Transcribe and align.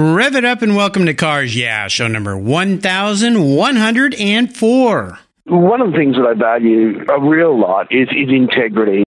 Rev 0.00 0.36
it 0.36 0.44
up 0.44 0.62
and 0.62 0.76
welcome 0.76 1.06
to 1.06 1.14
Cars 1.14 1.56
Yeah, 1.56 1.88
show 1.88 2.06
number 2.06 2.36
1104. 2.38 5.18
One 5.46 5.80
of 5.80 5.90
the 5.90 5.98
things 5.98 6.14
that 6.14 6.24
I 6.24 6.34
value 6.34 7.04
a 7.10 7.20
real 7.20 7.58
lot 7.58 7.88
is, 7.90 8.06
is 8.10 8.28
integrity. 8.28 9.02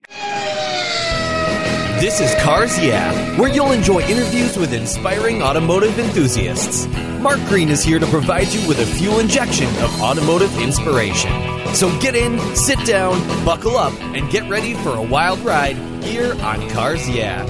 This 2.01 2.19
is 2.19 2.35
Cars 2.43 2.77
Yeah, 2.77 3.13
where 3.39 3.47
you'll 3.47 3.71
enjoy 3.71 4.01
interviews 4.01 4.57
with 4.57 4.73
inspiring 4.73 5.41
automotive 5.41 5.97
enthusiasts. 5.97 6.87
Mark 7.21 7.39
Green 7.47 7.69
is 7.69 7.85
here 7.85 7.99
to 7.99 8.05
provide 8.07 8.47
you 8.47 8.67
with 8.67 8.79
a 8.79 8.85
fuel 8.85 9.19
injection 9.19 9.67
of 9.81 10.01
automotive 10.01 10.53
inspiration. 10.59 11.31
So 11.73 11.89
get 12.01 12.15
in, 12.15 12.37
sit 12.53 12.85
down, 12.85 13.25
buckle 13.45 13.77
up, 13.77 13.93
and 14.01 14.29
get 14.29 14.49
ready 14.49 14.73
for 14.73 14.89
a 14.97 15.01
wild 15.01 15.39
ride 15.39 15.77
here 16.03 16.33
on 16.41 16.69
Cars 16.69 17.09
Yeah. 17.09 17.45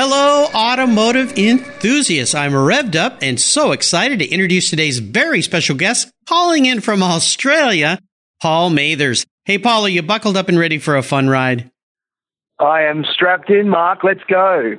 Hello, 0.00 0.46
automotive 0.54 1.36
enthusiasts. 1.36 2.32
I'm 2.32 2.52
revved 2.52 2.94
up 2.94 3.18
and 3.20 3.40
so 3.40 3.72
excited 3.72 4.20
to 4.20 4.28
introduce 4.28 4.70
today's 4.70 5.00
very 5.00 5.42
special 5.42 5.74
guest 5.74 6.08
calling 6.28 6.66
in 6.66 6.80
from 6.80 7.02
Australia, 7.02 7.98
Paul 8.40 8.70
Mathers. 8.70 9.26
Hey, 9.44 9.58
Paul, 9.58 9.86
are 9.86 9.88
you 9.88 10.02
buckled 10.02 10.36
up 10.36 10.48
and 10.48 10.56
ready 10.56 10.78
for 10.78 10.96
a 10.96 11.02
fun 11.02 11.28
ride? 11.28 11.72
I 12.60 12.82
am 12.82 13.04
strapped 13.12 13.50
in, 13.50 13.68
Mark. 13.68 14.04
Let's 14.04 14.22
go. 14.30 14.76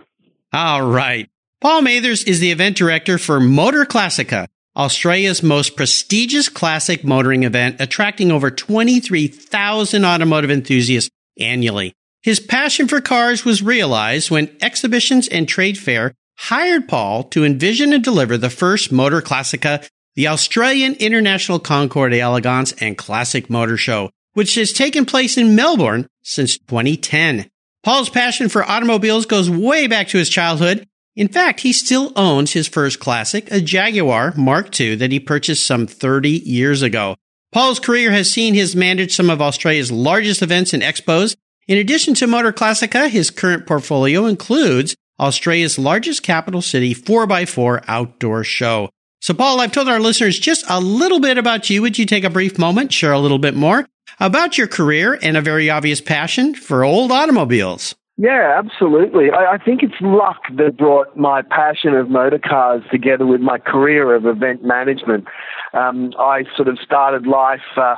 All 0.53 0.89
right. 0.89 1.29
Paul 1.59 1.81
Mathers 1.81 2.23
is 2.23 2.39
the 2.39 2.51
event 2.51 2.77
director 2.77 3.17
for 3.17 3.41
Motor 3.41 3.83
Classica, 3.83 4.47
Australia's 4.77 5.43
most 5.43 5.75
prestigious 5.75 6.47
classic 6.47 7.03
motoring 7.03 7.43
event, 7.43 7.81
attracting 7.81 8.31
over 8.31 8.49
23,000 8.49 10.05
automotive 10.05 10.49
enthusiasts 10.49 11.09
annually. 11.37 11.93
His 12.21 12.39
passion 12.39 12.87
for 12.87 12.99
cars 12.99 13.45
was 13.45 13.63
realized 13.63 14.29
when 14.29 14.55
exhibitions 14.61 15.27
and 15.27 15.47
trade 15.47 15.77
fair 15.77 16.13
hired 16.37 16.87
Paul 16.87 17.23
to 17.23 17.45
envision 17.45 17.93
and 17.93 18.03
deliver 18.03 18.37
the 18.37 18.49
first 18.49 18.91
Motor 18.91 19.21
Classica, 19.21 19.87
the 20.15 20.27
Australian 20.27 20.95
International 20.95 21.59
Concours 21.59 22.13
Elegance 22.13 22.73
and 22.73 22.97
Classic 22.97 23.49
Motor 23.49 23.77
Show, 23.77 24.09
which 24.33 24.55
has 24.55 24.73
taken 24.73 25.05
place 25.05 25.37
in 25.37 25.55
Melbourne 25.55 26.07
since 26.21 26.57
2010. 26.57 27.49
Paul's 27.83 28.09
passion 28.09 28.49
for 28.49 28.69
automobiles 28.69 29.25
goes 29.25 29.49
way 29.49 29.87
back 29.87 30.09
to 30.09 30.17
his 30.17 30.29
childhood. 30.29 30.85
In 31.15 31.29
fact, 31.29 31.61
he 31.61 31.71
still 31.71 32.11
owns 32.17 32.51
his 32.51 32.67
first 32.67 32.99
classic, 32.99 33.49
a 33.51 33.61
Jaguar 33.61 34.33
Mark 34.35 34.77
II 34.79 34.95
that 34.95 35.11
he 35.11 35.19
purchased 35.19 35.65
some 35.65 35.87
30 35.87 36.29
years 36.29 36.81
ago. 36.81 37.15
Paul's 37.51 37.79
career 37.79 38.11
has 38.11 38.29
seen 38.29 38.53
his 38.53 38.75
manage 38.75 39.15
some 39.15 39.29
of 39.29 39.41
Australia's 39.41 39.91
largest 39.91 40.41
events 40.41 40.73
and 40.73 40.83
expos, 40.83 41.35
in 41.69 41.77
addition 41.77 42.15
to 42.15 42.25
Motor 42.25 42.51
Classica, 42.51 43.07
his 43.07 43.29
current 43.29 43.67
portfolio 43.67 44.25
includes 44.25 44.95
Australia's 45.19 45.77
largest 45.77 46.23
capital 46.23 46.63
city 46.63 46.95
4x4 46.95 47.85
outdoor 47.87 48.43
show. 48.43 48.89
So, 49.21 49.35
Paul, 49.35 49.61
I've 49.61 49.71
told 49.71 49.87
our 49.87 49.99
listeners 49.99 50.39
just 50.39 50.65
a 50.67 50.79
little 50.79 51.19
bit 51.19 51.37
about 51.37 51.69
you. 51.69 51.83
Would 51.83 51.99
you 51.99 52.07
take 52.07 52.23
a 52.23 52.29
brief 52.31 52.57
moment, 52.57 52.91
share 52.91 53.11
a 53.11 53.19
little 53.19 53.37
bit 53.37 53.53
more 53.53 53.85
about 54.19 54.57
your 54.57 54.65
career 54.65 55.19
and 55.21 55.37
a 55.37 55.41
very 55.41 55.69
obvious 55.69 56.01
passion 56.01 56.55
for 56.55 56.83
old 56.83 57.11
automobiles? 57.11 57.93
Yeah, 58.17 58.57
absolutely. 58.57 59.29
I, 59.29 59.53
I 59.53 59.57
think 59.59 59.83
it's 59.83 59.93
luck 60.01 60.41
that 60.57 60.75
brought 60.75 61.15
my 61.15 61.43
passion 61.43 61.93
of 61.93 62.09
motor 62.09 62.39
cars 62.39 62.81
together 62.91 63.27
with 63.27 63.41
my 63.41 63.59
career 63.59 64.15
of 64.15 64.25
event 64.25 64.63
management. 64.63 65.25
Um, 65.73 66.13
I 66.17 66.45
sort 66.55 66.67
of 66.67 66.79
started 66.83 67.27
life. 67.27 67.61
Uh, 67.77 67.95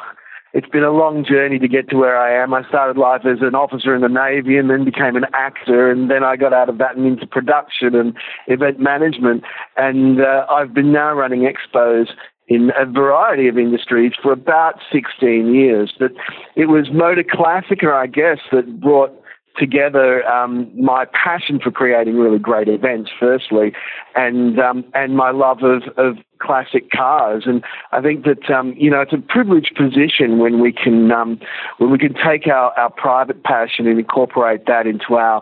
it's 0.54 0.68
been 0.68 0.84
a 0.84 0.92
long 0.92 1.24
journey 1.24 1.60
to 1.60 1.68
get 1.68 1.90
to 1.90 1.98
where 1.98 2.18
I 2.18 2.42
am. 2.42 2.54
I 2.54 2.68
started 2.68 2.98
life 3.00 3.22
as 3.26 3.40
an 3.42 3.56
officer 3.56 3.96
in 3.96 4.02
the 4.02 4.10
Navy 4.10 4.58
and 4.58 4.70
then 4.70 4.84
became 4.84 5.16
an 5.16 5.26
actor, 5.34 5.90
and 5.90 6.10
then 6.12 6.24
I 6.24 6.36
got 6.36 6.54
out 6.54 6.70
of 6.70 6.78
that 6.80 6.96
and 6.98 7.06
into 7.06 7.26
production 7.26 7.96
and 7.96 8.16
event 8.48 8.80
management. 8.80 9.44
And 9.78 10.22
uh, 10.22 10.46
I've 10.50 10.74
been 10.74 10.92
now 10.92 11.14
running 11.14 11.42
expos 11.42 12.08
in 12.48 12.72
a 12.78 12.86
variety 12.86 13.48
of 13.48 13.58
industries 13.58 14.12
for 14.22 14.34
about 14.34 14.80
16 14.92 15.54
years. 15.54 15.94
But 15.98 16.12
it 16.56 16.66
was 16.66 16.92
Motor 16.92 17.24
Classica, 17.24 17.94
I 17.94 18.08
guess, 18.08 18.40
that 18.52 18.82
brought 18.82 19.21
together 19.58 20.26
um, 20.28 20.72
my 20.80 21.06
passion 21.06 21.60
for 21.60 21.72
creating 21.72 22.16
really 22.18 22.40
great 22.40 22.68
events, 22.68 23.12
firstly, 23.20 23.74
and 24.16 24.60
um, 24.60 24.86
and 24.94 25.16
my 25.16 25.32
love 25.32 25.64
of, 25.64 25.84
of 25.98 26.18
classic 26.42 26.90
cars. 26.92 27.44
And 27.46 27.64
I 27.92 28.02
think 28.02 28.26
that 28.26 28.50
um, 28.50 28.74
you 28.78 28.90
know 28.90 29.02
it's 29.02 29.14
a 29.14 29.18
privileged 29.18 29.76
position 29.76 30.40
when 30.40 30.62
we 30.62 30.72
can 30.72 31.12
um, 31.12 31.40
when 31.78 31.92
we 31.92 31.98
can 31.98 32.14
take 32.14 32.48
our, 32.48 32.78
our 32.78 32.90
private 32.90 33.44
passion 33.44 33.88
and 33.88 34.00
incorporate 34.00 34.66
that 34.68 34.88
into 34.88 35.16
our 35.16 35.42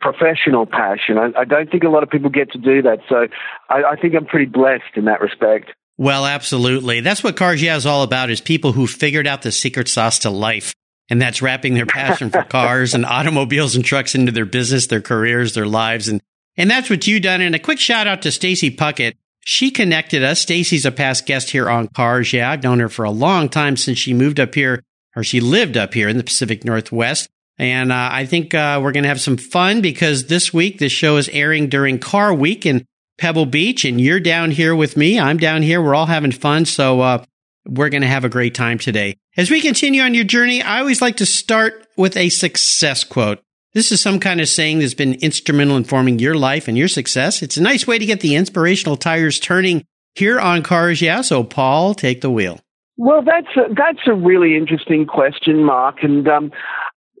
professional 0.00 0.66
passion. 0.66 1.18
I, 1.18 1.40
I 1.40 1.44
don't 1.44 1.70
think 1.70 1.84
a 1.84 1.88
lot 1.88 2.02
of 2.02 2.10
people 2.10 2.30
get 2.30 2.50
to 2.52 2.58
do 2.58 2.82
that, 2.82 3.00
so 3.08 3.26
I, 3.68 3.92
I 3.92 3.96
think 3.96 4.14
I'm 4.14 4.26
pretty 4.26 4.46
blessed 4.46 4.96
in 4.96 5.04
that 5.04 5.20
respect. 5.20 5.70
Well, 5.98 6.24
absolutely. 6.24 7.00
That's 7.00 7.22
what 7.22 7.36
Cars 7.36 7.62
Yeah 7.62 7.76
is 7.76 7.84
all 7.84 8.02
about 8.02 8.30
is 8.30 8.40
people 8.40 8.72
who 8.72 8.86
figured 8.86 9.26
out 9.26 9.42
the 9.42 9.52
secret 9.52 9.86
sauce 9.86 10.20
to 10.20 10.30
life. 10.30 10.72
And 11.10 11.20
that's 11.20 11.42
wrapping 11.42 11.74
their 11.74 11.86
passion 11.86 12.30
for 12.30 12.42
cars 12.48 12.94
and 12.94 13.04
automobiles 13.04 13.74
and 13.74 13.84
trucks 13.84 14.14
into 14.14 14.32
their 14.32 14.46
business, 14.46 14.86
their 14.86 15.00
careers, 15.02 15.54
their 15.54 15.66
lives. 15.66 16.08
And, 16.08 16.22
and 16.56 16.70
that's 16.70 16.88
what 16.88 17.06
you've 17.06 17.22
done. 17.22 17.40
And 17.40 17.54
a 17.54 17.58
quick 17.58 17.80
shout 17.80 18.06
out 18.06 18.22
to 18.22 18.30
Stacy 18.30 18.74
Puckett. 18.74 19.14
She 19.40 19.70
connected 19.70 20.22
us. 20.22 20.40
Stacy's 20.40 20.86
a 20.86 20.92
past 20.92 21.26
guest 21.26 21.50
here 21.50 21.68
on 21.68 21.88
Cars. 21.88 22.32
Yeah, 22.32 22.50
I've 22.50 22.62
known 22.62 22.78
her 22.78 22.88
for 22.88 23.04
a 23.04 23.10
long 23.10 23.48
time 23.48 23.76
since 23.76 23.98
she 23.98 24.14
moved 24.14 24.38
up 24.38 24.54
here 24.54 24.82
or 25.16 25.24
she 25.24 25.40
lived 25.40 25.76
up 25.76 25.94
here 25.94 26.08
in 26.08 26.16
the 26.16 26.24
Pacific 26.24 26.64
Northwest. 26.64 27.28
And 27.58 27.92
uh, 27.92 28.08
I 28.12 28.24
think 28.24 28.54
uh, 28.54 28.80
we're 28.82 28.92
going 28.92 29.02
to 29.02 29.08
have 29.08 29.20
some 29.20 29.36
fun 29.36 29.82
because 29.82 30.26
this 30.28 30.52
week 30.52 30.78
this 30.78 30.92
show 30.92 31.16
is 31.16 31.28
airing 31.28 31.68
during 31.68 31.98
Car 31.98 32.32
Week 32.32 32.64
in 32.64 32.86
Pebble 33.18 33.44
Beach, 33.44 33.84
and 33.84 34.00
you're 34.00 34.18
down 34.18 34.50
here 34.50 34.74
with 34.74 34.96
me. 34.96 35.20
I'm 35.20 35.36
down 35.36 35.60
here. 35.60 35.82
We're 35.82 35.94
all 35.94 36.06
having 36.06 36.32
fun. 36.32 36.64
So 36.64 37.02
uh, 37.02 37.24
we're 37.66 37.88
going 37.88 38.02
to 38.02 38.08
have 38.08 38.24
a 38.24 38.28
great 38.28 38.54
time 38.54 38.78
today. 38.78 39.16
As 39.36 39.50
we 39.50 39.60
continue 39.60 40.02
on 40.02 40.14
your 40.14 40.24
journey, 40.24 40.62
I 40.62 40.80
always 40.80 41.02
like 41.02 41.16
to 41.18 41.26
start 41.26 41.86
with 41.96 42.16
a 42.16 42.28
success 42.28 43.04
quote. 43.04 43.40
This 43.72 43.92
is 43.92 44.00
some 44.00 44.18
kind 44.18 44.40
of 44.40 44.48
saying 44.48 44.80
that's 44.80 44.94
been 44.94 45.14
instrumental 45.14 45.76
in 45.76 45.84
forming 45.84 46.18
your 46.18 46.34
life 46.34 46.66
and 46.66 46.76
your 46.76 46.88
success. 46.88 47.42
It's 47.42 47.56
a 47.56 47.62
nice 47.62 47.86
way 47.86 47.98
to 47.98 48.06
get 48.06 48.20
the 48.20 48.34
inspirational 48.34 48.96
tires 48.96 49.38
turning 49.38 49.84
here 50.14 50.40
on 50.40 50.62
Cars 50.62 51.00
Yeah. 51.00 51.20
So, 51.20 51.44
Paul, 51.44 51.94
take 51.94 52.20
the 52.20 52.30
wheel. 52.30 52.60
Well, 52.96 53.22
that's 53.22 53.56
a, 53.56 53.72
that's 53.72 54.06
a 54.06 54.14
really 54.14 54.56
interesting 54.56 55.06
question, 55.06 55.64
Mark. 55.64 56.02
And 56.02 56.26
um, 56.28 56.52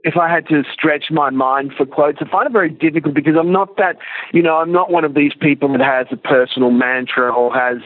if 0.02 0.16
I 0.16 0.28
had 0.32 0.48
to 0.48 0.62
stretch 0.72 1.10
my 1.10 1.30
mind 1.30 1.72
for 1.76 1.84
quotes, 1.84 2.18
I 2.20 2.28
find 2.30 2.46
it 2.46 2.52
very 2.52 2.70
difficult 2.70 3.14
because 3.14 3.34
I'm 3.38 3.52
not 3.52 3.76
that, 3.76 3.96
you 4.32 4.42
know, 4.42 4.56
I'm 4.56 4.72
not 4.72 4.90
one 4.90 5.04
of 5.04 5.14
these 5.14 5.32
people 5.38 5.70
that 5.72 5.80
has 5.80 6.06
a 6.10 6.16
personal 6.16 6.70
mantra 6.70 7.32
or 7.32 7.52
has 7.54 7.78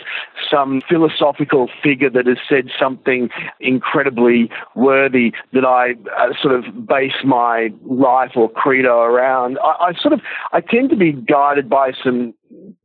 some 0.51 0.81
philosophical 0.89 1.69
figure 1.83 2.11
that 2.11 2.27
has 2.27 2.39
said 2.49 2.71
something 2.79 3.31
incredibly 3.61 4.51
worthy 4.75 5.33
that 5.53 5.65
I 5.65 5.95
uh, 6.17 6.33
sort 6.41 6.55
of 6.55 6.87
base 6.87 7.25
my 7.25 7.71
life 7.85 8.33
or 8.37 8.49
credo 8.51 9.01
around. 9.01 9.59
I, 9.63 9.89
I 9.89 9.93
sort 10.01 10.13
of, 10.13 10.21
I 10.53 10.61
tend 10.61 10.91
to 10.91 10.97
be 10.97 11.13
guided 11.13 11.69
by 11.69 11.93
some 12.03 12.35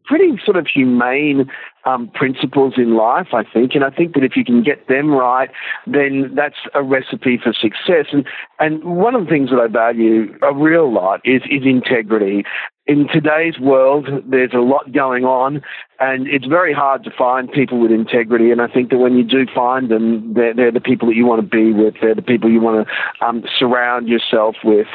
pretty 0.05 0.39
sort 0.43 0.57
of 0.57 0.65
humane 0.65 1.49
um, 1.85 2.09
principles 2.09 2.73
in 2.77 2.95
life, 2.95 3.27
I 3.31 3.43
think. 3.43 3.75
And 3.75 3.83
I 3.83 3.91
think 3.91 4.13
that 4.15 4.23
if 4.23 4.35
you 4.35 4.43
can 4.43 4.63
get 4.63 4.87
them 4.87 5.11
right, 5.11 5.49
then 5.85 6.31
that's 6.35 6.55
a 6.73 6.81
recipe 6.81 7.39
for 7.41 7.53
success. 7.53 8.07
And, 8.11 8.25
and 8.59 8.83
one 8.83 9.15
of 9.15 9.23
the 9.23 9.29
things 9.29 9.49
that 9.49 9.59
I 9.59 9.67
value 9.67 10.37
a 10.41 10.53
real 10.53 10.91
lot 10.91 11.21
is, 11.23 11.41
is 11.49 11.63
integrity 11.65 12.43
in 12.89 13.07
today's 13.07 13.59
world, 13.59 14.09
there's 14.25 14.53
a 14.55 14.61
lot 14.61 14.91
going 14.91 15.23
on, 15.23 15.61
and 15.99 16.27
it's 16.27 16.47
very 16.47 16.73
hard 16.73 17.03
to 17.03 17.11
find 17.15 17.51
people 17.51 17.79
with 17.79 17.91
integrity. 17.91 18.49
And 18.49 18.59
I 18.63 18.67
think 18.67 18.89
that 18.89 18.97
when 18.97 19.15
you 19.15 19.23
do 19.23 19.45
find 19.53 19.89
them, 19.89 20.33
they're, 20.33 20.55
they're 20.55 20.71
the 20.71 20.81
people 20.81 21.07
that 21.07 21.15
you 21.15 21.23
want 21.23 21.39
to 21.39 21.47
be 21.47 21.71
with. 21.71 21.93
They're 22.01 22.15
the 22.15 22.23
people 22.23 22.49
you 22.49 22.59
want 22.59 22.87
to 22.87 23.25
um, 23.25 23.43
surround 23.59 24.07
yourself 24.07 24.55
with. 24.63 24.87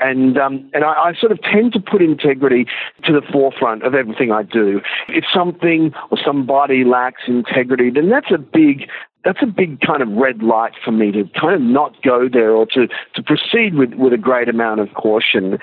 And 0.00 0.38
um, 0.38 0.70
and 0.72 0.82
I, 0.82 1.10
I, 1.10 1.12
sort 1.20 1.30
of 1.30 1.42
tend 1.42 1.74
to 1.74 1.80
put 1.80 2.00
integrity 2.00 2.64
to 3.04 3.12
the 3.12 3.20
forefront 3.30 3.82
of 3.82 3.94
everything 3.94 4.32
I 4.32 4.44
do. 4.44 4.80
If 5.08 5.24
something 5.34 5.92
or 6.10 6.16
somebody 6.24 6.84
lacks 6.84 7.24
integrity, 7.28 7.90
then 7.90 8.08
that's 8.08 8.30
a 8.32 8.38
big 8.38 8.88
that's 9.24 9.38
a 9.42 9.46
big 9.46 9.80
kind 9.80 10.02
of 10.02 10.08
red 10.08 10.42
light 10.42 10.72
for 10.84 10.90
me 10.90 11.12
to 11.12 11.24
kind 11.38 11.54
of 11.54 11.60
not 11.60 12.00
go 12.02 12.28
there 12.30 12.50
or 12.50 12.66
to, 12.66 12.88
to 13.14 13.22
proceed 13.22 13.74
with, 13.74 13.94
with 13.94 14.12
a 14.12 14.18
great 14.18 14.48
amount 14.48 14.80
of 14.80 14.92
caution. 14.94 15.58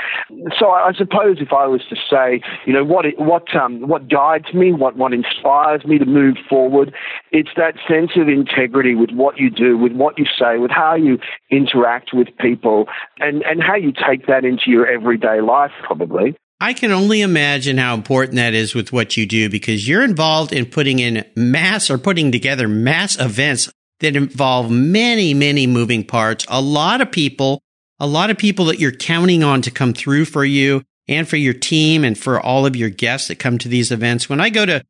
So 0.57 0.69
I, 0.69 0.91
suppose 0.93 1.37
if 1.39 1.51
I 1.51 1.67
was 1.67 1.81
to 1.89 1.95
say, 2.09 2.41
you 2.65 2.73
know, 2.73 2.83
what 2.83 3.05
what 3.17 3.55
um, 3.55 3.87
what 3.87 4.07
guides 4.07 4.53
me, 4.53 4.71
what 4.71 4.95
what 4.95 5.13
inspires 5.13 5.85
me 5.85 5.97
to 5.97 6.05
move 6.05 6.37
forward, 6.49 6.93
it's 7.31 7.49
that 7.57 7.75
sense 7.87 8.11
of 8.15 8.27
integrity 8.27 8.95
with 8.95 9.11
what 9.11 9.37
you 9.37 9.49
do, 9.49 9.77
with 9.77 9.93
what 9.93 10.17
you 10.17 10.25
say, 10.25 10.57
with 10.57 10.71
how 10.71 10.95
you 10.95 11.19
interact 11.49 12.11
with 12.13 12.27
people, 12.39 12.87
and 13.19 13.43
and 13.43 13.61
how 13.61 13.75
you 13.75 13.91
take 13.91 14.27
that 14.27 14.45
into 14.45 14.71
your 14.71 14.87
everyday 14.87 15.41
life, 15.41 15.71
probably. 15.83 16.35
I 16.61 16.73
can 16.73 16.91
only 16.91 17.21
imagine 17.21 17.77
how 17.77 17.93
important 17.93 18.35
that 18.35 18.53
is 18.53 18.75
with 18.75 18.91
what 18.91 19.15
you 19.15 19.25
do 19.25 19.49
because 19.49 19.87
you're 19.87 20.03
involved 20.03 20.51
in 20.51 20.65
putting 20.65 20.99
in 20.99 21.25
mass 21.35 21.89
or 21.89 21.97
putting 21.97 22.31
together 22.31 22.67
mass 22.67 23.17
events 23.17 23.71
that 24.01 24.15
involve 24.15 24.69
many, 24.69 25.33
many 25.33 25.67
moving 25.67 26.03
parts, 26.03 26.45
a 26.49 26.61
lot 26.61 26.99
of 26.99 27.11
people, 27.11 27.61
a 27.99 28.07
lot 28.07 28.29
of 28.29 28.37
people 28.37 28.65
that 28.65 28.79
you're 28.79 28.91
counting 28.91 29.43
on 29.43 29.61
to 29.61 29.71
come 29.71 29.93
through 29.93 30.25
for 30.25 30.43
you 30.43 30.83
and 31.07 31.27
for 31.27 31.37
your 31.37 31.53
team 31.53 32.03
and 32.03 32.17
for 32.17 32.39
all 32.39 32.65
of 32.65 32.75
your 32.75 32.89
guests 32.89 33.29
that 33.29 33.39
come 33.39 33.57
to 33.57 33.69
these 33.69 33.91
events. 33.91 34.29
When 34.29 34.41
I 34.41 34.49
go 34.49 34.65
to 34.65 34.83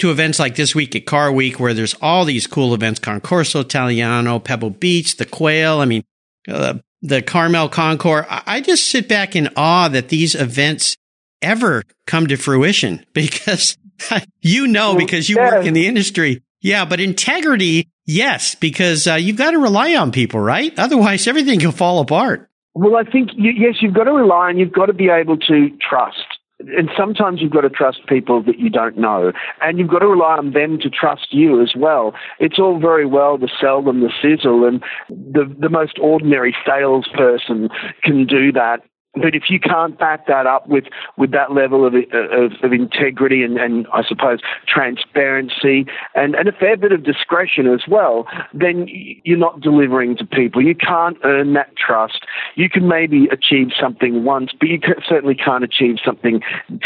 to 0.00 0.10
events 0.10 0.40
like 0.40 0.56
this 0.56 0.74
week 0.74 0.96
at 0.96 1.06
Car 1.06 1.30
Week, 1.30 1.60
where 1.60 1.72
there's 1.72 1.94
all 2.02 2.24
these 2.24 2.48
cool 2.48 2.74
events, 2.74 2.98
Concorso 2.98 3.60
Italiano, 3.60 4.40
Pebble 4.40 4.70
Beach, 4.70 5.16
the 5.16 5.24
Quail, 5.24 5.78
I 5.78 5.84
mean, 5.84 6.02
uh, 6.48 6.74
the 7.00 7.22
Carmel 7.22 7.68
Concours. 7.68 8.26
I 8.28 8.60
just 8.60 8.88
sit 8.88 9.08
back 9.08 9.36
in 9.36 9.50
awe 9.56 9.88
that 9.88 10.08
these 10.08 10.34
events 10.34 10.96
ever 11.44 11.84
come 12.06 12.26
to 12.28 12.36
fruition 12.36 13.04
because 13.12 13.76
you 14.40 14.66
know, 14.66 14.96
because 14.96 15.28
you 15.28 15.36
work 15.36 15.66
in 15.66 15.74
the 15.74 15.86
industry. 15.86 16.42
Yeah, 16.60 16.84
but 16.86 17.00
integrity, 17.00 17.88
yes, 18.06 18.54
because 18.54 19.06
uh, 19.06 19.14
you've 19.14 19.36
got 19.36 19.50
to 19.50 19.58
rely 19.58 19.94
on 19.96 20.12
people, 20.12 20.40
right? 20.40 20.72
Otherwise, 20.78 21.26
everything 21.26 21.60
can 21.60 21.72
fall 21.72 22.00
apart. 22.00 22.48
Well, 22.74 22.96
I 22.96 23.04
think, 23.04 23.30
you, 23.36 23.52
yes, 23.54 23.76
you've 23.80 23.94
got 23.94 24.04
to 24.04 24.12
rely 24.12 24.50
and 24.50 24.58
you've 24.58 24.72
got 24.72 24.86
to 24.86 24.94
be 24.94 25.08
able 25.08 25.36
to 25.36 25.68
trust. 25.86 26.24
And 26.60 26.88
sometimes 26.96 27.42
you've 27.42 27.52
got 27.52 27.62
to 27.62 27.68
trust 27.68 27.98
people 28.08 28.42
that 28.44 28.58
you 28.58 28.70
don't 28.70 28.96
know. 28.96 29.32
And 29.60 29.78
you've 29.78 29.90
got 29.90 29.98
to 29.98 30.06
rely 30.06 30.38
on 30.38 30.52
them 30.52 30.78
to 30.80 30.88
trust 30.88 31.26
you 31.30 31.60
as 31.60 31.74
well. 31.76 32.14
It's 32.40 32.58
all 32.58 32.80
very 32.80 33.04
well 33.04 33.36
to 33.38 33.48
sell 33.60 33.82
them 33.82 34.00
the 34.00 34.10
sizzle, 34.22 34.64
and 34.66 34.82
the, 35.08 35.44
the 35.60 35.68
most 35.68 35.98
ordinary 36.00 36.56
salesperson 36.64 37.68
can 38.02 38.26
do 38.26 38.52
that 38.52 38.80
but 39.14 39.34
if 39.34 39.44
you 39.48 39.60
can't 39.60 39.98
back 39.98 40.26
that 40.26 40.46
up 40.46 40.68
with, 40.68 40.84
with 41.16 41.30
that 41.32 41.52
level 41.52 41.86
of, 41.86 41.94
of, 41.94 42.52
of 42.62 42.72
integrity 42.72 43.42
and, 43.42 43.58
and, 43.58 43.86
I 43.92 44.02
suppose 44.02 44.40
transparency 44.66 45.86
and, 46.14 46.34
and 46.34 46.48
a 46.48 46.52
fair 46.52 46.76
bit 46.76 46.90
of 46.92 47.04
discretion 47.04 47.66
as 47.66 47.82
well, 47.88 48.26
then 48.52 48.86
you're 49.24 49.38
not 49.38 49.60
delivering 49.60 50.16
to 50.16 50.24
people. 50.24 50.62
You 50.62 50.74
can't 50.74 51.16
earn 51.22 51.52
that 51.52 51.76
trust. 51.76 52.24
You 52.56 52.68
can 52.68 52.88
maybe 52.88 53.28
achieve 53.30 53.68
something 53.78 54.24
once, 54.24 54.50
but 54.58 54.68
you 54.68 54.80
certainly 55.08 55.34
can't 55.34 55.64
achieve 55.64 55.96
something 56.04 56.40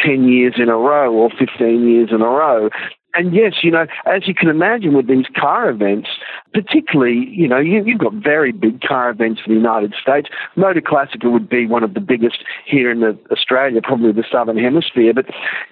10 0.05 0.29
years 0.29 0.55
in 0.59 0.69
a 0.69 0.77
row 0.77 1.13
or 1.13 1.31
15 1.31 1.89
years 1.89 2.11
in 2.11 2.21
a 2.21 2.29
row 2.29 2.69
and 3.15 3.35
yes, 3.35 3.55
you 3.63 3.71
know, 3.71 3.87
as 4.07 4.29
you 4.29 4.35
can 4.35 4.49
imagine 4.49 4.95
with 4.95 5.09
these 5.09 5.27
car 5.37 5.71
events, 5.71 6.09
particularly, 6.53 7.29
you 7.31 7.47
know, 7.47 7.59
you, 7.59 7.85
have 7.85 7.99
got 7.99 8.15
very 8.15 8.53
big 8.53 8.81
car 8.81 9.11
events 9.11 9.41
in 9.47 9.53
the 9.53 9.59
United 9.59 9.95
States. 10.01 10.29
Motor 10.57 10.81
Classica 10.81 11.31
would 11.31 11.49
be 11.49 11.67
one 11.67 11.85
of 11.85 11.95
the 11.95 12.01
biggest 12.01 12.39
here 12.65 12.91
in 12.91 13.01
the, 13.01 13.19
Australia, 13.31 13.81
probably 13.83 14.13
the 14.13 14.25
Southern 14.31 14.59
Hemisphere. 14.59 15.13
But 15.15 15.27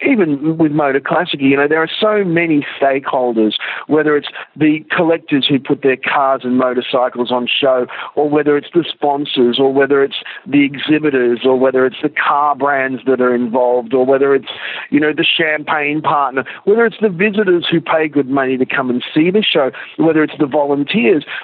even 0.07 0.59
with 0.59 0.73
Motor 0.73 1.01
Classica, 1.01 1.41
you 1.41 1.57
know, 1.57 1.69
there 1.69 1.83
are 1.83 1.91
so 2.01 2.25
many 2.25 2.67
stakeholders, 2.81 3.55
whether 3.87 4.17
it's 4.17 4.29
the 4.55 4.85
collectors 4.95 5.47
who 5.49 5.59
put 5.59 5.83
their 5.83 5.97
cars 5.97 6.43
and 6.45 6.59
motorcycles 6.59 7.33
on 7.33 7.47
show, 7.47 7.87
or 8.15 8.29
whether 8.29 8.57
it's 8.57 8.71
the 8.75 8.85
sponsors, 8.89 9.59
or 9.59 9.73
whether 9.73 10.05
it's 10.05 10.23
the 10.47 10.65
exhibitors, 10.65 11.41
or 11.45 11.59
whether 11.59 11.87
it's 11.87 12.03
the 12.03 12.11
car 12.11 12.55
brands 12.55 13.03
that 13.07 13.21
are 13.21 13.35
involved, 13.35 13.95
or 13.95 14.05
whether 14.05 14.35
it's, 14.35 14.51
you 14.91 15.01
know, 15.01 15.13
the 15.13 15.25
champagne 15.25 16.03
partner, 16.03 16.45
whether 16.65 16.85
it's 16.85 17.01
the 17.01 17.09
visitors 17.09 17.67
who 17.71 17.81
pay 17.81 18.09
good 18.09 18.29
money 18.29 18.57
to 18.57 18.67
come 18.67 18.91
and 18.91 19.03
see 19.15 19.31
the 19.31 19.43
show, 19.43 19.71
whether 19.97 20.23
it's 20.23 20.37
the 20.39 20.47
volunteers 20.47 20.66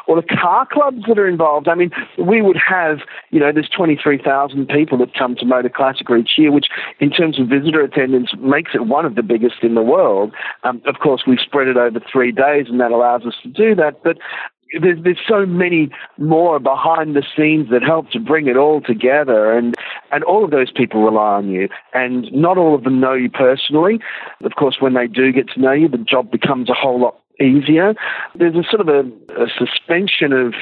or 0.06 0.16
the 0.20 0.26
car 0.26 0.66
clubs 0.70 1.02
that 1.08 1.18
are 1.18 1.28
involved. 1.28 1.68
I 1.68 1.74
mean, 1.74 1.90
we 2.18 2.42
would 2.42 2.56
have, 2.56 2.98
you 3.30 3.40
know, 3.40 3.52
there's 3.52 3.68
23,000 3.68 4.68
people 4.68 4.98
that 4.98 5.14
come 5.14 5.36
to 5.36 5.46
Motor 5.46 5.68
Classica 5.68 6.20
each 6.20 6.32
year, 6.36 6.52
which 6.52 6.66
in 7.00 7.10
terms 7.10 7.40
of 7.40 7.48
visitor 7.48 7.80
attendance 7.82 8.30
makes 8.38 8.72
it 8.74 8.86
one 8.86 9.04
of 9.04 9.14
the 9.14 9.22
biggest 9.22 9.62
in 9.62 9.74
the 9.74 9.82
world. 9.82 10.32
Um, 10.64 10.82
of 10.86 10.96
course, 11.00 11.22
we 11.26 11.36
spread 11.36 11.68
it 11.68 11.76
over 11.76 12.00
three 12.10 12.32
days 12.32 12.66
and 12.68 12.80
that 12.80 12.90
allows 12.90 13.22
us 13.26 13.34
to 13.42 13.48
do 13.48 13.74
that. 13.76 14.02
But 14.02 14.18
there's, 14.80 15.02
there's 15.02 15.20
so 15.28 15.44
many 15.44 15.90
more 16.18 16.58
behind 16.58 17.14
the 17.14 17.22
scenes 17.36 17.70
that 17.70 17.82
help 17.82 18.10
to 18.10 18.20
bring 18.20 18.46
it 18.46 18.56
all 18.56 18.80
together 18.80 19.52
and 19.52 19.74
and 20.10 20.24
all 20.24 20.44
of 20.44 20.50
those 20.50 20.70
people 20.70 21.02
rely 21.02 21.34
on 21.34 21.50
you 21.50 21.68
and 21.92 22.30
not 22.32 22.56
all 22.56 22.74
of 22.74 22.84
them 22.84 23.00
know 23.00 23.14
you 23.14 23.30
personally 23.30 24.00
of 24.42 24.52
course 24.58 24.76
when 24.80 24.94
they 24.94 25.06
do 25.06 25.32
get 25.32 25.48
to 25.48 25.60
know 25.60 25.72
you 25.72 25.88
the 25.88 25.98
job 25.98 26.30
becomes 26.30 26.70
a 26.70 26.74
whole 26.74 27.00
lot 27.00 27.21
easier 27.42 27.94
there's 28.34 28.54
a 28.54 28.64
sort 28.70 28.80
of 28.80 28.88
a, 28.88 29.00
a 29.42 29.46
suspension 29.58 30.32
of 30.32 30.54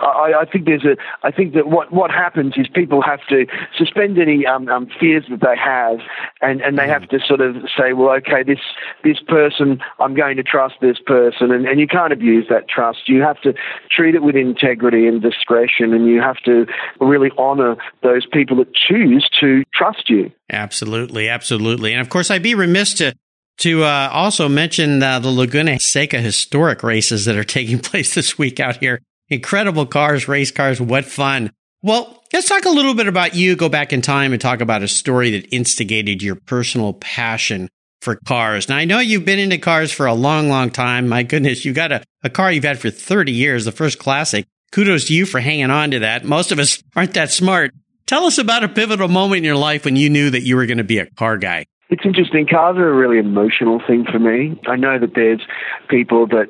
I, 0.00 0.32
I, 0.42 0.44
think 0.44 0.66
there's 0.66 0.84
a. 0.84 0.96
I 1.24 1.32
think 1.32 1.54
that 1.54 1.66
what, 1.66 1.92
what 1.92 2.12
happens 2.12 2.54
is 2.56 2.68
people 2.72 3.02
have 3.02 3.18
to 3.28 3.46
suspend 3.76 4.16
any 4.16 4.46
um, 4.46 4.68
um, 4.68 4.88
fears 5.00 5.24
that 5.28 5.40
they 5.40 5.56
have, 5.56 5.98
and, 6.40 6.60
and 6.60 6.78
they 6.78 6.86
have 6.86 7.08
to 7.08 7.18
sort 7.18 7.40
of 7.40 7.56
say, 7.76 7.92
well, 7.92 8.14
okay, 8.16 8.44
this 8.44 8.60
this 9.02 9.18
person, 9.26 9.80
I'm 9.98 10.14
going 10.14 10.36
to 10.36 10.44
trust 10.44 10.74
this 10.80 10.98
person, 11.04 11.50
and, 11.50 11.66
and 11.66 11.80
you 11.80 11.88
can't 11.88 12.12
abuse 12.12 12.46
that 12.48 12.68
trust. 12.68 13.08
You 13.08 13.22
have 13.22 13.40
to 13.40 13.54
treat 13.90 14.14
it 14.14 14.22
with 14.22 14.36
integrity 14.36 15.08
and 15.08 15.20
discretion, 15.20 15.92
and 15.92 16.06
you 16.06 16.20
have 16.20 16.38
to 16.44 16.66
really 17.00 17.32
honour 17.36 17.76
those 18.04 18.24
people 18.24 18.56
that 18.58 18.72
choose 18.74 19.28
to 19.40 19.64
trust 19.74 20.08
you. 20.08 20.30
Absolutely, 20.48 21.28
absolutely, 21.28 21.92
and 21.92 22.00
of 22.00 22.08
course, 22.08 22.30
I'd 22.30 22.42
be 22.42 22.54
remiss 22.54 22.94
to 22.94 23.16
to 23.58 23.84
uh, 23.84 24.08
also 24.12 24.48
mention 24.48 25.02
uh, 25.02 25.18
the 25.18 25.30
Laguna 25.30 25.78
Seca 25.78 26.20
historic 26.20 26.82
races 26.82 27.24
that 27.26 27.36
are 27.36 27.44
taking 27.44 27.78
place 27.80 28.14
this 28.14 28.38
week 28.38 28.60
out 28.60 28.78
here 28.78 29.00
Incredible 29.32 29.86
cars, 29.86 30.28
race 30.28 30.50
cars. 30.50 30.78
What 30.78 31.06
fun. 31.06 31.52
Well, 31.80 32.22
let's 32.34 32.50
talk 32.50 32.66
a 32.66 32.70
little 32.70 32.92
bit 32.92 33.08
about 33.08 33.34
you. 33.34 33.56
Go 33.56 33.70
back 33.70 33.94
in 33.94 34.02
time 34.02 34.32
and 34.32 34.40
talk 34.40 34.60
about 34.60 34.82
a 34.82 34.88
story 34.88 35.30
that 35.30 35.54
instigated 35.54 36.22
your 36.22 36.34
personal 36.34 36.92
passion 36.92 37.70
for 38.02 38.16
cars. 38.16 38.68
Now, 38.68 38.76
I 38.76 38.84
know 38.84 38.98
you've 38.98 39.24
been 39.24 39.38
into 39.38 39.56
cars 39.56 39.90
for 39.90 40.04
a 40.04 40.12
long, 40.12 40.50
long 40.50 40.68
time. 40.68 41.08
My 41.08 41.22
goodness, 41.22 41.64
you 41.64 41.72
got 41.72 41.92
a, 41.92 42.04
a 42.22 42.28
car 42.28 42.52
you've 42.52 42.64
had 42.64 42.78
for 42.78 42.90
30 42.90 43.32
years, 43.32 43.64
the 43.64 43.72
first 43.72 43.98
classic. 43.98 44.44
Kudos 44.70 45.06
to 45.06 45.14
you 45.14 45.24
for 45.24 45.40
hanging 45.40 45.70
on 45.70 45.92
to 45.92 46.00
that. 46.00 46.26
Most 46.26 46.52
of 46.52 46.58
us 46.58 46.82
aren't 46.94 47.14
that 47.14 47.30
smart. 47.30 47.72
Tell 48.04 48.24
us 48.24 48.36
about 48.36 48.64
a 48.64 48.68
pivotal 48.68 49.08
moment 49.08 49.38
in 49.38 49.44
your 49.44 49.56
life 49.56 49.86
when 49.86 49.96
you 49.96 50.10
knew 50.10 50.28
that 50.28 50.42
you 50.42 50.56
were 50.56 50.66
going 50.66 50.76
to 50.76 50.84
be 50.84 50.98
a 50.98 51.06
car 51.06 51.38
guy. 51.38 51.64
It's 51.92 52.06
interesting. 52.06 52.46
Cars 52.46 52.78
are 52.78 52.88
a 52.88 52.96
really 52.96 53.18
emotional 53.18 53.78
thing 53.86 54.06
for 54.10 54.18
me. 54.18 54.58
I 54.66 54.76
know 54.76 54.98
that 54.98 55.14
there's 55.14 55.42
people 55.90 56.26
that 56.28 56.48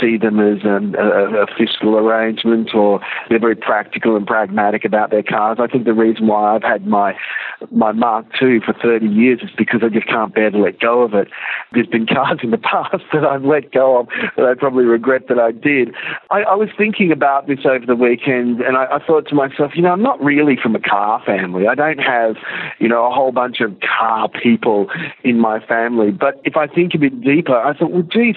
see 0.00 0.16
them 0.16 0.38
as 0.38 0.64
um, 0.64 0.94
a, 0.94 1.42
a, 1.42 1.46
fiscal 1.58 1.96
arrangement 1.96 2.72
or 2.72 3.00
they're 3.28 3.40
very 3.40 3.56
practical 3.56 4.14
and 4.16 4.24
pragmatic 4.24 4.84
about 4.84 5.10
their 5.10 5.24
cars. 5.24 5.58
I 5.60 5.66
think 5.66 5.84
the 5.84 5.92
reason 5.92 6.28
why 6.28 6.54
I've 6.54 6.62
had 6.62 6.86
my 6.86 7.16
my 7.72 7.90
Mark 7.90 8.26
II 8.40 8.60
for 8.60 8.74
30 8.74 9.06
years 9.06 9.40
is 9.42 9.50
because 9.56 9.80
I 9.82 9.88
just 9.88 10.06
can't 10.06 10.32
bear 10.32 10.50
to 10.50 10.58
let 10.58 10.78
go 10.78 11.02
of 11.02 11.14
it. 11.14 11.28
There's 11.72 11.86
been 11.88 12.06
cars 12.14 12.38
in 12.42 12.50
the 12.50 12.58
past 12.58 13.02
that 13.12 13.24
I've 13.24 13.44
let 13.44 13.72
go 13.72 14.00
of 14.00 14.08
that 14.36 14.44
I 14.44 14.54
probably 14.54 14.84
regret 14.84 15.26
that 15.28 15.40
I 15.40 15.50
did. 15.50 15.94
I, 16.30 16.42
I 16.42 16.54
was 16.54 16.68
thinking 16.76 17.10
about 17.10 17.48
this 17.48 17.60
over 17.64 17.86
the 17.86 17.96
weekend 17.96 18.60
and 18.60 18.76
I, 18.76 18.84
I 18.84 19.04
thought 19.04 19.26
to 19.28 19.34
myself, 19.34 19.72
you 19.74 19.82
know, 19.82 19.90
I'm 19.90 20.02
not 20.02 20.22
really 20.22 20.56
from 20.62 20.76
a 20.76 20.80
car 20.80 21.20
family. 21.26 21.66
I 21.66 21.74
don't 21.74 21.98
have, 21.98 22.36
you 22.78 22.88
know, 22.88 23.04
a 23.06 23.12
whole 23.12 23.32
bunch 23.32 23.60
of 23.60 23.74
car 23.80 24.28
people 24.28 24.86
in 25.24 25.40
my 25.40 25.58
family. 25.58 26.12
But 26.12 26.40
if 26.44 26.56
I 26.56 26.68
think 26.68 26.94
a 26.94 26.98
bit 26.98 27.20
deeper, 27.20 27.56
I 27.56 27.76
thought, 27.76 27.90
well, 27.90 28.02
geez, 28.02 28.36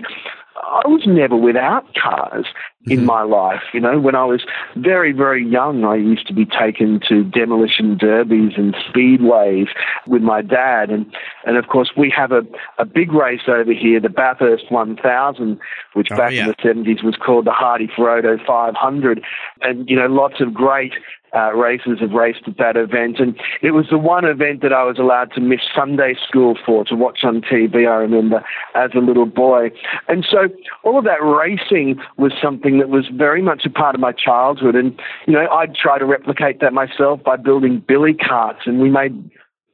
I 0.61 0.87
was 0.87 1.03
never 1.05 1.35
without 1.35 1.85
cars 1.95 2.45
in 2.85 2.99
mm-hmm. 2.99 3.05
my 3.05 3.23
life. 3.23 3.61
You 3.73 3.79
know, 3.79 3.99
when 3.99 4.15
I 4.15 4.25
was 4.25 4.41
very, 4.75 5.11
very 5.11 5.45
young, 5.45 5.83
I 5.83 5.95
used 5.95 6.27
to 6.27 6.33
be 6.33 6.45
taken 6.45 6.99
to 7.07 7.23
demolition 7.23 7.97
derbies 7.97 8.53
and 8.57 8.75
speedways 8.75 9.67
with 10.07 10.21
my 10.21 10.41
dad. 10.41 10.89
And, 10.89 11.05
and 11.45 11.57
of 11.57 11.67
course, 11.67 11.91
we 11.97 12.13
have 12.15 12.31
a, 12.31 12.41
a 12.77 12.85
big 12.85 13.11
race 13.11 13.41
over 13.47 13.73
here, 13.73 13.99
the 13.99 14.09
Bathurst 14.09 14.71
1000, 14.71 15.59
which 15.93 16.11
oh, 16.11 16.17
back 16.17 16.33
yeah. 16.33 16.43
in 16.43 16.47
the 16.47 16.55
70s 16.55 17.03
was 17.03 17.15
called 17.15 17.45
the 17.45 17.51
Hardie-Ferodo 17.51 18.45
500. 18.45 19.23
And, 19.61 19.89
you 19.89 19.95
know, 19.95 20.07
lots 20.07 20.35
of 20.39 20.53
great 20.53 20.93
uh, 21.35 21.53
races 21.53 21.99
have 21.99 22.11
raced 22.11 22.41
at 22.47 22.57
that 22.57 22.75
event. 22.75 23.19
And 23.19 23.39
it 23.61 23.71
was 23.71 23.87
the 23.89 23.97
one 23.97 24.25
event 24.25 24.61
that 24.61 24.73
I 24.73 24.83
was 24.83 24.97
allowed 24.97 25.31
to 25.33 25.41
miss 25.41 25.61
Sunday 25.75 26.15
school 26.27 26.57
for 26.65 26.83
to 26.85 26.95
watch 26.95 27.19
on 27.23 27.41
TV, 27.41 27.87
I 27.87 27.95
remember, 27.95 28.43
as 28.75 28.91
a 28.95 28.99
little 28.99 29.25
boy. 29.25 29.69
And 30.07 30.25
so 30.29 30.47
all 30.83 30.97
of 30.97 31.05
that 31.05 31.21
racing 31.23 31.99
was 32.17 32.33
something 32.41 32.79
that 32.79 32.89
was 32.89 33.07
very 33.13 33.41
much 33.41 33.65
a 33.65 33.69
part 33.69 33.95
of 33.95 34.01
my 34.01 34.11
childhood. 34.11 34.75
And, 34.75 34.99
you 35.27 35.33
know, 35.33 35.47
I'd 35.49 35.75
try 35.75 35.99
to 35.99 36.05
replicate 36.05 36.61
that 36.61 36.73
myself 36.73 37.23
by 37.23 37.37
building 37.37 37.83
billy 37.87 38.13
carts. 38.13 38.61
And 38.65 38.79
we 38.79 38.89
made 38.89 39.29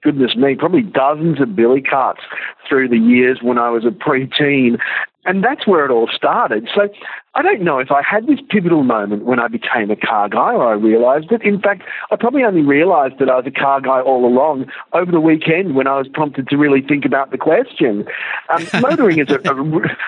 goodness 0.05 0.35
me, 0.35 0.55
probably 0.55 0.83
dozens 0.83 1.41
of 1.41 1.55
billy 1.55 1.81
carts 1.81 2.21
through 2.69 2.87
the 2.87 2.97
years 2.97 3.39
when 3.41 3.57
I 3.57 3.71
was 3.71 3.85
a 3.85 3.89
preteen. 3.89 4.77
And 5.25 5.43
that's 5.43 5.65
where 5.65 5.83
it 5.83 5.91
all 5.91 6.07
started. 6.15 6.69
So 6.73 6.89
I 7.35 7.41
don't 7.41 7.61
know 7.63 7.79
if 7.79 7.91
I 7.91 8.01
had 8.01 8.27
this 8.27 8.39
pivotal 8.49 8.83
moment 8.83 9.25
when 9.25 9.39
I 9.39 9.49
became 9.49 9.91
a 9.91 9.97
car 9.97 10.29
guy 10.29 10.53
or 10.53 10.69
I 10.69 10.73
realized 10.73 11.33
it. 11.33 11.41
In 11.43 11.59
fact, 11.59 11.83
I 12.09 12.15
probably 12.15 12.43
only 12.45 12.61
realized 12.61 13.19
that 13.19 13.29
I 13.29 13.35
was 13.35 13.45
a 13.45 13.51
car 13.51 13.81
guy 13.81 13.99
all 13.99 14.25
along 14.25 14.67
over 14.93 15.11
the 15.11 15.19
weekend 15.19 15.75
when 15.75 15.85
I 15.85 15.97
was 15.97 16.07
prompted 16.07 16.47
to 16.47 16.57
really 16.57 16.81
think 16.81 17.03
about 17.03 17.31
the 17.31 17.37
question. 17.37 18.05
Um, 18.49 18.65
motoring 18.81 19.19
is 19.19 19.29
a, 19.29 19.39
a 19.51 19.53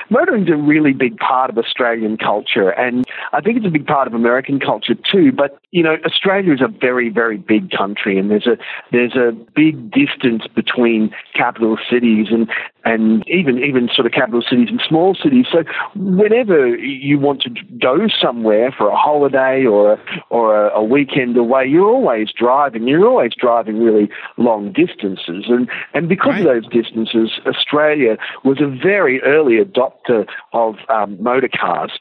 motoring 0.09 0.43
is 0.43 0.49
a 0.49 0.55
really 0.55 0.93
big 0.93 1.17
part 1.17 1.49
of 1.49 1.57
Australian 1.57 2.17
culture, 2.17 2.69
and 2.69 3.05
I 3.33 3.41
think 3.41 3.57
it's 3.57 3.65
a 3.67 3.71
big 3.71 3.87
part 3.87 4.07
of 4.07 4.13
American 4.13 4.61
culture 4.61 4.95
too. 4.95 5.33
But 5.33 5.59
you 5.71 5.83
know, 5.83 5.97
Australia 6.05 6.53
is 6.53 6.61
a 6.61 6.69
very, 6.69 7.09
very 7.09 7.37
big 7.37 7.71
country, 7.71 8.17
and 8.17 8.31
there's 8.31 8.47
a 8.47 8.57
there's 8.93 9.15
a 9.15 9.33
big 9.53 9.91
distance 9.91 10.43
between 10.55 11.13
capital 11.35 11.77
cities 11.91 12.27
and 12.31 12.49
and 12.85 13.27
even 13.27 13.59
even 13.59 13.89
sort 13.93 14.05
of 14.05 14.13
capital 14.13 14.41
cities 14.41 14.69
and 14.69 14.81
small 14.87 15.13
cities. 15.13 15.45
So 15.51 15.63
whenever 15.93 16.75
you 16.77 17.16
you 17.17 17.25
want 17.25 17.41
to 17.41 17.49
go 17.81 18.07
somewhere 18.21 18.71
for 18.71 18.89
a 18.89 18.95
holiday 18.95 19.65
or 19.65 19.93
a, 19.93 19.99
or 20.29 20.67
a, 20.67 20.75
a 20.75 20.83
weekend 20.83 21.35
away, 21.35 21.65
you're 21.65 21.89
always 21.89 22.29
driving. 22.31 22.87
You're 22.87 23.07
always 23.07 23.31
driving 23.37 23.79
really 23.79 24.09
long 24.37 24.71
distances, 24.71 25.45
and 25.47 25.69
and 25.93 26.07
because 26.07 26.33
right. 26.33 26.45
of 26.45 26.45
those 26.45 26.71
distances, 26.71 27.39
Australia 27.45 28.17
was 28.43 28.61
a 28.61 28.67
very 28.67 29.21
early 29.23 29.57
adopter 29.63 30.27
of 30.53 30.75
um, 30.89 31.21
motor 31.21 31.49
cars 31.49 31.91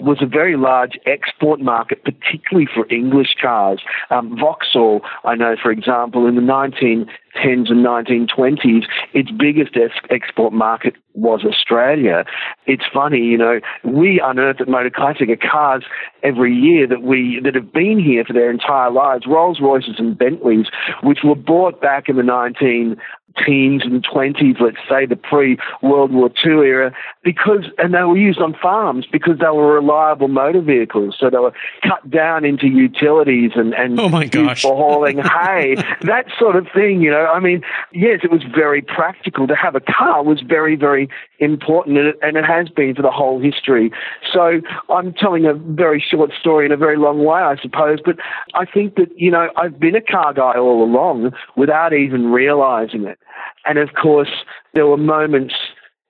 was 0.00 0.18
a 0.20 0.26
very 0.26 0.56
large 0.56 0.98
export 1.06 1.60
market, 1.60 2.04
particularly 2.04 2.68
for 2.72 2.86
English 2.92 3.34
cars. 3.40 3.80
Um, 4.10 4.36
Vauxhall, 4.38 5.02
I 5.24 5.34
know, 5.34 5.56
for 5.60 5.70
example, 5.70 6.26
in 6.26 6.34
the 6.34 6.40
1910s 6.40 7.70
and 7.70 7.84
1920s, 7.84 8.84
its 9.12 9.30
biggest 9.30 9.76
export 10.10 10.52
market 10.52 10.94
was 11.14 11.44
Australia. 11.44 12.24
It's 12.66 12.84
funny, 12.92 13.18
you 13.18 13.38
know, 13.38 13.60
we 13.84 14.20
unearth 14.22 14.60
at 14.60 14.68
Motor 14.68 14.90
Classica 14.90 15.36
cars 15.40 15.84
every 16.22 16.54
year 16.54 16.86
that 16.86 17.02
we 17.02 17.40
that 17.42 17.54
have 17.54 17.72
been 17.72 17.98
here 17.98 18.24
for 18.24 18.32
their 18.32 18.50
entire 18.50 18.90
lives, 18.90 19.24
Rolls 19.26 19.58
Royces 19.60 19.96
and 19.98 20.16
Bentleys, 20.16 20.66
which 21.02 21.20
were 21.24 21.34
bought 21.34 21.80
back 21.80 22.08
in 22.08 22.16
the 22.16 22.22
19 22.22 22.96
teens 23.44 23.82
and 23.84 24.04
20s, 24.06 24.60
let's 24.60 24.76
say 24.88 25.06
the 25.06 25.16
pre 25.16 25.58
World 25.82 26.12
War 26.12 26.30
II 26.44 26.66
era, 26.66 26.94
because, 27.22 27.64
and 27.78 27.94
they 27.94 28.02
were 28.02 28.16
used 28.16 28.40
on 28.40 28.54
farms 28.54 29.06
because 29.10 29.38
they 29.38 29.46
were 29.46 29.74
reliable 29.74 30.28
motor 30.28 30.60
vehicles. 30.60 31.16
So 31.18 31.30
they 31.30 31.38
were 31.38 31.52
cut 31.82 32.08
down 32.10 32.44
into 32.44 32.66
utilities 32.66 33.52
and, 33.54 33.74
and 33.74 33.98
oh 34.00 34.08
my 34.08 34.26
gosh. 34.26 34.62
for 34.62 34.76
hauling 34.76 35.18
hay, 35.18 35.76
that 36.02 36.26
sort 36.38 36.56
of 36.56 36.66
thing, 36.74 37.02
you 37.02 37.10
know. 37.10 37.26
I 37.26 37.40
mean, 37.40 37.62
yes, 37.92 38.20
it 38.22 38.30
was 38.30 38.42
very 38.42 38.82
practical. 38.82 39.46
To 39.46 39.54
have 39.54 39.74
a 39.74 39.80
car 39.80 40.22
was 40.22 40.40
very, 40.40 40.76
very 40.76 41.08
important, 41.38 41.98
and 41.98 42.08
it, 42.08 42.16
and 42.22 42.36
it 42.36 42.44
has 42.44 42.68
been 42.68 42.94
for 42.94 43.02
the 43.02 43.10
whole 43.10 43.40
history. 43.40 43.90
So 44.32 44.60
I'm 44.88 45.12
telling 45.12 45.46
a 45.46 45.54
very 45.54 46.00
short 46.00 46.32
story 46.38 46.66
in 46.66 46.72
a 46.72 46.76
very 46.76 46.96
long 46.96 47.24
way, 47.24 47.40
I 47.40 47.56
suppose, 47.60 47.98
but 48.04 48.16
I 48.54 48.64
think 48.64 48.96
that, 48.96 49.08
you 49.16 49.30
know, 49.30 49.48
I've 49.56 49.78
been 49.78 49.94
a 49.94 50.00
car 50.00 50.32
guy 50.32 50.56
all 50.56 50.82
along 50.82 51.32
without 51.56 51.92
even 51.92 52.30
realizing 52.32 53.04
it. 53.04 53.17
And 53.64 53.78
of 53.78 53.90
course, 54.00 54.30
there 54.74 54.86
were 54.86 54.96
moments 54.96 55.54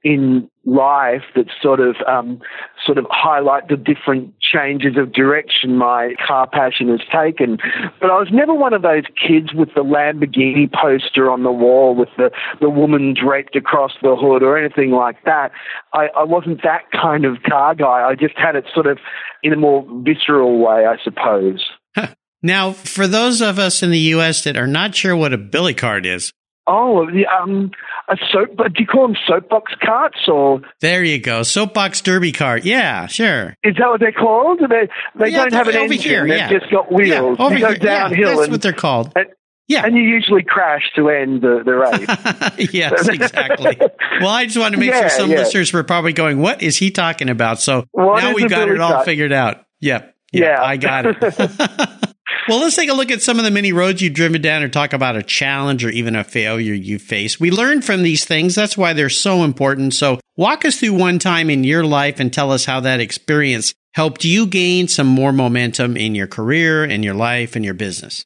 in 0.04 0.48
life 0.64 1.22
that 1.34 1.46
sort 1.60 1.80
of 1.80 1.96
um, 2.06 2.40
sort 2.84 2.98
of 2.98 3.06
highlight 3.10 3.68
the 3.68 3.76
different 3.76 4.32
changes 4.40 4.96
of 4.96 5.12
direction 5.12 5.76
my 5.76 6.14
car 6.24 6.48
passion 6.48 6.88
has 6.88 7.00
taken. 7.12 7.58
But 8.00 8.10
I 8.10 8.18
was 8.18 8.28
never 8.30 8.54
one 8.54 8.72
of 8.72 8.82
those 8.82 9.04
kids 9.16 9.52
with 9.52 9.70
the 9.74 9.82
Lamborghini 9.82 10.72
poster 10.72 11.30
on 11.30 11.42
the 11.42 11.50
wall 11.50 11.96
with 11.96 12.10
the, 12.16 12.30
the 12.60 12.70
woman 12.70 13.14
draped 13.20 13.56
across 13.56 13.92
the 14.00 14.14
hood 14.14 14.42
or 14.42 14.56
anything 14.56 14.92
like 14.92 15.24
that. 15.24 15.50
I, 15.92 16.08
I 16.16 16.24
wasn't 16.24 16.62
that 16.62 16.90
kind 16.92 17.24
of 17.24 17.42
car 17.42 17.74
guy. 17.74 18.08
I 18.08 18.14
just 18.14 18.38
had 18.38 18.54
it 18.54 18.66
sort 18.72 18.86
of 18.86 18.98
in 19.42 19.52
a 19.52 19.56
more 19.56 19.84
visceral 20.04 20.58
way, 20.58 20.86
I 20.86 20.96
suppose. 21.02 21.64
Now, 22.40 22.70
for 22.70 23.08
those 23.08 23.40
of 23.40 23.58
us 23.58 23.82
in 23.82 23.90
the 23.90 23.98
U.S. 23.98 24.44
that 24.44 24.56
are 24.56 24.68
not 24.68 24.94
sure 24.94 25.16
what 25.16 25.32
a 25.32 25.38
billy 25.38 25.74
cart 25.74 26.06
is, 26.06 26.32
Oh, 26.70 27.06
the, 27.06 27.26
um, 27.26 27.70
a 28.08 28.16
soap. 28.30 28.58
Do 28.58 28.64
you 28.76 28.86
call 28.86 29.08
them 29.08 29.16
soapbox 29.26 29.72
carts 29.82 30.18
or? 30.28 30.60
There 30.80 31.02
you 31.02 31.18
go, 31.18 31.42
soapbox 31.42 32.02
derby 32.02 32.30
cart. 32.30 32.64
Yeah, 32.64 33.06
sure. 33.06 33.56
Is 33.64 33.76
that 33.78 33.88
what 33.88 34.00
they're 34.00 34.12
called? 34.12 34.60
They 34.60 34.88
they 35.18 35.30
yeah, 35.30 35.44
don't 35.44 35.54
have 35.54 35.68
an 35.68 35.76
engine. 35.76 35.98
Here, 35.98 36.28
They've 36.28 36.60
just 36.60 36.70
got 36.70 36.92
wheels. 36.92 37.38
Yeah, 37.38 37.44
over 37.44 37.54
you 37.54 37.60
go 37.60 37.68
here. 37.68 37.78
downhill. 37.78 38.18
Yeah, 38.18 38.26
that's 38.26 38.42
and, 38.42 38.52
what 38.52 38.62
they're 38.62 38.72
called. 38.74 39.12
And, 39.16 39.26
yeah. 39.66 39.84
And 39.84 39.94
you 39.96 40.02
usually 40.02 40.42
crash 40.42 40.90
to 40.96 41.10
end 41.10 41.42
the, 41.42 41.62
the 41.64 41.74
race. 41.74 42.70
yes, 42.72 43.06
exactly. 43.06 43.76
well, 44.20 44.30
I 44.30 44.46
just 44.46 44.58
wanted 44.58 44.76
to 44.76 44.80
make 44.80 44.90
yeah, 44.90 45.00
sure 45.00 45.10
some 45.10 45.30
yeah. 45.30 45.36
listeners 45.38 45.72
were 45.74 45.84
probably 45.84 46.14
going, 46.14 46.40
what 46.40 46.62
is 46.62 46.78
he 46.78 46.90
talking 46.90 47.28
about? 47.28 47.60
So 47.60 47.84
what 47.92 48.22
now 48.22 48.32
we've 48.32 48.48
got 48.48 48.68
it 48.68 48.80
all 48.80 49.04
figured 49.04 49.32
out. 49.32 49.66
Yep. 49.80 50.14
Yeah, 50.32 50.44
yeah, 50.44 50.62
I 50.62 50.76
got 50.78 51.06
it. 51.06 52.00
Well, 52.48 52.60
let's 52.60 52.76
take 52.76 52.88
a 52.88 52.94
look 52.94 53.10
at 53.10 53.20
some 53.20 53.38
of 53.38 53.44
the 53.44 53.50
many 53.50 53.74
roads 53.74 54.00
you've 54.00 54.14
driven 54.14 54.40
down 54.40 54.62
or 54.62 54.70
talk 54.70 54.94
about 54.94 55.16
a 55.16 55.22
challenge 55.22 55.84
or 55.84 55.90
even 55.90 56.16
a 56.16 56.24
failure 56.24 56.72
you 56.72 56.98
face. 56.98 57.38
We 57.38 57.50
learn 57.50 57.82
from 57.82 58.02
these 58.02 58.24
things. 58.24 58.54
That's 58.54 58.74
why 58.74 58.94
they're 58.94 59.10
so 59.10 59.44
important. 59.44 59.92
So 59.92 60.18
walk 60.34 60.64
us 60.64 60.80
through 60.80 60.94
one 60.94 61.18
time 61.18 61.50
in 61.50 61.62
your 61.62 61.84
life 61.84 62.20
and 62.20 62.32
tell 62.32 62.50
us 62.50 62.64
how 62.64 62.80
that 62.80 63.00
experience 63.00 63.74
helped 63.92 64.24
you 64.24 64.46
gain 64.46 64.88
some 64.88 65.06
more 65.06 65.30
momentum 65.30 65.98
in 65.98 66.14
your 66.14 66.26
career 66.26 66.84
and 66.84 67.04
your 67.04 67.12
life 67.12 67.54
and 67.54 67.66
your 67.66 67.74
business. 67.74 68.24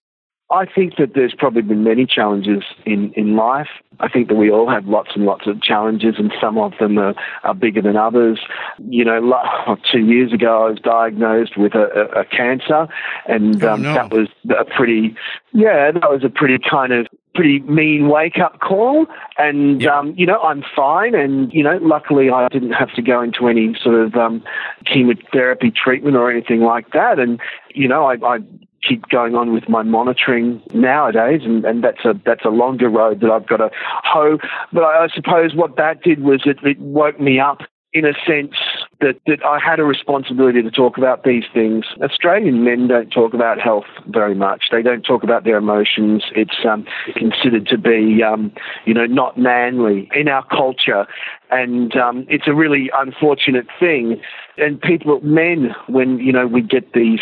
I 0.52 0.66
think 0.66 0.97
that 0.97 1.14
there's 1.14 1.35
probably 1.37 1.62
been 1.62 1.82
many 1.82 2.04
challenges 2.04 2.62
in, 2.85 3.12
in 3.14 3.37
life. 3.37 3.68
I 4.00 4.09
think 4.09 4.28
that 4.28 4.35
we 4.35 4.50
all 4.50 4.68
have 4.68 4.87
lots 4.87 5.11
and 5.14 5.25
lots 5.25 5.47
of 5.47 5.62
challenges, 5.62 6.16
and 6.18 6.32
some 6.40 6.59
of 6.59 6.73
them 6.78 6.99
are, 6.99 7.14
are 7.42 7.54
bigger 7.54 7.80
than 7.80 7.97
others. 7.97 8.38
You 8.78 9.04
know, 9.04 9.76
two 9.92 10.04
years 10.04 10.32
ago, 10.32 10.66
I 10.66 10.71
was 10.71 10.78
diagnosed 10.78 11.56
with 11.56 11.75
a, 11.75 12.11
a, 12.14 12.21
a 12.21 12.25
cancer, 12.26 12.87
and 13.26 13.64
oh, 13.64 13.73
um, 13.73 13.82
no. 13.82 13.94
that 13.94 14.12
was 14.12 14.28
a 14.50 14.64
pretty, 14.64 15.16
yeah, 15.52 15.90
that 15.90 16.11
was 16.11 16.23
a 16.23 16.28
pretty 16.28 16.59
kind 16.59 16.92
of 16.92 17.06
pretty 17.35 17.61
mean 17.61 18.09
wake 18.09 18.38
up 18.38 18.61
call. 18.61 19.06
And, 19.38 19.80
yeah. 19.80 19.99
um, 19.99 20.14
you 20.18 20.26
know, 20.26 20.40
I'm 20.42 20.62
fine. 20.76 21.14
And, 21.14 21.50
you 21.52 21.62
know, 21.62 21.78
luckily 21.80 22.30
I 22.30 22.49
didn't 22.49 22.73
have 22.73 22.92
to 22.94 23.02
go 23.02 23.23
into 23.23 23.49
any 23.49 23.75
sort 23.82 23.94
of 23.94 24.14
um, 24.16 24.44
chemotherapy 24.85 25.71
treatment 25.71 26.16
or 26.16 26.30
anything 26.30 26.61
like 26.61 26.92
that. 26.92 27.18
And, 27.18 27.40
you 27.75 27.88
know, 27.88 28.04
I, 28.04 28.16
I 28.23 28.38
keep 28.87 29.09
going 29.09 29.35
on 29.35 29.53
with 29.53 29.69
my 29.69 29.83
monitoring 29.83 30.62
nowadays, 30.75 31.43
and, 31.45 31.65
and 31.65 31.85
that's 31.85 32.05
a 32.05 32.15
that's 32.25 32.45
a 32.45 32.51
longer 32.51 32.89
road 32.89 33.21
that 33.21 33.31
I've 33.31 33.47
got 33.47 33.59
to 33.59 33.71
hoe. 34.05 34.39
But 34.73 34.83
I, 34.83 35.05
I 35.05 35.09
suppose 35.09 35.55
what 35.55 35.77
that 35.77 36.03
did 36.03 36.23
was 36.23 36.43
it, 36.45 36.59
it 36.62 36.79
woke 36.79 37.21
me 37.21 37.39
up 37.39 37.62
in 37.93 38.07
a 38.07 38.15
sense 38.27 38.55
that, 39.01 39.21
that 39.27 39.45
I 39.45 39.59
had 39.59 39.79
a 39.79 39.85
responsibility 39.85 40.62
to 40.62 40.71
talk 40.71 40.97
about 40.97 41.25
these 41.25 41.45
things. 41.53 41.85
Australian 42.01 42.65
men 42.65 42.89
don't 42.89 43.11
talk 43.11 43.35
about 43.35 43.61
health 43.61 43.85
very 44.07 44.35
much. 44.35 44.65
They 44.73 44.81
don't 44.81 45.03
talk 45.03 45.23
about 45.23 45.45
their 45.45 45.59
emotions. 45.59 46.25
It's 46.35 46.65
um, 46.67 46.87
considered 47.17 47.67
to 47.67 47.77
be, 47.77 48.23
um, 48.23 48.51
you 48.87 48.95
know, 48.95 49.05
not 49.05 49.37
manly 49.37 50.09
in 50.15 50.29
our 50.29 50.47
culture. 50.47 51.07
And 51.51 51.95
um, 51.95 52.25
it's 52.31 52.47
a 52.47 52.55
really 52.55 52.91
unfortunate 52.97 53.67
thing. 53.79 54.23
And 54.57 54.81
people, 54.81 55.21
men, 55.21 55.75
when, 55.87 56.19
you 56.19 56.33
know, 56.33 56.47
we 56.47 56.62
get 56.62 56.95
these 56.95 57.21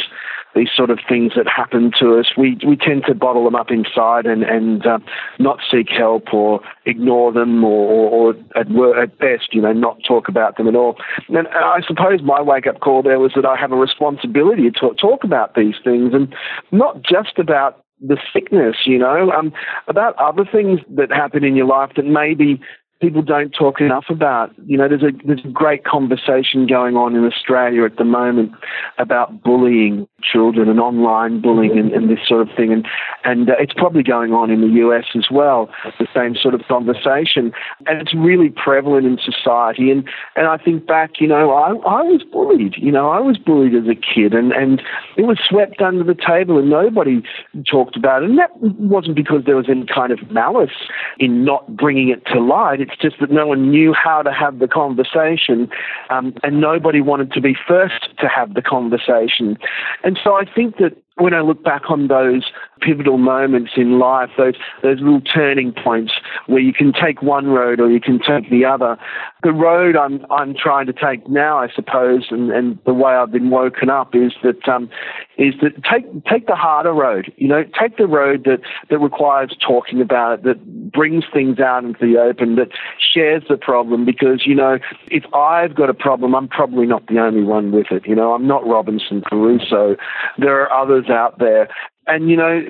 these 0.54 0.68
sort 0.74 0.90
of 0.90 0.98
things 1.08 1.32
that 1.36 1.46
happen 1.46 1.92
to 2.00 2.18
us, 2.18 2.26
we 2.36 2.58
we 2.66 2.76
tend 2.76 3.04
to 3.06 3.14
bottle 3.14 3.44
them 3.44 3.54
up 3.54 3.70
inside 3.70 4.26
and 4.26 4.42
and 4.42 4.86
uh, 4.86 4.98
not 5.38 5.58
seek 5.70 5.88
help 5.88 6.32
or 6.32 6.60
ignore 6.86 7.32
them 7.32 7.62
or, 7.64 8.10
or, 8.10 8.30
at, 8.56 8.66
at 9.00 9.18
best, 9.18 9.52
you 9.52 9.62
know, 9.62 9.72
not 9.72 9.98
talk 10.06 10.28
about 10.28 10.56
them 10.56 10.68
at 10.68 10.74
all. 10.74 10.96
And 11.28 11.46
I 11.48 11.80
suppose 11.86 12.22
my 12.22 12.40
wake 12.42 12.66
up 12.66 12.80
call 12.80 13.02
there 13.02 13.18
was 13.18 13.32
that 13.36 13.46
I 13.46 13.56
have 13.56 13.72
a 13.72 13.76
responsibility 13.76 14.70
to 14.70 14.78
talk, 14.78 14.98
talk 14.98 15.24
about 15.24 15.54
these 15.54 15.76
things 15.82 16.12
and 16.14 16.34
not 16.72 17.02
just 17.02 17.38
about 17.38 17.84
the 18.00 18.16
sickness, 18.32 18.76
you 18.86 18.98
know, 18.98 19.30
um, 19.30 19.52
about 19.86 20.16
other 20.16 20.44
things 20.50 20.80
that 20.96 21.10
happen 21.10 21.44
in 21.44 21.54
your 21.54 21.66
life 21.66 21.90
that 21.96 22.06
maybe 22.06 22.60
people 23.00 23.22
don't 23.22 23.50
talk 23.50 23.80
enough 23.80 24.04
about. 24.10 24.52
You 24.66 24.76
know, 24.76 24.88
there's 24.88 25.02
a 25.02 25.10
there's 25.26 25.44
a 25.44 25.48
great 25.48 25.84
conversation 25.84 26.66
going 26.66 26.96
on 26.96 27.16
in 27.16 27.24
Australia 27.24 27.84
at 27.84 27.96
the 27.96 28.04
moment 28.04 28.52
about 28.98 29.42
bullying 29.42 30.06
children 30.22 30.68
and 30.68 30.78
online 30.78 31.40
bullying 31.40 31.78
and, 31.78 31.92
and 31.92 32.10
this 32.10 32.18
sort 32.26 32.46
of 32.46 32.54
thing, 32.54 32.72
and 32.72 32.86
and 33.24 33.50
uh, 33.50 33.54
it's 33.58 33.72
probably 33.72 34.02
going 34.02 34.32
on 34.32 34.50
in 34.50 34.60
the 34.60 34.80
US 34.84 35.04
as 35.16 35.26
well. 35.30 35.70
The 35.98 36.06
same 36.14 36.34
sort 36.36 36.54
of 36.54 36.62
conversation, 36.68 37.52
and 37.86 38.00
it's 38.00 38.14
really 38.14 38.50
prevalent 38.50 39.06
in 39.06 39.18
society. 39.18 39.90
And 39.90 40.06
and 40.36 40.46
I 40.46 40.58
think 40.58 40.86
back, 40.86 41.20
you 41.20 41.26
know, 41.26 41.52
I 41.52 41.70
I 41.70 42.02
was 42.02 42.22
bullied. 42.30 42.74
You 42.76 42.92
know, 42.92 43.10
I 43.10 43.20
was 43.20 43.38
bullied 43.38 43.74
as 43.74 43.88
a 43.88 43.94
kid, 43.94 44.34
and 44.34 44.52
and 44.52 44.82
it 45.16 45.22
was 45.22 45.38
swept 45.48 45.80
under 45.80 46.04
the 46.04 46.14
table, 46.14 46.58
and 46.58 46.68
nobody 46.68 47.22
talked 47.70 47.96
about 47.96 48.22
it. 48.22 48.30
And 48.30 48.38
that 48.38 48.50
wasn't 48.60 49.16
because 49.16 49.44
there 49.46 49.56
was 49.56 49.68
any 49.68 49.86
kind 49.86 50.12
of 50.12 50.30
malice 50.30 50.70
in 51.18 51.44
not 51.44 51.76
bringing 51.76 52.10
it 52.10 52.26
to 52.26 52.40
light. 52.40 52.89
It's 52.90 53.00
just 53.00 53.20
that 53.20 53.30
no 53.30 53.46
one 53.46 53.70
knew 53.70 53.92
how 53.92 54.22
to 54.22 54.32
have 54.32 54.58
the 54.58 54.68
conversation, 54.68 55.68
um, 56.10 56.34
and 56.42 56.60
nobody 56.60 57.00
wanted 57.00 57.32
to 57.32 57.40
be 57.40 57.54
first 57.66 58.08
to 58.18 58.28
have 58.28 58.54
the 58.54 58.62
conversation. 58.62 59.56
And 60.02 60.18
so 60.22 60.34
I 60.34 60.44
think 60.44 60.78
that 60.78 60.96
when 61.20 61.34
I 61.34 61.40
look 61.40 61.62
back 61.62 61.90
on 61.90 62.08
those 62.08 62.50
pivotal 62.80 63.18
moments 63.18 63.72
in 63.76 63.98
life, 63.98 64.30
those 64.38 64.54
those 64.82 65.00
little 65.00 65.20
turning 65.20 65.72
points 65.72 66.12
where 66.46 66.60
you 66.60 66.72
can 66.72 66.92
take 66.92 67.22
one 67.22 67.48
road 67.48 67.80
or 67.80 67.90
you 67.90 68.00
can 68.00 68.18
take 68.18 68.50
the 68.50 68.64
other, 68.64 68.96
the 69.42 69.52
road 69.52 69.96
I'm 69.96 70.24
I'm 70.30 70.54
trying 70.54 70.86
to 70.86 70.92
take 70.92 71.28
now, 71.28 71.58
I 71.58 71.68
suppose, 71.74 72.26
and, 72.30 72.50
and 72.50 72.78
the 72.86 72.94
way 72.94 73.12
I've 73.12 73.32
been 73.32 73.50
woken 73.50 73.90
up 73.90 74.14
is 74.14 74.32
that 74.42 74.66
um, 74.68 74.90
is 75.36 75.54
that 75.62 75.82
take 75.84 76.24
take 76.24 76.46
the 76.46 76.56
harder 76.56 76.92
road. 76.92 77.32
You 77.36 77.48
know, 77.48 77.64
take 77.78 77.96
the 77.96 78.06
road 78.06 78.44
that 78.44 78.60
that 78.88 78.98
requires 78.98 79.54
talking 79.66 80.00
about 80.00 80.40
it, 80.40 80.42
that 80.44 80.90
brings 80.92 81.24
things 81.32 81.58
out 81.60 81.84
into 81.84 82.00
the 82.00 82.18
open, 82.18 82.56
that 82.56 82.68
shares 82.98 83.42
the 83.48 83.56
problem. 83.56 84.04
Because 84.04 84.46
you 84.46 84.54
know, 84.54 84.78
if 85.08 85.24
I've 85.34 85.74
got 85.74 85.90
a 85.90 85.94
problem, 85.94 86.34
I'm 86.34 86.48
probably 86.48 86.86
not 86.86 87.06
the 87.06 87.18
only 87.18 87.42
one 87.42 87.72
with 87.72 87.90
it. 87.90 88.06
You 88.06 88.14
know, 88.14 88.32
I'm 88.32 88.46
not 88.46 88.66
Robinson 88.66 89.22
Crusoe. 89.22 89.96
There 90.38 90.60
are 90.60 90.72
others 90.72 91.06
out 91.10 91.38
there. 91.38 91.68
And 92.06 92.28
you 92.28 92.36
know, 92.36 92.62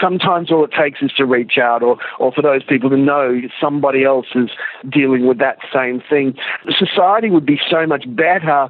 sometimes 0.00 0.50
all 0.50 0.64
it 0.64 0.70
takes 0.72 1.02
is 1.02 1.12
to 1.16 1.26
reach 1.26 1.58
out, 1.58 1.82
or, 1.82 1.98
or 2.18 2.32
for 2.32 2.42
those 2.42 2.62
people 2.64 2.88
to 2.90 2.96
know 2.96 3.40
somebody 3.60 4.04
else 4.04 4.26
is 4.34 4.50
dealing 4.88 5.26
with 5.26 5.38
that 5.38 5.58
same 5.72 6.02
thing. 6.08 6.34
Society 6.78 7.28
would 7.28 7.44
be 7.44 7.60
so 7.68 7.86
much 7.86 8.04
better 8.06 8.68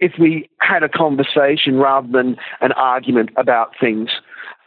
if 0.00 0.12
we 0.18 0.48
had 0.58 0.82
a 0.82 0.88
conversation 0.88 1.76
rather 1.76 2.08
than 2.08 2.36
an 2.60 2.72
argument 2.72 3.30
about 3.36 3.72
things. 3.80 4.10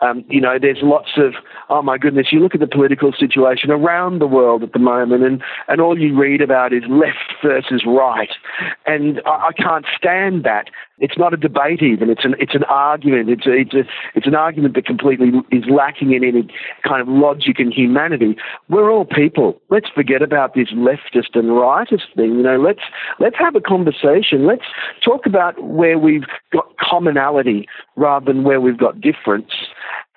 Um, 0.02 0.26
you 0.28 0.42
know, 0.42 0.58
there's 0.60 0.80
lots 0.82 1.12
of, 1.18 1.34
oh 1.70 1.84
my 1.84 1.98
goodness, 1.98 2.28
you 2.32 2.40
look 2.40 2.56
at 2.56 2.60
the 2.60 2.68
political 2.68 3.14
situation 3.14 3.70
around 3.70 4.20
the 4.20 4.28
world 4.28 4.64
at 4.64 4.74
the 4.74 4.80
moment, 4.80 5.24
and, 5.24 5.44
and 5.68 5.80
all 5.80 5.98
you 6.00 6.20
read 6.20 6.42
about 6.42 6.74
is 6.74 6.84
left 6.90 7.34
versus 7.44 7.84
right. 7.86 8.32
And 8.88 9.22
I, 9.28 9.50
I 9.50 9.52
can't 9.54 9.86
stand 9.96 10.44
that. 10.44 10.70
It's 11.02 11.18
not 11.18 11.34
a 11.34 11.38
debate 11.38 11.82
even. 11.82 12.10
It's 12.10 12.24
an, 12.24 12.36
it's 12.40 12.56
an 12.56 12.64
argument. 12.66 13.30
It's 13.30 13.46
a, 13.46 13.52
it's, 13.52 13.74
a, 13.74 13.84
it's 14.16 14.28
an 14.28 14.36
argument 14.36 14.76
that 14.76 14.86
completely 14.86 15.32
is 15.52 15.66
lacking 15.70 16.14
in 16.14 16.24
any 16.24 16.48
kind 16.88 17.02
of 17.02 17.08
logic 17.08 17.60
and 17.60 17.74
humanity. 17.74 18.38
We're 18.70 18.92
all 18.92 19.06
people. 19.06 19.60
Let's 19.70 19.90
forget 19.90 20.22
about 20.22 20.54
this 20.54 20.70
leftist 20.70 21.34
and 21.34 21.50
rightist 21.50 22.16
thing. 22.16 22.36
You 22.36 22.44
know, 22.44 22.58
let's, 22.58 22.82
let's 23.20 23.36
have 23.38 23.56
a 23.56 23.62
conversation. 23.62 24.46
Let's 24.46 24.66
talk 25.04 25.26
about 25.26 25.62
where 25.62 25.98
we've 25.98 26.26
got 26.54 26.68
commonality 26.78 27.68
rather 27.96 28.32
than 28.32 28.44
where 28.44 28.62
we've 28.62 28.78
got 28.78 29.02
difference. 29.02 29.52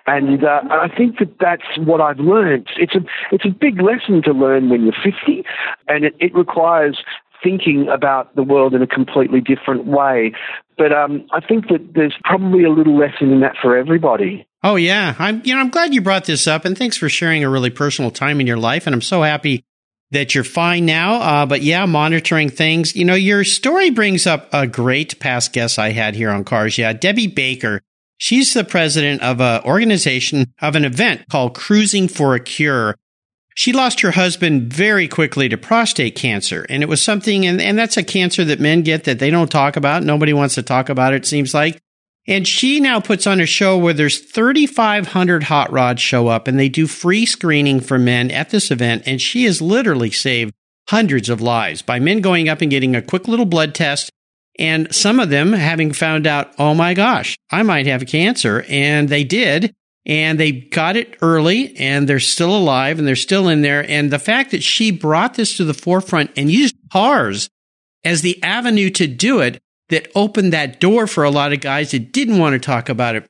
And 0.07 0.45
uh, 0.45 0.61
I 0.71 0.89
think 0.95 1.19
that 1.19 1.39
that's 1.41 1.79
what 1.79 2.03
I've 2.03 2.19
learned. 2.19 2.69
It's 2.77 2.95
a 2.95 3.01
it's 3.33 3.47
a 3.47 3.49
big 3.49 3.81
lesson 3.81 4.23
to 4.25 4.33
learn 4.33 4.69
when 4.69 4.83
you're 4.83 4.93
50, 4.93 5.45
and 5.89 6.05
it, 6.05 6.15
it 6.21 6.35
requires 6.35 7.03
thinking 7.45 7.89
about 7.89 8.35
the 8.35 8.43
world 8.43 8.75
in 8.75 8.83
a 8.83 8.87
completely 8.87 9.41
different 9.41 9.85
way. 9.87 10.33
But 10.77 10.93
um, 10.93 11.27
I 11.33 11.41
think 11.41 11.69
that 11.69 11.93
there's 11.95 12.15
probably 12.25 12.65
a 12.65 12.71
little 12.71 12.99
lesson 12.99 13.31
in 13.31 13.41
that 13.41 13.55
for 13.61 13.77
everybody. 13.77 14.47
Oh 14.63 14.77
yeah, 14.77 15.15
I'm 15.19 15.43
you 15.45 15.55
know 15.55 15.61
I'm 15.61 15.71
glad 15.71 15.95
you 15.95 16.01
brought 16.01 16.25
this 16.25 16.47
up, 16.47 16.65
and 16.65 16.77
thanks 16.77 16.97
for 16.97 17.09
sharing 17.09 17.45
a 17.45 17.51
really 17.51 17.71
personal 17.71 18.11
time 18.11 18.41
in 18.41 18.47
your 18.47 18.57
life. 18.57 18.87
And 18.87 18.95
I'm 18.95 19.03
so 19.03 19.23
happy 19.23 19.65
that 20.11 20.35
you're 20.35 20.43
fine 20.43 20.87
now. 20.87 21.15
Uh, 21.17 21.47
but 21.47 21.63
yeah, 21.63 21.85
monitoring 21.85 22.49
things. 22.49 22.97
You 22.97 23.05
know, 23.05 23.15
your 23.15 23.45
story 23.45 23.91
brings 23.91 24.27
up 24.27 24.49
a 24.53 24.67
great 24.67 25.21
past 25.21 25.53
guest 25.53 25.79
I 25.79 25.91
had 25.91 26.15
here 26.15 26.31
on 26.31 26.45
Cars. 26.45 26.79
Yeah, 26.79 26.95
Debbie 26.95 27.27
Baker 27.27 27.83
She's 28.17 28.55
the 28.55 28.65
president 28.65 29.23
of 29.23 29.41
an 29.41 29.63
organization 29.65 30.55
of 30.61 30.77
an 30.77 30.85
event 30.85 31.29
called 31.31 31.55
Cruising 31.55 32.09
for 32.09 32.35
a 32.35 32.41
Cure. 32.41 32.97
She 33.55 33.73
lost 33.73 34.01
her 34.01 34.11
husband 34.11 34.73
very 34.73 35.07
quickly 35.07 35.49
to 35.49 35.57
prostate 35.57 36.17
cancer. 36.17 36.67
And 36.69 36.83
it 36.83 36.89
was 36.89 37.01
something, 37.01 37.47
and, 37.47 37.61
and 37.61 37.79
that's 37.79 37.97
a 37.97 38.03
cancer 38.03 38.45
that 38.45 38.61
men 38.61 38.83
get 38.83 39.05
that 39.05 39.21
they 39.21 39.31
don't 39.31 39.51
talk 39.51 39.77
about. 39.77 40.03
Nobody 40.03 40.33
wants 40.33 40.57
to 40.57 40.63
talk 40.63 40.89
about 40.89 41.15
it, 41.15 41.25
seems 41.25 41.55
like. 41.55 41.81
And 42.27 42.49
she 42.49 42.81
now 42.81 43.01
puts 43.01 43.27
on 43.27 43.41
a 43.41 43.47
show 43.47 43.77
where 43.79 43.93
there's 43.93 44.19
3,500 44.19 45.45
hot 45.45 45.71
rods 45.71 46.01
show 46.01 46.29
up 46.29 46.49
and 46.49 46.59
they 46.59 46.69
do 46.69 46.87
free 46.87 47.27
screening 47.27 47.81
for 47.81 47.99
men 47.99 48.31
at 48.31 48.51
this 48.51 48.71
event. 48.71 49.03
And 49.07 49.21
she 49.21 49.45
has 49.45 49.61
literally 49.61 50.11
saved 50.11 50.55
hundreds 50.89 51.29
of 51.29 51.41
lives 51.41 51.83
by 51.83 51.99
men 51.99 52.21
going 52.21 52.49
up 52.49 52.61
and 52.61 52.71
getting 52.71 52.97
a 52.97 53.03
quick 53.03 53.29
little 53.29 53.47
blood 53.47 53.75
test 53.75 54.11
and 54.59 54.95
some 54.95 55.19
of 55.19 55.31
them 55.31 55.53
having 55.53 55.93
found 55.93 56.27
out, 56.27 56.53
oh 56.59 56.75
my 56.75 56.95
gosh, 56.95 57.37
I 57.51 57.63
might 57.63 57.87
have 57.87 58.07
cancer. 58.07 58.65
And 58.69 59.09
they 59.09 59.25
did. 59.25 59.75
And 60.07 60.39
they 60.39 60.53
got 60.53 60.97
it 60.97 61.17
early 61.23 61.75
and 61.77 62.07
they're 62.07 62.21
still 62.21 62.55
alive 62.55 62.99
and 62.99 63.09
they're 63.09 63.17
still 63.17 63.49
in 63.49 63.63
there. 63.63 63.89
And 63.89 64.11
the 64.11 64.19
fact 64.19 64.51
that 64.51 64.63
she 64.63 64.91
brought 64.91 65.35
this 65.35 65.57
to 65.57 65.65
the 65.65 65.73
forefront 65.73 66.31
and 66.37 66.51
used 66.51 66.77
cars 66.93 67.49
as 68.05 68.21
the 68.21 68.43
avenue 68.43 68.91
to 68.91 69.07
do 69.07 69.41
it 69.41 69.63
that 69.89 70.11
opened 70.15 70.53
that 70.53 70.81
door 70.81 71.07
for 71.07 71.25
a 71.25 71.31
lot 71.31 71.53
of 71.53 71.61
guys 71.61 71.93
that 71.93 72.13
didn't 72.13 72.39
want 72.39 72.53
to 72.53 72.59
talk 72.59 72.89
about 72.89 73.17
it 73.17 73.29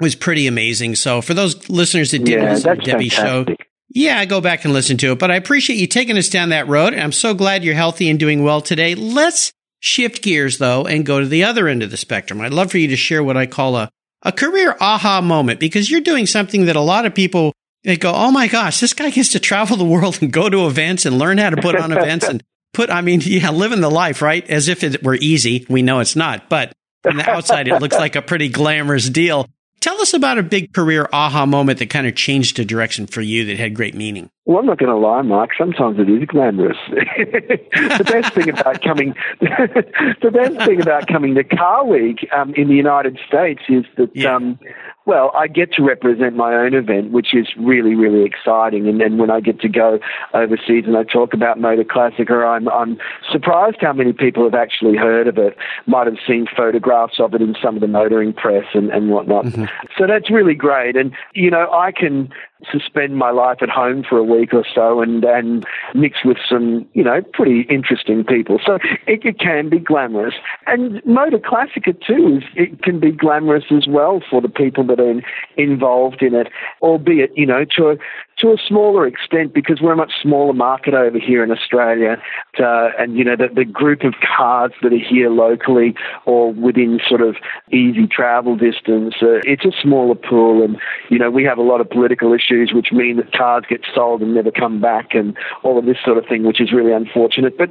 was 0.00 0.14
pretty 0.14 0.46
amazing. 0.46 0.94
So 0.94 1.20
for 1.20 1.34
those 1.34 1.68
listeners 1.68 2.10
that 2.10 2.24
didn't 2.24 2.44
yeah, 2.44 2.52
listen 2.52 2.78
to 2.78 2.84
Debbie's 2.84 3.14
fantastic. 3.14 3.60
show, 3.60 3.66
yeah, 3.88 4.24
go 4.24 4.40
back 4.40 4.64
and 4.64 4.74
listen 4.74 4.96
to 4.98 5.12
it. 5.12 5.18
But 5.18 5.30
I 5.30 5.36
appreciate 5.36 5.76
you 5.76 5.86
taking 5.86 6.18
us 6.18 6.28
down 6.28 6.50
that 6.50 6.68
road. 6.68 6.92
And 6.92 7.02
I'm 7.02 7.12
so 7.12 7.34
glad 7.34 7.64
you're 7.64 7.74
healthy 7.74 8.10
and 8.10 8.18
doing 8.18 8.42
well 8.42 8.60
today. 8.60 8.94
Let's 8.94 9.52
shift 9.80 10.22
gears 10.22 10.58
though 10.58 10.86
and 10.86 11.06
go 11.06 11.20
to 11.20 11.26
the 11.26 11.44
other 11.44 11.68
end 11.68 11.82
of 11.82 11.90
the 11.90 11.96
spectrum. 11.96 12.40
I'd 12.40 12.52
love 12.52 12.70
for 12.70 12.78
you 12.78 12.88
to 12.88 12.96
share 12.96 13.22
what 13.22 13.36
I 13.36 13.46
call 13.46 13.76
a, 13.76 13.90
a 14.26 14.32
career 14.32 14.76
aha 14.80 15.20
moment 15.22 15.60
because 15.60 15.88
you're 15.88 16.00
doing 16.02 16.26
something 16.26 16.66
that 16.66 16.76
a 16.76 16.80
lot 16.80 17.06
of 17.06 17.14
people 17.14 17.52
they 17.84 17.96
go, 17.96 18.12
Oh 18.12 18.32
my 18.32 18.48
gosh, 18.48 18.80
this 18.80 18.92
guy 18.92 19.10
gets 19.10 19.30
to 19.30 19.40
travel 19.40 19.76
the 19.76 19.84
world 19.84 20.18
and 20.20 20.32
go 20.32 20.50
to 20.50 20.66
events 20.66 21.06
and 21.06 21.18
learn 21.18 21.38
how 21.38 21.50
to 21.50 21.62
put 21.62 21.76
on 21.76 21.92
events 21.92 22.26
and 22.26 22.42
put, 22.74 22.90
I 22.90 23.00
mean, 23.00 23.20
yeah, 23.24 23.50
living 23.50 23.80
the 23.80 23.90
life, 23.90 24.20
right? 24.20 24.46
As 24.50 24.66
if 24.68 24.82
it 24.82 25.02
were 25.04 25.14
easy. 25.14 25.64
We 25.70 25.82
know 25.82 26.00
it's 26.00 26.16
not, 26.16 26.48
but 26.48 26.72
from 27.04 27.18
the 27.18 27.30
outside, 27.30 27.68
it 27.68 27.80
looks 27.80 27.94
like 27.94 28.16
a 28.16 28.22
pretty 28.22 28.48
glamorous 28.48 29.08
deal. 29.08 29.48
Tell 29.80 30.00
us 30.00 30.14
about 30.14 30.38
a 30.38 30.42
big 30.42 30.72
career 30.72 31.08
aha 31.12 31.46
moment 31.46 31.78
that 31.78 31.90
kind 31.90 32.06
of 32.06 32.14
changed 32.16 32.56
the 32.56 32.64
direction 32.64 33.06
for 33.06 33.20
you 33.20 33.44
that 33.44 33.56
had 33.56 33.74
great 33.74 33.94
meaning. 33.94 34.30
Well, 34.44 34.58
I'm 34.58 34.66
not 34.66 34.78
going 34.78 34.90
to 34.90 34.96
lie, 34.96 35.22
Mike. 35.22 35.50
Sometimes 35.58 35.98
it 35.98 36.08
is 36.08 36.24
glamorous. 36.26 36.76
the 36.88 38.04
best 38.04 38.32
thing 38.34 38.48
about 38.48 38.82
coming, 38.82 39.14
the 39.40 40.30
best 40.32 40.66
thing 40.66 40.80
about 40.80 41.06
coming 41.08 41.34
to 41.34 41.44
Car 41.44 41.84
Week 41.84 42.26
um, 42.36 42.54
in 42.54 42.68
the 42.68 42.74
United 42.74 43.18
States 43.26 43.60
is 43.68 43.84
that 43.96 44.10
Yeah. 44.14 44.36
um, 44.36 44.58
well, 45.06 45.30
I 45.34 45.46
get 45.46 45.72
to 45.74 45.82
represent 45.82 46.34
my 46.34 46.52
own 46.52 46.74
event, 46.74 47.12
which 47.12 47.32
is 47.32 47.46
really, 47.56 47.94
really 47.94 48.24
exciting. 48.24 48.88
And 48.88 49.00
then 49.00 49.18
when 49.18 49.30
I 49.30 49.40
get 49.40 49.60
to 49.60 49.68
go 49.68 50.00
overseas 50.34 50.84
and 50.86 50.96
I 50.96 51.04
talk 51.04 51.32
about 51.32 51.60
Motor 51.60 51.84
Classica, 51.84 52.46
I'm, 52.46 52.68
I'm 52.68 52.98
surprised 53.30 53.78
how 53.80 53.92
many 53.92 54.12
people 54.12 54.42
have 54.44 54.54
actually 54.54 54.96
heard 54.96 55.28
of 55.28 55.38
it, 55.38 55.56
might 55.86 56.06
have 56.06 56.18
seen 56.26 56.46
photographs 56.54 57.20
of 57.20 57.34
it 57.34 57.40
in 57.40 57.54
some 57.62 57.76
of 57.76 57.80
the 57.80 57.88
motoring 57.88 58.32
press 58.32 58.66
and, 58.74 58.90
and 58.90 59.10
whatnot. 59.10 59.44
Mm-hmm. 59.46 59.64
So 59.96 60.06
that's 60.08 60.28
really 60.28 60.54
great. 60.54 60.96
And, 60.96 61.12
you 61.34 61.50
know, 61.50 61.70
I 61.72 61.92
can 61.92 62.28
suspend 62.70 63.16
my 63.16 63.30
life 63.30 63.58
at 63.60 63.68
home 63.68 64.02
for 64.08 64.16
a 64.18 64.24
week 64.24 64.54
or 64.54 64.64
so 64.74 65.00
and, 65.02 65.24
and 65.24 65.64
mix 65.94 66.24
with 66.24 66.38
some, 66.48 66.86
you 66.94 67.04
know, 67.04 67.20
pretty 67.32 67.62
interesting 67.68 68.24
people. 68.24 68.58
So 68.64 68.78
it, 69.06 69.24
it 69.24 69.38
can 69.38 69.68
be 69.68 69.78
glamorous. 69.78 70.34
And 70.66 71.04
Motor 71.04 71.38
Classica 71.38 71.92
too, 72.06 72.38
is, 72.38 72.44
it 72.54 72.82
can 72.82 72.98
be 72.98 73.10
glamorous 73.10 73.64
as 73.70 73.86
well 73.86 74.22
for 74.28 74.40
the 74.40 74.48
people 74.48 74.84
that 74.86 75.00
are 75.00 75.10
in, 75.10 75.22
involved 75.56 76.22
in 76.22 76.34
it, 76.34 76.48
albeit, 76.80 77.36
you 77.36 77.46
know, 77.46 77.64
to 77.76 77.90
a, 77.90 77.96
to 78.38 78.48
a 78.48 78.56
smaller 78.68 79.06
extent 79.06 79.54
because 79.54 79.80
we're 79.80 79.92
a 79.92 79.96
much 79.96 80.12
smaller 80.22 80.52
market 80.52 80.94
over 80.94 81.18
here 81.18 81.42
in 81.42 81.50
Australia. 81.50 82.20
Uh, 82.58 82.88
and, 82.98 83.16
you 83.16 83.24
know, 83.24 83.36
the, 83.36 83.48
the 83.54 83.64
group 83.64 84.02
of 84.02 84.14
cars 84.36 84.72
that 84.82 84.92
are 84.92 84.98
here 84.98 85.30
locally 85.30 85.94
or 86.26 86.52
within 86.52 87.00
sort 87.08 87.22
of 87.22 87.36
easy 87.72 88.06
travel 88.06 88.56
distance, 88.56 89.14
uh, 89.22 89.40
it's 89.44 89.64
a 89.64 89.72
smaller 89.80 90.14
pool. 90.14 90.62
And, 90.62 90.76
you 91.08 91.18
know, 91.18 91.30
we 91.30 91.44
have 91.44 91.58
a 91.58 91.62
lot 91.62 91.80
of 91.80 91.88
political 91.88 92.32
issues 92.34 92.72
which 92.74 92.92
mean 92.92 93.16
that 93.16 93.32
cars 93.32 93.64
get 93.68 93.80
sold 93.94 94.20
and 94.20 94.34
never 94.34 94.50
come 94.50 94.80
back 94.80 95.14
and 95.14 95.36
all 95.62 95.78
of 95.78 95.86
this 95.86 95.98
sort 96.04 96.18
of 96.18 96.26
thing, 96.26 96.44
which 96.44 96.60
is 96.60 96.72
really 96.72 96.92
unfortunate. 96.92 97.56
But 97.56 97.70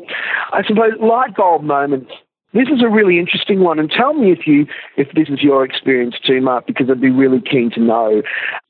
I 0.51 0.63
suppose 0.63 0.93
light 0.99 1.35
bulb 1.35 1.63
moments 1.63 2.11
this 2.55 2.69
is 2.69 2.81
a 2.81 2.89
really 2.89 3.19
interesting 3.19 3.59
one, 3.59 3.79
and 3.79 3.91
tell 3.91 4.13
me 4.13 4.31
if 4.31 4.47
you 4.47 4.65
if 4.97 5.11
this 5.13 5.27
is 5.29 5.43
your 5.43 5.63
experience 5.65 6.15
too, 6.25 6.41
Mark, 6.41 6.65
because 6.65 6.89
I'd 6.89 7.01
be 7.01 7.11
really 7.11 7.41
keen 7.41 7.69
to 7.71 7.81
know. 7.81 8.21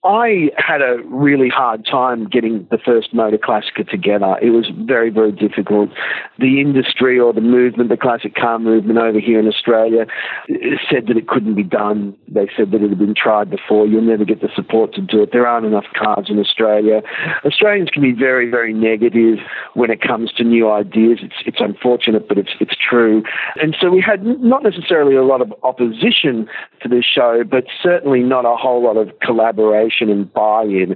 I 0.04 0.52
had 0.58 0.82
a 0.82 0.98
really 1.06 1.50
hard 1.50 1.86
time 1.86 2.28
getting 2.28 2.68
the 2.70 2.78
first 2.78 3.12
Motor 3.14 3.40
Classica 3.40 3.90
together. 3.90 4.38
It 4.40 4.52
was 4.52 4.70
very, 4.86 5.10
very 5.10 5.32
difficult. 5.32 5.90
The 6.38 6.62
industry 6.62 7.20
or 7.20 7.34
the 7.34 7.42
movement, 7.42 7.90
the 7.90 7.98
classic 7.98 8.36
car 8.36 8.60
movement 8.60 9.00
over 9.00 9.20
here 9.20 9.40
in 9.40 9.48
Australia, 9.48 10.06
uh, 10.50 10.54
said 10.92 11.08
that 11.08 11.18
it 11.18 11.28
couldn't 11.28 11.56
be 11.56 11.64
done. 11.64 12.16
They 12.28 12.48
said 12.56 12.70
that 12.72 12.84
it 12.84 12.90
had 12.90 13.00
been 13.00 13.16
tried 13.16 13.50
before. 13.50 13.88
You'll 13.88 14.04
never 14.04 14.26
get 14.26 14.42
the 14.42 14.50
support 14.56 14.94
to 14.94 15.02
do 15.02 15.24
it. 15.24 15.32
There 15.32 15.48
aren't 15.48 15.66
enough 15.66 15.86
cars 15.96 16.28
in 16.30 16.40
Australia. 16.40 17.02
Australians 17.44 17.90
can 17.90 18.04
be 18.04 18.14
very, 18.14 18.50
very 18.50 18.74
negative 18.74 19.40
when 19.74 19.90
it 19.90 20.02
comes 20.02 20.32
to 20.34 20.44
new 20.44 20.70
ideas. 20.70 21.20
It's 21.24 21.42
it's 21.46 21.60
unfortunate, 21.60 22.28
but 22.28 22.38
it's 22.38 22.52
it's 22.60 22.76
true. 22.78 23.24
And 23.56 23.75
so 23.80 23.90
we 23.90 24.02
had 24.02 24.24
not 24.24 24.64
necessarily 24.64 25.16
a 25.16 25.24
lot 25.24 25.42
of 25.42 25.54
opposition 25.64 26.48
to 26.82 26.90
this 26.90 27.06
show, 27.06 27.44
but 27.50 27.66
certainly 27.82 28.22
not 28.22 28.46
a 28.46 28.56
whole 28.56 28.84
lot 28.84 28.98
of 28.98 29.10
collaboration 29.20 30.10
and 30.10 30.32
buy-in. 30.34 30.96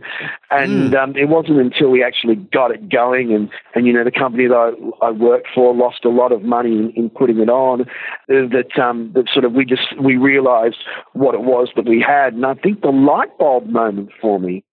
And 0.52 0.96
um, 0.96 1.16
it 1.16 1.30
wasn't 1.30 1.60
until 1.60 1.90
we 1.90 2.04
actually 2.04 2.36
got 2.36 2.72
it 2.72 2.90
going, 2.90 3.34
and 3.34 3.50
and 3.76 3.86
you 3.86 3.94
know 3.94 4.04
the 4.04 4.12
company 4.12 4.48
that 4.48 4.56
I, 5.02 5.08
I 5.08 5.12
worked 5.12 5.48
for 5.54 5.74
lost 5.74 6.06
a 6.06 6.10
lot 6.10 6.32
of 6.32 6.44
money 6.44 6.72
in, 6.72 6.92
in 6.96 7.10
putting 7.10 7.40
it 7.40 7.50
on, 7.50 7.82
uh, 7.82 7.86
that 8.28 8.80
um, 8.82 9.12
that 9.14 9.30
sort 9.32 9.46
of 9.46 9.54
we 9.54 9.66
just 9.66 10.00
we 10.02 10.18
realised 10.18 10.78
what 11.14 11.36
it 11.36 11.42
was 11.42 11.70
that 11.76 11.86
we 11.86 12.04
had. 12.06 12.34
And 12.34 12.46
I 12.46 12.54
think 12.56 12.82
the 12.82 12.90
light 12.90 13.38
bulb 13.38 13.68
moment 13.68 14.10
for 14.22 14.40
me 14.40 14.64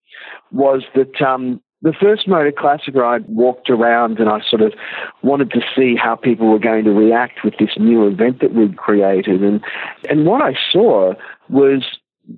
was 0.51 0.85
that 0.95 1.21
um, 1.21 1.61
the 1.83 1.93
first 1.93 2.27
Motor 2.27 2.53
Classica 2.53 3.03
I 3.03 3.25
walked 3.29 3.71
around 3.71 4.19
and 4.19 4.29
I 4.29 4.41
sort 4.49 4.63
of 4.63 4.73
wanted 5.23 5.51
to 5.53 5.61
see 5.75 5.95
how 5.95 6.17
people 6.17 6.49
were 6.49 6.59
going 6.59 6.85
to 6.85 6.91
react 6.91 7.45
with 7.45 7.55
this 7.59 7.77
new 7.79 8.07
event 8.07 8.41
that 8.41 8.55
we'd 8.55 8.77
created. 8.77 9.43
And, 9.43 9.63
and 10.09 10.27
what 10.27 10.43
I 10.43 10.55
saw 10.73 11.15
was 11.49 11.85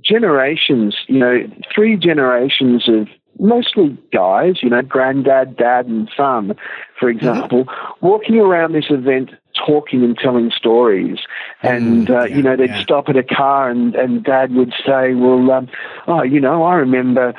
generations, 0.03 0.97
you 1.07 1.19
know, 1.19 1.39
three 1.75 1.97
generations 1.97 2.89
of 2.89 3.09
mostly 3.39 3.97
guys, 4.13 4.57
you 4.63 4.69
know, 4.69 4.83
granddad, 4.83 5.57
dad, 5.57 5.87
and 5.87 6.11
son, 6.17 6.57
for 6.99 7.09
example, 7.09 7.67
walking 8.01 8.39
around 8.39 8.73
this 8.73 8.91
event 8.91 9.31
talking 9.67 10.05
and 10.05 10.17
telling 10.17 10.51
stories. 10.51 11.19
And, 11.63 12.11
uh, 12.11 12.25
you 12.25 12.43
know, 12.43 12.57
they'd 12.57 12.71
yeah. 12.71 12.83
stop 12.83 13.09
at 13.09 13.17
a 13.17 13.23
car 13.23 13.71
and, 13.71 13.95
and 13.95 14.23
dad 14.25 14.53
would 14.55 14.73
say, 14.85 15.15
well, 15.15 15.51
um, 15.51 15.69
oh, 16.07 16.23
you 16.23 16.41
know, 16.41 16.63
I 16.63 16.75
remember 16.75 17.35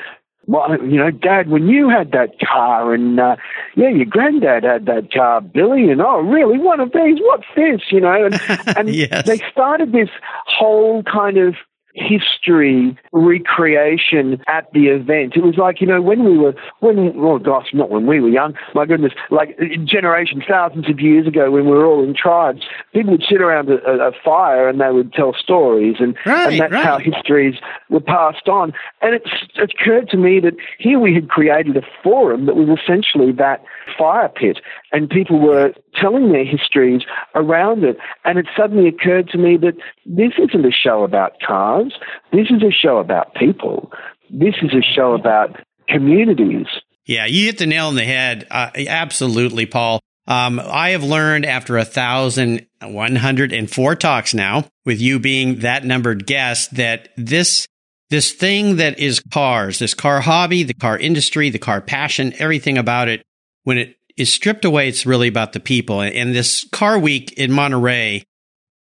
well, 0.50 0.84
you 0.84 0.98
know, 0.98 1.12
Dad, 1.12 1.48
when 1.48 1.68
you 1.68 1.90
had 1.90 2.12
that 2.12 2.40
car, 2.40 2.92
and 2.92 3.20
uh, 3.20 3.36
yeah, 3.76 3.90
your 3.90 4.06
granddad 4.06 4.64
had 4.64 4.88
that 4.88 5.14
car, 5.14 5.42
Billy, 5.42 5.92
and 5.92 6.02
oh, 6.02 6.22
really, 6.22 6.58
one 6.58 6.80
of 6.80 6.92
these? 6.92 7.20
What's 7.22 7.46
this? 7.56 7.82
You 7.92 8.02
know, 8.02 8.26
and, 8.26 8.42
and 8.78 8.90
yes. 8.90 9.28
they 9.28 9.38
started 9.52 9.92
this 9.92 10.10
whole 10.48 11.04
kind 11.04 11.38
of 11.38 11.54
history 11.94 12.98
recreation 13.12 14.42
at 14.48 14.72
the 14.74 14.88
event. 14.88 15.36
It 15.36 15.44
was 15.44 15.58
like, 15.58 15.82
you 15.82 15.88
know, 15.88 16.02
when 16.02 16.24
we 16.24 16.38
were, 16.38 16.54
when, 16.80 17.14
oh 17.18 17.40
gosh, 17.40 17.68
not 17.74 17.90
when 17.90 18.06
we 18.06 18.20
were 18.20 18.30
young, 18.30 18.54
my 18.76 18.86
goodness, 18.86 19.14
like 19.32 19.58
generations, 19.86 20.44
thousands 20.48 20.90
of 20.90 21.00
years 21.00 21.28
ago 21.28 21.52
when 21.52 21.66
we 21.66 21.72
were 21.72 21.86
all 21.86 22.04
in 22.04 22.14
tribes, 22.14 22.62
people 22.94 23.12
would 23.12 23.24
sit 23.28 23.42
around 23.42 23.70
a, 23.70 23.78
a 23.78 24.12
fire 24.24 24.68
and 24.68 24.80
they 24.80 24.92
would 24.92 25.14
tell 25.14 25.34
stories 25.34 25.96
and, 26.00 26.16
right, 26.26 26.52
and 26.52 26.60
that's 26.62 26.72
right. 26.72 26.86
how 26.86 27.00
histories 27.00 27.56
were 27.90 28.00
passed 28.00 28.48
on. 28.48 28.72
And 29.02 29.16
it's, 29.16 29.30
it 29.56 29.72
occurred 29.80 30.10
to 30.10 30.18
me 30.18 30.40
that 30.42 30.54
here 30.78 31.00
we 31.00 31.14
had 31.14 31.30
created 31.30 31.76
a 31.76 31.82
forum 32.04 32.46
that 32.46 32.56
was 32.56 32.78
essentially 32.80 33.32
that 33.34 33.64
fire 33.98 34.30
pit 34.30 34.60
and 34.92 35.10
people 35.10 35.40
were 35.40 35.74
telling 36.02 36.32
their 36.32 36.46
histories 36.46 37.02
around 37.36 37.84
it. 37.84 37.98
And 38.26 38.40
it 38.40 38.48
suddenly 38.58 38.88
occurred 38.88 39.30
to 39.30 39.38
me 39.38 39.58
that 39.58 39.76
this 40.06 40.34
isn't 40.38 40.66
a 40.66 40.72
show 40.72 41.04
about 41.04 41.34
cars. 41.46 41.94
This 42.32 42.48
is 42.50 42.64
a 42.64 42.72
show 42.72 42.98
about 42.98 43.36
people. 43.36 43.92
This 44.30 44.56
is 44.62 44.72
a 44.74 44.82
show 44.82 45.14
about 45.14 45.58
communities. 45.88 46.68
Yeah, 47.06 47.26
you 47.26 47.46
hit 47.46 47.58
the 47.58 47.66
nail 47.66 47.88
on 47.88 47.96
the 47.96 48.04
head. 48.04 48.46
Uh, 48.52 48.70
absolutely, 48.88 49.66
Paul. 49.66 50.00
Um, 50.28 50.60
I 50.60 50.92
have 50.92 51.04
learned 51.04 51.46
after 51.46 51.78
a 51.78 51.86
thousand 51.86 52.68
one 52.84 53.16
hundred 53.16 53.52
and 53.52 53.70
four 53.70 53.96
talks 53.96 54.36
now, 54.36 54.66
with 54.86 55.02
you 55.02 55.18
being 55.18 55.62
that 55.62 55.84
numbered 55.84 56.28
guest, 56.28 56.76
that 56.76 57.10
this 57.18 57.66
this 58.12 58.32
thing 58.32 58.76
that 58.76 59.00
is 59.00 59.22
cars, 59.32 59.80
this 59.80 59.96
car 59.96 60.22
hobby, 60.22 60.62
the 60.62 60.76
car 60.76 60.98
industry, 60.98 61.50
the 61.50 61.58
car 61.58 61.82
passion, 61.82 62.34
everything 62.38 62.78
about 62.78 63.08
it, 63.08 63.24
when 63.64 63.80
it 63.80 63.96
is 64.20 64.32
stripped 64.32 64.66
away, 64.66 64.90
it's 64.90 65.06
really 65.06 65.28
about 65.28 65.54
the 65.54 65.60
people. 65.60 66.02
And 66.02 66.36
this 66.36 66.68
car 66.72 67.00
week 67.00 67.32
in 67.34 67.52
Monterey 67.52 68.24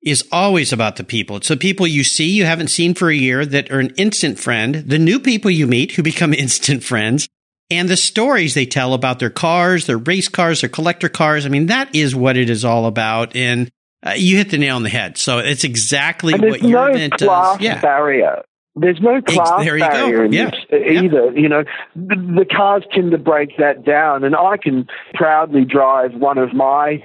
is 0.03 0.27
always 0.33 0.72
about 0.72 0.96
the 0.96 1.05
people. 1.05 1.37
It's 1.37 1.49
the 1.49 1.57
people 1.57 1.87
you 1.87 2.05
see 2.05 2.31
you 2.31 2.44
haven't 2.44 2.68
seen 2.68 2.94
for 2.94 3.11
a 3.11 3.14
year 3.14 3.44
that 3.44 3.70
are 3.70 3.81
an 3.81 3.92
instant 3.96 4.38
friend, 4.38 4.77
the 4.77 4.99
new 4.99 5.20
people 5.20 5.51
you 5.51 5.66
meet 5.66 5.92
who 5.92 6.03
become 6.14 6.33
instant 6.33 6.83
friends, 6.83 7.29
and 7.70 7.88
the 7.88 7.96
stories 7.96 8.55
they 8.55 8.66
tell 8.66 8.94
about 8.94 9.18
their 9.18 9.31
cars, 9.31 9.87
their 9.87 9.99
race 9.99 10.29
cars, 10.29 10.61
their 10.61 10.70
collector 10.70 11.09
cars. 11.09 11.44
I 11.44 11.49
mean, 11.49 11.66
that 11.66 11.94
is 11.94 12.14
what 12.14 12.37
it 12.37 12.49
is 12.49 12.64
all 12.64 12.87
about. 12.87 13.35
And 13.35 13.70
uh, 14.07 14.12
you 14.16 14.37
hit 14.37 14.51
the 14.51 14.59
nail 14.59 14.77
on 14.77 14.85
the 14.85 14.88
head. 14.88 15.18
So 15.18 15.38
it's 15.38 15.64
exactly 15.64 16.35
and 16.35 16.42
what 16.42 16.62
your 16.62 16.88
no 16.88 16.94
event 16.94 17.14
class 17.14 17.57
does. 17.57 17.61
Yeah. 17.61 17.81
barrier. 17.81 18.42
There's 18.78 19.00
no 19.00 19.22
class 19.22 19.64
there 19.64 19.78
you 19.78 19.84
go. 19.84 19.90
barrier 19.90 20.24
in 20.24 20.32
Yeah. 20.34 20.50
this 20.50 20.60
either. 20.70 21.30
You 21.34 21.48
know, 21.48 21.64
the, 21.94 22.14
the 22.40 22.44
cars 22.44 22.84
tend 22.92 23.10
to 23.12 23.18
break 23.18 23.56
that 23.56 23.84
down, 23.84 24.22
and 24.22 24.36
I 24.36 24.58
can 24.58 24.86
proudly 25.14 25.64
drive 25.64 26.12
one 26.14 26.36
of 26.36 26.52
my 26.52 27.02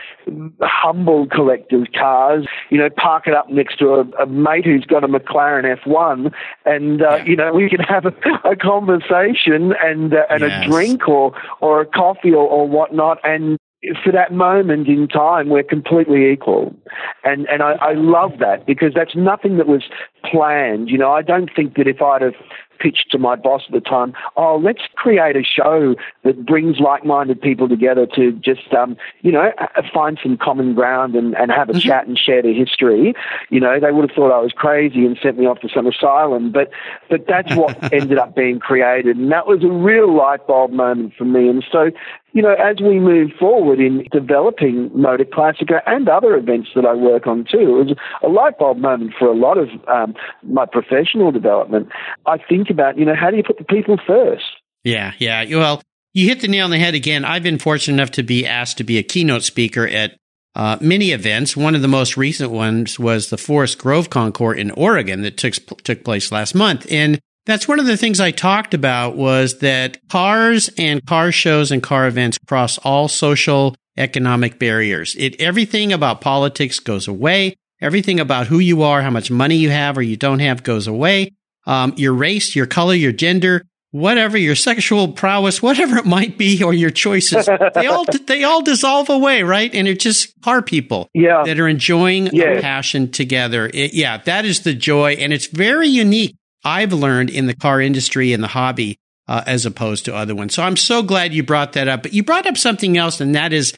humble 0.62 1.27
collector's 1.27 1.88
cars. 1.97 2.45
You 2.69 2.77
know, 2.79 2.89
park 2.89 3.25
it 3.27 3.34
up 3.34 3.49
next 3.49 3.77
to 3.79 3.93
a, 3.93 4.01
a 4.23 4.25
mate 4.25 4.65
who's 4.65 4.86
got 4.86 5.03
a 5.03 5.07
McLaren 5.07 5.63
F1, 5.86 6.34
and 6.65 7.01
uh, 7.01 7.15
Yeah. 7.17 7.23
you 7.25 7.36
know 7.38 7.53
we 7.53 7.69
can 7.69 7.79
have 7.79 8.05
a, 8.05 8.13
a 8.43 8.55
conversation 8.57 9.73
and 9.81 10.13
uh, 10.13 10.23
and 10.29 10.41
Yes. 10.41 10.65
a 10.65 10.69
drink 10.69 11.07
or 11.07 11.34
or 11.62 11.81
a 11.81 11.86
coffee 11.86 12.31
or, 12.34 12.47
or 12.47 12.67
whatnot, 12.67 13.19
and 13.23 13.57
for 14.04 14.12
that 14.12 14.32
moment 14.32 14.88
in 14.88 15.08
time, 15.08 15.50
we're 15.50 15.63
completely 15.63 16.32
equal. 16.32 16.76
And, 17.24 17.48
and 17.48 17.63
I, 17.63 17.74
I 17.74 17.94
love 17.94 18.34
that 18.39 18.65
because 18.65 18.94
that's 18.94 19.15
nothing 19.15 19.58
that 19.58 19.67
was 19.67 19.84
planned. 20.24 20.89
You 20.89 21.00
know, 21.00 21.12
I 21.12 21.24
don't 21.24 21.50
think 21.56 21.76
that 21.78 21.88
if 21.88 22.02
I'd 22.02 22.22
have 22.22 22.36
pitched 22.80 23.12
to 23.12 23.20
my 23.20 23.36
boss 23.36 23.63
at 23.67 23.74
the 23.74 23.82
time, 23.82 24.13
oh, 24.36 24.60
let's 24.63 24.82
create 24.96 25.36
a 25.36 25.44
show 25.44 25.96
that 26.24 26.46
brings 26.46 26.80
like-minded 26.80 27.39
people 27.41 27.70
together 27.70 28.08
to 28.15 28.32
just, 28.34 28.74
um, 28.74 28.98
you 29.22 29.32
know, 29.32 29.52
find 29.94 30.20
some 30.22 30.38
common 30.38 30.74
ground 30.74 31.15
and, 31.15 31.36
and 31.36 31.52
have 31.52 31.70
a 31.70 31.80
chat 31.80 32.08
and 32.08 32.17
share 32.17 32.41
their 32.41 32.54
history. 32.54 33.13
You 33.50 33.60
know, 33.60 33.80
they 33.80 33.91
would 33.91 34.10
have 34.10 34.15
thought 34.15 34.32
I 34.32 34.41
was 34.41 34.52
crazy 34.52 35.06
and 35.06 35.17
sent 35.22 35.38
me 35.38 35.46
off 35.46 35.60
to 35.62 35.70
some 35.70 35.88
asylum, 35.88 36.52
but, 36.52 36.72
but 37.10 37.26
that's 37.28 37.56
what 37.56 37.94
ended 37.94 38.17
up 38.17 38.36
being 38.36 38.60
created. 38.60 39.17
And 39.17 39.32
that 39.32 39.48
was 39.48 39.63
a 39.63 39.72
real 39.72 40.15
light 40.15 40.46
bulb 40.48 40.72
moment 40.72 41.13
for 41.17 41.26
me. 41.26 41.50
And 41.50 41.63
so, 41.72 41.91
you 42.34 42.41
know, 42.41 42.54
as 42.54 42.78
we 42.80 43.00
move 43.00 43.32
forward 43.39 43.80
in 43.80 44.08
developing 44.12 44.89
Motor 44.94 45.26
Classica 45.26 45.82
and 45.86 46.08
other 46.08 46.36
events 46.36 46.70
that 46.76 46.86
I 46.86 46.94
work 46.94 47.28
on 47.28 47.46
too, 47.50 47.80
it 47.80 47.88
was 47.88 47.96
a 48.24 48.30
light 48.30 48.58
bulb 48.58 48.78
moment 48.78 49.13
for 49.17 49.28
a 49.28 49.36
lot 49.36 49.58
of 49.58 49.70
um, 49.88 50.15
my 50.44 50.65
professional 50.65 51.32
development. 51.32 51.89
I 52.26 52.38
think 52.38 52.70
about, 52.70 52.98
you 52.98 53.06
know, 53.06 53.15
how 53.15 53.32
do 53.32 53.38
you 53.38 53.44
put 53.44 53.58
the 53.58 53.65
people 53.65 53.98
first? 54.06 54.46
Yeah, 54.84 55.13
yeah. 55.20 55.44
Well, 55.56 55.82
you 56.13 56.28
hit 56.28 56.41
the 56.41 56.48
nail 56.48 56.65
on 56.65 56.72
the 56.72 56.80
head 56.80 56.96
again. 56.96 57.26
I've 57.26 57.44
been 57.44 57.60
fortunate 57.60 57.96
enough 57.96 58.12
to 58.12 58.24
be 58.24 58.46
asked 58.46 58.78
to 58.78 58.84
be 58.84 58.98
a 58.98 59.04
keynote 59.04 59.44
speaker 59.44 59.88
at 59.88 60.17
uh, 60.56 60.78
many 60.82 61.12
events. 61.12 61.56
One 61.56 61.76
of 61.76 61.82
the 61.82 61.88
most 61.88 62.17
recent 62.17 62.52
ones 62.52 63.00
was 63.00 63.30
the 63.30 63.38
Forest 63.38 63.78
Grove 63.78 64.10
Concours 64.10 64.58
in 64.58 64.72
Oregon 64.72 65.22
that 65.22 65.38
took 65.38 65.54
took 65.84 66.04
place 66.04 66.32
last 66.32 66.54
month, 66.54 66.86
and 66.91 67.20
that's 67.45 67.67
one 67.67 67.80
of 67.80 67.86
the 67.86 67.97
things 67.97 68.19
I 68.19 68.32
talked 68.32 68.73
about 68.73 69.15
was 69.15 69.60
that 69.60 69.97
cars 70.10 70.69
and 70.77 71.06
car 71.06 71.32
shows 71.32 71.71
and 71.71 71.82
car 71.82 72.08
events 72.08 72.38
cross 72.47 72.77
all 72.80 73.08
social 73.08 73.75
economic 73.97 74.60
barriers. 74.60 75.15
It 75.17 75.39
everything 75.41 75.91
about 75.91 76.21
politics 76.21 76.80
goes 76.80 77.08
away. 77.08 77.56
Everything 77.82 78.19
about 78.19 78.45
who 78.47 78.60
you 78.60 78.84
are, 78.84 79.01
how 79.01 79.10
much 79.10 79.32
money 79.32 79.56
you 79.56 79.71
have 79.71 79.97
or 79.97 80.04
you 80.04 80.15
don't 80.15 80.39
have 80.39 80.62
goes 80.62 80.86
away. 80.88 81.32
Um, 81.65 81.93
your 81.97 82.13
race, 82.13 82.56
your 82.56 82.67
color, 82.67 82.93
your 82.93 83.12
gender, 83.12 83.63
whatever 83.89 84.38
your 84.38 84.56
sexual 84.56 85.08
prowess, 85.12 85.62
whatever 85.63 85.97
it 85.97 86.06
might 86.06 86.38
be, 86.38 86.62
or 86.63 86.73
your 86.75 86.91
choices, 86.91 87.49
they 87.73 87.88
all 87.88 88.06
they 88.27 88.43
all 88.43 88.62
dissolve 88.62 89.10
away, 89.10 89.41
right? 89.43 89.73
And 89.73 89.88
it's 89.88 90.04
just 90.04 90.39
car 90.41 90.62
people 90.62 91.10
Yeah. 91.15 91.41
that 91.45 91.60
are 91.60 91.67
enjoying 91.67 92.27
Yeah. 92.34 92.51
a 92.54 92.62
passion 92.62 93.10
together. 93.12 93.69
It, 93.73 93.93
yeah, 93.93 94.17
that 94.17 94.45
is 94.45 94.60
the 94.62 94.73
joy, 94.75 95.13
and 95.13 95.34
it's 95.34 95.47
very 95.47 95.88
unique. 95.88 96.36
I've 96.63 96.93
learned 96.93 97.30
in 97.30 97.47
the 97.47 97.56
car 97.56 97.82
industry 97.82 98.34
and 98.34 98.43
the 98.43 98.47
hobby 98.47 98.97
uh, 99.28 99.43
as 99.45 99.65
opposed 99.65 100.06
to 100.06 100.15
other 100.15 100.36
ones. 100.36 100.54
So 100.54 100.63
I'm 100.63 100.78
so 100.78 101.04
glad 101.04 101.34
you 101.34 101.43
brought 101.43 101.74
that 101.74 101.88
up. 101.88 102.04
But 102.04 102.13
you 102.13 102.24
brought 102.24 102.47
up 102.47 102.58
something 102.58 102.97
else, 102.97 103.21
and 103.21 103.34
that 103.36 103.54
is 103.54 103.74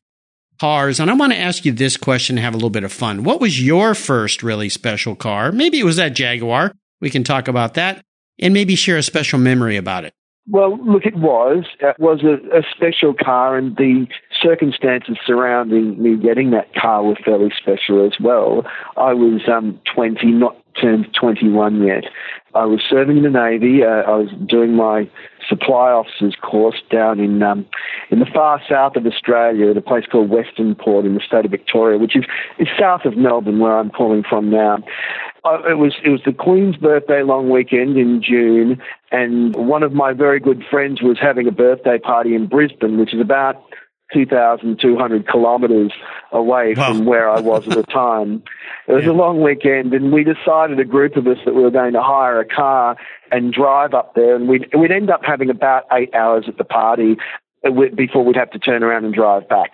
cars. 0.60 1.00
And 1.00 1.10
I 1.10 1.14
want 1.14 1.34
to 1.34 1.40
ask 1.40 1.66
you 1.66 1.72
this 1.72 1.98
question 1.98 2.36
to 2.38 2.42
have 2.42 2.54
a 2.54 2.58
little 2.58 2.70
bit 2.70 2.84
of 2.84 2.92
fun. 2.92 3.24
What 3.24 3.42
was 3.42 3.62
your 3.62 3.94
first 3.96 4.44
really 4.44 4.70
special 4.70 5.16
car? 5.16 5.52
Maybe 5.52 5.80
it 5.80 5.84
was 5.84 5.98
that 5.98 6.14
Jaguar. 6.14 6.74
We 7.02 7.10
can 7.10 7.24
talk 7.24 7.48
about 7.48 7.74
that 7.76 8.04
and 8.40 8.54
maybe 8.54 8.76
share 8.76 8.98
a 8.98 9.04
special 9.04 9.40
memory 9.40 9.78
about 9.78 10.06
it. 10.06 10.14
Well, 10.50 10.78
look, 10.86 11.06
it 11.06 11.16
was. 11.16 11.64
It 11.80 11.96
was 12.00 12.22
a, 12.24 12.58
a 12.58 12.64
special 12.76 13.14
car, 13.14 13.56
and 13.56 13.78
the 13.78 14.08
circumstances 14.42 15.18
surrounding 15.26 16.02
me 16.02 16.18
getting 16.18 16.52
that 16.52 16.74
car 16.76 17.02
were 17.02 17.16
fairly 17.24 17.52
special 17.58 18.06
as 18.06 18.14
well. 18.20 18.64
I 18.98 19.14
was 19.14 19.42
um, 19.48 19.80
20, 19.96 20.26
not 20.32 20.58
turned 20.82 21.08
21 21.18 21.86
yet. 21.86 22.04
I 22.56 22.66
was 22.66 22.82
serving 22.88 23.18
in 23.18 23.24
the 23.24 23.30
Navy. 23.30 23.84
Uh, 23.84 24.04
I 24.04 24.16
was 24.16 24.30
doing 24.48 24.76
my 24.76 25.10
supply 25.48 25.92
officer's 25.92 26.36
course 26.42 26.82
down 26.92 27.20
in 27.20 27.42
um, 27.42 27.66
in 28.12 28.20
the 28.20 28.26
far 28.26 28.62
south 28.70 28.96
of 28.96 29.06
Australia 29.06 29.72
at 29.72 29.78
a 29.78 29.82
place 29.82 30.06
called 30.12 30.30
Western 30.30 30.76
Port 30.76 31.06
in 31.06 31.16
the 31.16 31.22
state 31.22 31.46
of 31.46 31.52
Victoria, 31.52 31.98
which 31.98 32.16
is, 32.16 32.26
is 32.60 32.68
south 32.80 33.06
of 33.06 33.18
Melbourne, 33.18 33.60
where 33.60 33.78
I'm 33.78 33.90
calling 33.90 34.24
from 34.28 34.50
now. 34.50 34.78
Uh, 35.46 35.62
it 35.70 35.78
was 35.78 35.94
it 36.04 36.10
was 36.10 36.22
the 36.26 36.32
Queen's 36.32 36.78
birthday 36.78 37.24
long 37.24 37.50
weekend 37.50 37.98
in 37.98 38.22
June, 38.22 38.82
and 39.12 39.56
one 39.56 39.84
of 39.84 39.94
my 39.94 40.14
very 40.14 40.40
good 40.40 40.64
friends 40.70 41.02
was 41.02 41.18
having 41.20 41.48
a 41.48 41.52
birthday 41.52 41.98
party 41.98 42.36
in 42.36 42.48
Brisbane, 42.48 42.98
which 43.00 43.14
is 43.14 43.20
about 43.20 43.62
2,200 44.14 45.28
kilometres 45.28 45.92
away 46.32 46.74
Wow. 46.76 46.88
from 46.94 47.06
where 47.06 47.30
I 47.30 47.40
was 47.40 47.68
at 47.68 47.76
the 47.76 47.84
time. 47.92 48.44
It 48.88 48.94
was 48.94 49.06
Yeah. 49.06 49.12
a 49.12 49.14
long 49.14 49.42
weekend, 49.42 49.94
and 49.94 50.12
we 50.12 50.24
decided, 50.24 50.80
a 50.80 50.86
group 50.86 51.16
of 51.16 51.28
us, 51.28 51.38
that 51.46 51.56
we 51.56 51.64
were 51.64 51.72
going 51.72 51.94
to 51.94 52.02
hire 52.02 52.40
a 52.40 52.46
car 52.46 52.96
and 53.32 53.52
drive 53.52 53.94
up 53.94 54.14
there, 54.16 54.36
and 54.36 54.48
we'd, 54.48 54.68
we'd 54.78 54.92
end 54.92 55.10
up 55.10 55.22
having 55.24 55.50
about 55.50 55.84
eight 55.92 56.14
hours 56.14 56.46
at 56.48 56.58
the 56.58 56.64
party 56.64 57.18
before 57.96 58.26
we'd 58.26 58.36
have 58.36 58.52
to 58.52 58.60
turn 58.60 58.84
around 58.84 59.06
and 59.06 59.14
drive 59.14 59.48
back. 59.48 59.72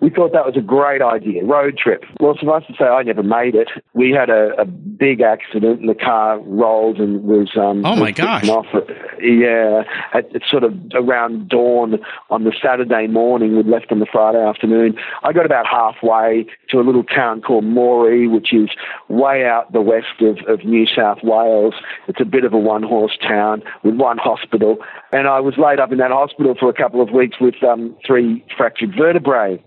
We 0.00 0.10
thought 0.10 0.32
that 0.32 0.44
was 0.44 0.56
a 0.56 0.60
great 0.60 1.02
idea, 1.02 1.44
road 1.44 1.76
trip. 1.76 2.04
Well, 2.20 2.36
suffice 2.38 2.64
to 2.68 2.74
say, 2.78 2.84
I 2.84 3.02
never 3.02 3.22
made 3.22 3.54
it. 3.54 3.68
We 3.94 4.10
had 4.10 4.30
a, 4.30 4.60
a 4.60 4.64
big 4.64 5.20
accident, 5.20 5.80
and 5.80 5.88
the 5.88 5.94
car 5.94 6.38
rolled 6.40 6.98
and 6.98 7.22
was 7.24 7.50
um, 7.56 7.84
Oh, 7.84 7.96
my 7.96 8.12
gosh. 8.12 8.48
off. 8.48 8.66
Yeah, 9.20 9.82
at, 10.14 10.34
at 10.34 10.42
sort 10.48 10.64
of 10.64 10.74
around 10.94 11.48
dawn 11.48 11.98
on 12.30 12.44
the 12.44 12.52
Saturday 12.62 13.06
morning. 13.08 13.56
We'd 13.56 13.66
left 13.66 13.90
on 13.90 13.98
the 14.00 14.06
Friday 14.10 14.38
afternoon. 14.40 14.96
I 15.22 15.32
got 15.32 15.46
about 15.46 15.66
halfway 15.66 16.46
to 16.70 16.78
a 16.78 16.82
little 16.82 17.04
town 17.04 17.40
called 17.42 17.64
Moree, 17.64 18.30
which 18.30 18.52
is 18.52 18.70
way 19.08 19.46
out 19.46 19.72
the 19.72 19.80
west 19.80 20.20
of, 20.20 20.38
of 20.48 20.64
New 20.64 20.86
South 20.86 21.18
Wales. 21.22 21.74
It's 22.06 22.20
a 22.20 22.24
bit 22.24 22.44
of 22.44 22.52
a 22.52 22.58
one-horse 22.58 23.18
town 23.26 23.62
with 23.82 23.96
one 23.96 24.18
hospital, 24.18 24.78
and 25.12 25.26
I 25.26 25.40
was 25.40 25.54
laid 25.58 25.80
up 25.80 25.90
in 25.92 25.98
that 25.98 26.10
hospital 26.10 26.54
for 26.58 26.68
a 26.68 26.74
couple 26.74 27.00
of 27.02 27.10
weeks 27.10 27.27
with 27.40 27.62
um, 27.62 27.96
three 28.06 28.44
fractured 28.56 28.94
vertebrae. 28.96 29.62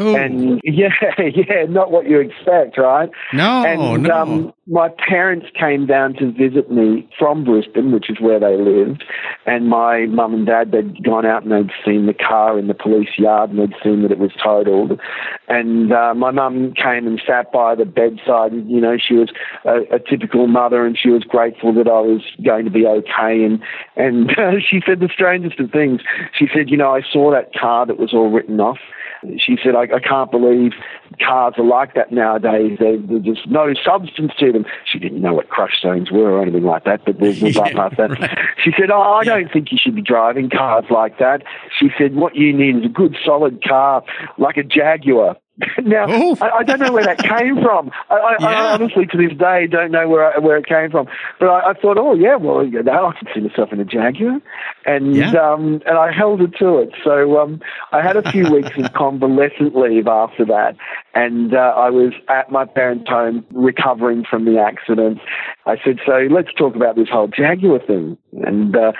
Ooh. 0.00 0.16
And 0.16 0.60
yeah, 0.64 0.88
yeah, 1.18 1.66
not 1.68 1.92
what 1.92 2.08
you 2.08 2.18
expect, 2.18 2.76
right? 2.78 3.08
No, 3.32 3.64
and, 3.64 4.02
no. 4.02 4.14
Um, 4.14 4.54
my 4.66 4.88
parents 4.88 5.46
came 5.58 5.86
down 5.86 6.14
to 6.14 6.32
visit 6.32 6.70
me 6.70 7.08
from 7.16 7.44
Brisbane, 7.44 7.92
which 7.92 8.10
is 8.10 8.18
where 8.18 8.40
they 8.40 8.56
lived, 8.56 9.04
and 9.46 9.68
my 9.68 10.06
mum 10.06 10.34
and 10.34 10.46
dad 10.46 10.72
they'd 10.72 11.04
gone 11.04 11.24
out 11.24 11.44
and 11.44 11.52
they'd 11.52 11.72
seen 11.84 12.06
the 12.06 12.14
car 12.14 12.58
in 12.58 12.66
the 12.66 12.74
police 12.74 13.10
yard 13.18 13.50
and 13.50 13.58
they'd 13.60 13.76
seen 13.84 14.02
that 14.02 14.10
it 14.10 14.18
was 14.18 14.32
totaled, 14.42 14.98
and 15.46 15.92
uh, 15.92 16.12
my 16.14 16.32
mum 16.32 16.74
came 16.74 17.06
and 17.06 17.22
sat 17.24 17.52
by 17.52 17.76
the 17.76 17.84
bedside, 17.84 18.50
and 18.50 18.68
you 18.68 18.80
know 18.80 18.96
she 18.98 19.14
was 19.14 19.28
a, 19.64 19.94
a 19.94 19.98
typical 20.00 20.48
mother, 20.48 20.84
and 20.84 20.98
she 20.98 21.10
was 21.10 21.22
grateful 21.22 21.72
that 21.74 21.86
I 21.86 22.00
was 22.00 22.22
going 22.44 22.64
to 22.64 22.70
be 22.70 22.84
okay, 22.84 23.44
and 23.44 23.62
and 23.94 24.30
uh, 24.36 24.58
she 24.68 24.82
said 24.84 24.98
the 24.98 25.10
strangest 25.12 25.60
of 25.60 25.70
things. 25.70 26.00
She 26.36 26.48
said, 26.52 26.68
you 26.68 26.76
know, 26.76 26.96
I 26.96 27.02
saw 27.12 27.30
that 27.30 27.52
car 27.54 27.86
that 27.86 27.98
was 27.98 28.12
all 28.12 28.30
written 28.30 28.58
off 28.58 28.78
she 29.38 29.56
said, 29.62 29.74
I, 29.74 29.82
I 29.82 30.00
can't 30.00 30.30
believe 30.30 30.72
cars 31.24 31.54
are 31.58 31.64
like 31.64 31.94
that 31.94 32.12
nowadays. 32.12 32.78
They, 32.78 32.96
there's 32.96 33.22
just 33.22 33.48
no 33.48 33.72
substance 33.84 34.32
to 34.38 34.52
them. 34.52 34.64
She 34.90 34.98
didn't 34.98 35.20
know 35.20 35.34
what 35.34 35.48
crush 35.48 35.80
zones 35.80 36.10
were 36.10 36.32
or 36.32 36.42
anything 36.42 36.64
like 36.64 36.84
that, 36.84 37.04
but 37.04 37.18
we'll, 37.18 37.34
we'll 37.40 37.52
yeah, 37.52 37.88
that. 37.88 38.18
Right. 38.18 38.38
She 38.62 38.72
said, 38.78 38.90
Oh, 38.90 39.00
I 39.00 39.24
don't 39.24 39.52
think 39.52 39.72
you 39.72 39.78
should 39.80 39.94
be 39.94 40.02
driving 40.02 40.50
cars 40.50 40.84
like 40.90 41.18
that. 41.18 41.42
She 41.78 41.88
said, 41.98 42.14
What 42.14 42.34
you 42.36 42.52
need 42.52 42.76
is 42.76 42.84
a 42.84 42.88
good 42.88 43.16
solid 43.24 43.62
car 43.62 44.02
like 44.38 44.56
a 44.56 44.62
Jaguar. 44.62 45.36
now. 45.84 46.06
I, 46.40 46.58
I, 46.58 46.62
don't 46.64 46.80
know 46.80 46.92
where 46.92 47.04
that 47.04 47.18
came 47.38 47.62
from. 47.62 47.90
I, 48.10 48.14
I, 48.14 48.36
yeah. 48.40 48.46
I, 48.46 48.72
honestly, 48.74 49.06
to 49.06 49.16
this 49.16 49.36
day, 49.38 49.66
don't 49.68 49.92
know 49.92 50.08
where 50.08 50.40
where 50.40 50.56
it 50.56 50.66
came 50.66 50.90
from. 50.90 51.06
But 51.38 51.48
I, 51.48 51.74
thought, 51.74 51.96
oh 51.96 52.14
yeah, 52.14 52.36
well, 52.36 52.66
you 52.66 52.82
know, 52.82 53.06
I 53.06 53.18
can 53.18 53.28
see 53.32 53.40
myself 53.40 53.72
in 53.72 53.80
a 53.80 53.84
Jaguar, 53.84 54.40
and 54.84 55.14
yeah. 55.14 55.32
um, 55.32 55.80
and 55.86 55.96
I 55.96 56.10
held 56.10 56.40
it 56.40 56.56
to 56.58 56.78
it. 56.78 56.90
So 57.04 57.38
um, 57.38 57.60
I 57.92 58.02
had 58.02 58.16
a 58.16 58.30
few 58.32 58.50
weeks 58.52 58.70
of 58.76 58.92
convalescent 58.94 59.76
leave 59.76 60.08
after 60.08 60.44
that, 60.46 60.76
and 61.14 61.54
uh, 61.54 61.74
I 61.76 61.90
was 61.90 62.12
at 62.28 62.50
my 62.50 62.64
parents' 62.64 63.08
home 63.08 63.46
recovering 63.52 64.24
from 64.28 64.44
the 64.46 64.58
accident. 64.58 65.18
I 65.66 65.76
said, 65.82 65.98
so 66.04 66.28
let's 66.30 66.52
talk 66.52 66.76
about 66.76 66.96
this 66.96 67.08
whole 67.08 67.28
Jaguar 67.28 67.78
thing. 67.78 68.18
And 68.44 68.76
uh, 68.76 68.92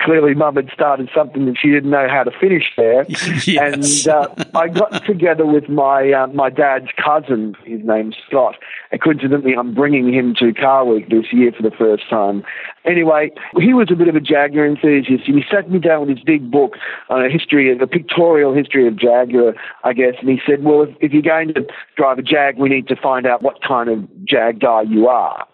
clearly, 0.00 0.34
Mum 0.34 0.56
had 0.56 0.70
started 0.72 1.10
something 1.14 1.46
that 1.46 1.56
she 1.60 1.70
didn't 1.70 1.90
know 1.90 2.06
how 2.08 2.22
to 2.22 2.30
finish 2.30 2.64
there. 2.76 3.04
yes. 3.08 4.06
And 4.06 4.14
uh, 4.14 4.28
I 4.54 4.68
got 4.68 5.04
together 5.04 5.46
with 5.46 5.68
my 5.68 6.12
uh, 6.12 6.26
my 6.28 6.50
dad's 6.50 6.88
cousin. 7.02 7.56
His 7.64 7.80
name's 7.82 8.16
Scott. 8.28 8.56
And 8.92 9.00
coincidentally, 9.00 9.54
I'm 9.58 9.74
bringing 9.74 10.12
him 10.12 10.34
to 10.38 10.52
Car 10.52 10.84
Week 10.84 11.08
this 11.08 11.32
year 11.32 11.50
for 11.52 11.62
the 11.62 11.74
first 11.76 12.08
time. 12.08 12.44
Anyway, 12.84 13.30
he 13.58 13.72
was 13.72 13.88
a 13.90 13.96
bit 13.96 14.08
of 14.08 14.16
a 14.16 14.20
Jaguar 14.20 14.66
enthusiast, 14.66 15.24
and 15.26 15.36
he 15.36 15.44
sat 15.50 15.70
me 15.70 15.78
down 15.78 16.00
with 16.00 16.10
his 16.10 16.24
big 16.24 16.50
book 16.50 16.74
on 17.08 17.24
a 17.24 17.30
history, 17.30 17.72
a 17.76 17.86
pictorial 17.86 18.52
history 18.52 18.86
of 18.86 18.96
Jaguar, 18.96 19.54
I 19.84 19.92
guess. 19.92 20.14
And 20.20 20.28
he 20.28 20.40
said, 20.46 20.64
well, 20.64 20.82
if, 20.82 20.90
if 21.00 21.12
you're 21.12 21.22
going 21.22 21.54
to 21.54 21.66
drive 21.96 22.18
a 22.18 22.22
Jag, 22.22 22.58
we 22.58 22.68
need 22.68 22.88
to 22.88 22.96
find 22.96 23.26
out 23.26 23.42
what 23.42 23.62
kind 23.66 23.88
of 23.88 24.08
Jag 24.24 24.60
guy 24.60 24.82
you 24.82 25.08
are. 25.08 25.46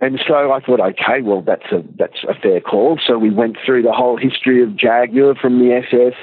And 0.00 0.18
so 0.26 0.50
I 0.50 0.60
thought, 0.60 0.80
okay, 0.80 1.20
well, 1.22 1.42
that's 1.42 1.70
a 1.72 1.84
that's 1.98 2.24
a 2.26 2.34
fair 2.34 2.60
call. 2.60 2.98
So 3.06 3.18
we 3.18 3.30
went 3.30 3.58
through 3.64 3.82
the 3.82 3.92
whole 3.92 4.16
history 4.16 4.62
of 4.62 4.74
Jaguar 4.74 5.34
from 5.34 5.58
the 5.58 5.74
SS 5.74 6.14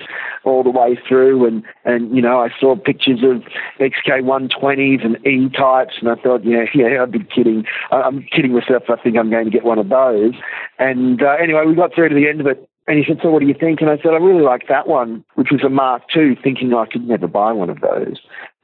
all 0.44 0.64
the 0.64 0.72
way 0.72 0.98
through, 1.08 1.46
and 1.46 1.64
and 1.86 2.16
you 2.16 2.22
know 2.22 2.40
I 2.40 2.50
saw 2.60 2.76
pictures 2.76 3.20
of 3.22 3.44
XK 3.80 4.24
120s 4.24 5.06
and 5.06 5.18
E 5.28 5.50
types, 5.56 5.96
and 6.02 6.10
I 6.10 6.16
thought, 6.16 6.44
yeah, 6.44 6.66
yeah, 6.74 7.04
I'd 7.04 7.12
be 7.12 7.24
kidding. 7.24 7.66
I'm 7.92 8.24
kidding 8.24 8.54
myself. 8.54 8.84
I 8.90 8.96
think 8.96 9.16
I'm 9.16 9.30
going 9.30 9.46
to 9.46 9.52
get 9.52 9.64
one 9.64 9.78
of 9.78 9.90
those. 9.90 10.34
And 10.80 11.22
uh, 11.22 11.36
anyway, 11.40 11.66
we 11.68 11.76
got 11.76 11.94
through 11.94 12.10
to 12.10 12.16
the 12.16 12.28
end 12.28 12.42
of 12.42 12.48
it. 12.48 12.68
And 12.88 12.98
he 12.98 13.04
said, 13.06 13.20
So 13.22 13.30
what 13.30 13.42
do 13.42 13.48
you 13.48 13.54
think? 13.54 13.82
And 13.82 13.90
I 13.90 13.98
said, 13.98 14.14
I 14.14 14.18
really 14.18 14.44
like 14.44 14.70
that 14.70 14.88
one, 14.88 15.24
which 15.36 15.50
was 15.52 15.62
a 15.64 15.70
Mark 15.70 16.04
II, 16.16 16.38
thinking 16.42 16.74
I 16.74 16.86
could 16.86 17.06
never 17.06 17.28
buy 17.28 17.52
one 17.52 17.70
of 17.70 17.82
those 17.82 18.18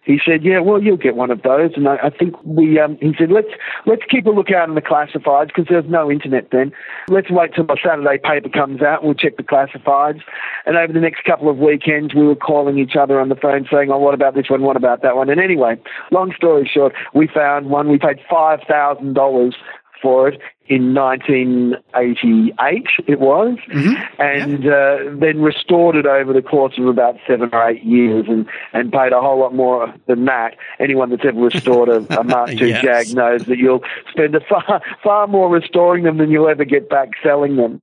he 0.06 0.20
said, 0.24 0.44
"Yeah, 0.44 0.60
well, 0.60 0.82
you'll 0.82 0.98
get 0.98 1.16
one 1.16 1.32
of 1.32 1.42
those." 1.42 1.72
And 1.76 1.88
I, 1.88 1.98
I 2.04 2.10
think 2.10 2.36
we, 2.44 2.80
um, 2.80 2.98
he 3.00 3.13
said, 3.18 3.32
"Let's 3.32 3.50
let's 3.86 4.04
keep 4.10 4.26
a 4.26 4.30
lookout 4.30 4.68
in 4.68 4.76
the 4.76 4.82
classifieds 4.82 5.48
because 5.48 5.66
there's 5.70 5.89
no 5.89 6.12
internet 6.12 6.50
then. 6.52 6.72
Let's 7.08 7.30
wait 7.30 7.54
till 7.56 7.66
the 7.66 7.78
Saturday 7.84 8.18
paper 8.24 8.50
comes 8.50 8.82
out. 8.82 9.04
We'll 9.04 9.13
check 9.13 9.38
the 9.38 9.44
classifieds." 9.44 10.22
And 10.66 10.78
over 10.78 10.92
the 10.92 11.00
next 11.00 11.24
couple 11.24 11.50
of 11.50 11.58
weekends, 11.58 12.13
we 12.13 12.26
were 12.26 12.36
calling 12.36 12.78
each 12.78 12.96
other 12.96 13.20
on 13.20 13.30
the 13.30 13.36
phone, 13.36 13.68
saying, 13.72 13.92
"Oh, 13.92 14.00
what 14.00 14.13
about 14.13 14.36
this 14.36 14.50
one? 14.50 14.62
What 14.62 14.76
about 14.76 15.02
that 15.04 15.16
one?" 15.16 15.30
And 15.30 15.39
anyway, 15.39 15.78
long 16.12 16.34
story 16.36 16.70
short, 16.72 16.94
we 17.13 17.28
found 17.28 17.70
one. 17.70 17.89
We 17.89 17.98
paid 17.98 18.20
five 18.30 18.60
thousand 18.68 19.13
dollars 19.13 19.56
for 20.04 20.28
it 20.28 20.39
in 20.68 20.94
1988, 20.94 22.86
it 23.08 23.20
was, 23.20 23.58
mm-hmm. 23.70 24.22
and 24.22 24.68
uh, 24.68 24.98
then 25.20 25.42
restored 25.42 25.96
it 25.96 26.06
over 26.06 26.32
the 26.32 26.42
course 26.42 26.78
of 26.78 26.88
about 26.88 27.16
seven 27.28 27.50
or 27.52 27.70
eight 27.70 27.84
years 27.84 28.26
and, 28.28 28.46
and 28.72 28.92
paid 28.92 29.12
a 29.12 29.20
whole 29.20 29.39
lot 29.39 29.56
more 29.56 29.94
than 30.08 30.26
that. 30.26 30.56
Anyone 30.80 31.10
that's 31.10 31.26
ever 31.26 31.39
restored 31.39 31.89
a, 31.89 32.20
a 32.20 32.24
Mark 32.24 32.50
II 32.62 32.70
yes. 32.70 32.84
Jag 32.84 33.16
knows 33.16 33.46
that 33.46 33.58
you'll 33.58 33.84
spend 34.10 34.36
a 34.36 34.42
far, 34.42 34.82
far 35.04 35.28
more 35.28 35.50
restoring 35.50 36.04
them 36.04 36.18
than 36.18 36.30
you'll 36.30 36.50
ever 36.50 36.66
get 36.66 36.89
back 36.89 37.10
selling 37.24 37.56
them. 37.56 37.82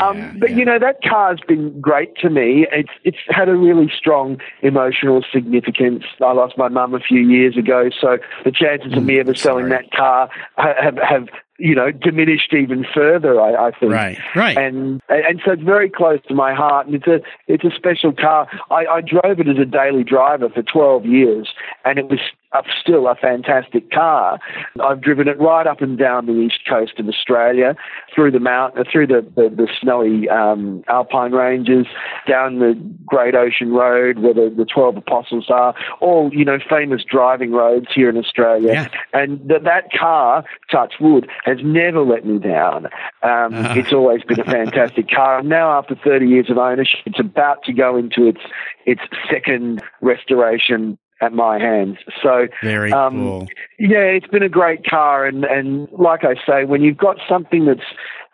Um, 0.00 0.36
but 0.38 0.50
yeah. 0.50 0.56
you 0.56 0.64
know 0.64 0.78
that 0.78 1.02
car's 1.02 1.40
been 1.46 1.80
great 1.80 2.14
to 2.18 2.30
me. 2.30 2.66
It's 2.70 2.92
it's 3.02 3.18
had 3.28 3.48
a 3.48 3.56
really 3.56 3.90
strong 3.96 4.38
emotional 4.62 5.24
significance. 5.32 6.04
I 6.20 6.32
lost 6.32 6.56
my 6.56 6.68
mum 6.68 6.94
a 6.94 7.00
few 7.00 7.20
years 7.20 7.56
ago, 7.56 7.90
so 8.00 8.18
the 8.44 8.52
chances 8.52 8.92
mm, 8.92 8.98
of 8.98 9.04
me 9.04 9.18
ever 9.18 9.34
selling 9.34 9.70
that 9.70 9.90
car 9.90 10.30
have 10.56 10.98
have 10.98 11.28
you 11.58 11.74
know, 11.74 11.90
diminished 11.90 12.54
even 12.54 12.86
further. 12.94 13.40
I, 13.40 13.68
I 13.68 13.70
think. 13.72 13.92
Right, 13.92 14.18
right. 14.34 14.56
And 14.56 15.02
and 15.08 15.40
so 15.44 15.52
it's 15.52 15.62
very 15.62 15.90
close 15.90 16.20
to 16.28 16.34
my 16.34 16.54
heart, 16.54 16.86
and 16.86 16.94
it's 16.94 17.06
a 17.06 17.20
it's 17.46 17.64
a 17.64 17.76
special 17.76 18.12
car. 18.12 18.48
I, 18.70 18.86
I 18.86 19.00
drove 19.00 19.40
it 19.40 19.48
as 19.48 19.58
a 19.58 19.64
daily 19.64 20.04
driver 20.04 20.48
for 20.48 20.62
12 20.62 21.06
years, 21.06 21.48
and 21.84 21.98
it 21.98 22.08
was 22.08 22.20
still 22.80 23.08
a 23.08 23.14
fantastic 23.14 23.90
car. 23.90 24.38
I've 24.80 25.00
driven 25.00 25.28
it 25.28 25.38
right 25.38 25.66
up 25.66 25.80
and 25.80 25.98
down 25.98 26.26
the 26.26 26.32
east 26.32 26.60
coast 26.68 26.98
of 26.98 27.08
Australia, 27.08 27.76
through 28.14 28.30
the 28.30 28.40
mountain, 28.40 28.84
through 28.90 29.08
the 29.08 29.26
the, 29.36 29.48
the 29.54 29.68
snowy 29.80 30.28
um, 30.28 30.82
alpine 30.88 31.32
ranges, 31.32 31.86
down 32.26 32.58
the 32.58 32.74
Great 33.06 33.34
Ocean 33.34 33.72
Road 33.72 34.18
where 34.20 34.34
the, 34.34 34.54
the 34.56 34.64
Twelve 34.64 34.96
Apostles 34.96 35.46
are, 35.50 35.74
all 36.00 36.30
you 36.32 36.44
know 36.44 36.58
famous 36.68 37.02
driving 37.04 37.52
roads 37.52 37.86
here 37.94 38.08
in 38.08 38.16
Australia. 38.16 38.72
Yeah. 38.72 38.88
And 39.12 39.46
that 39.48 39.64
that 39.64 39.92
car, 39.92 40.44
touch 40.70 40.94
wood, 41.00 41.28
has 41.44 41.58
never 41.62 42.00
let 42.00 42.24
me 42.24 42.38
down. 42.38 42.86
Um, 43.22 43.54
uh-huh. 43.54 43.74
It's 43.76 43.92
always 43.92 44.22
been 44.22 44.40
a 44.40 44.44
fantastic 44.44 45.10
car. 45.14 45.38
And 45.38 45.48
now, 45.48 45.76
after 45.78 45.94
30 45.94 46.26
years 46.26 46.50
of 46.50 46.58
ownership, 46.58 47.00
it's 47.04 47.20
about 47.20 47.62
to 47.64 47.72
go 47.72 47.96
into 47.96 48.26
its 48.26 48.40
its 48.86 49.02
second 49.30 49.82
restoration 50.00 50.98
at 51.20 51.32
my 51.32 51.58
hands. 51.58 51.98
So 52.22 52.48
very 52.62 52.92
um, 52.92 53.14
cool. 53.14 53.48
Yeah, 53.78 53.98
it's 53.98 54.26
been 54.28 54.42
a 54.42 54.48
great 54.48 54.84
car, 54.84 55.26
and 55.26 55.44
and 55.44 55.88
like 55.92 56.24
I 56.24 56.34
say, 56.46 56.64
when 56.64 56.82
you've 56.82 56.96
got 56.96 57.16
something 57.28 57.66
that's 57.66 57.80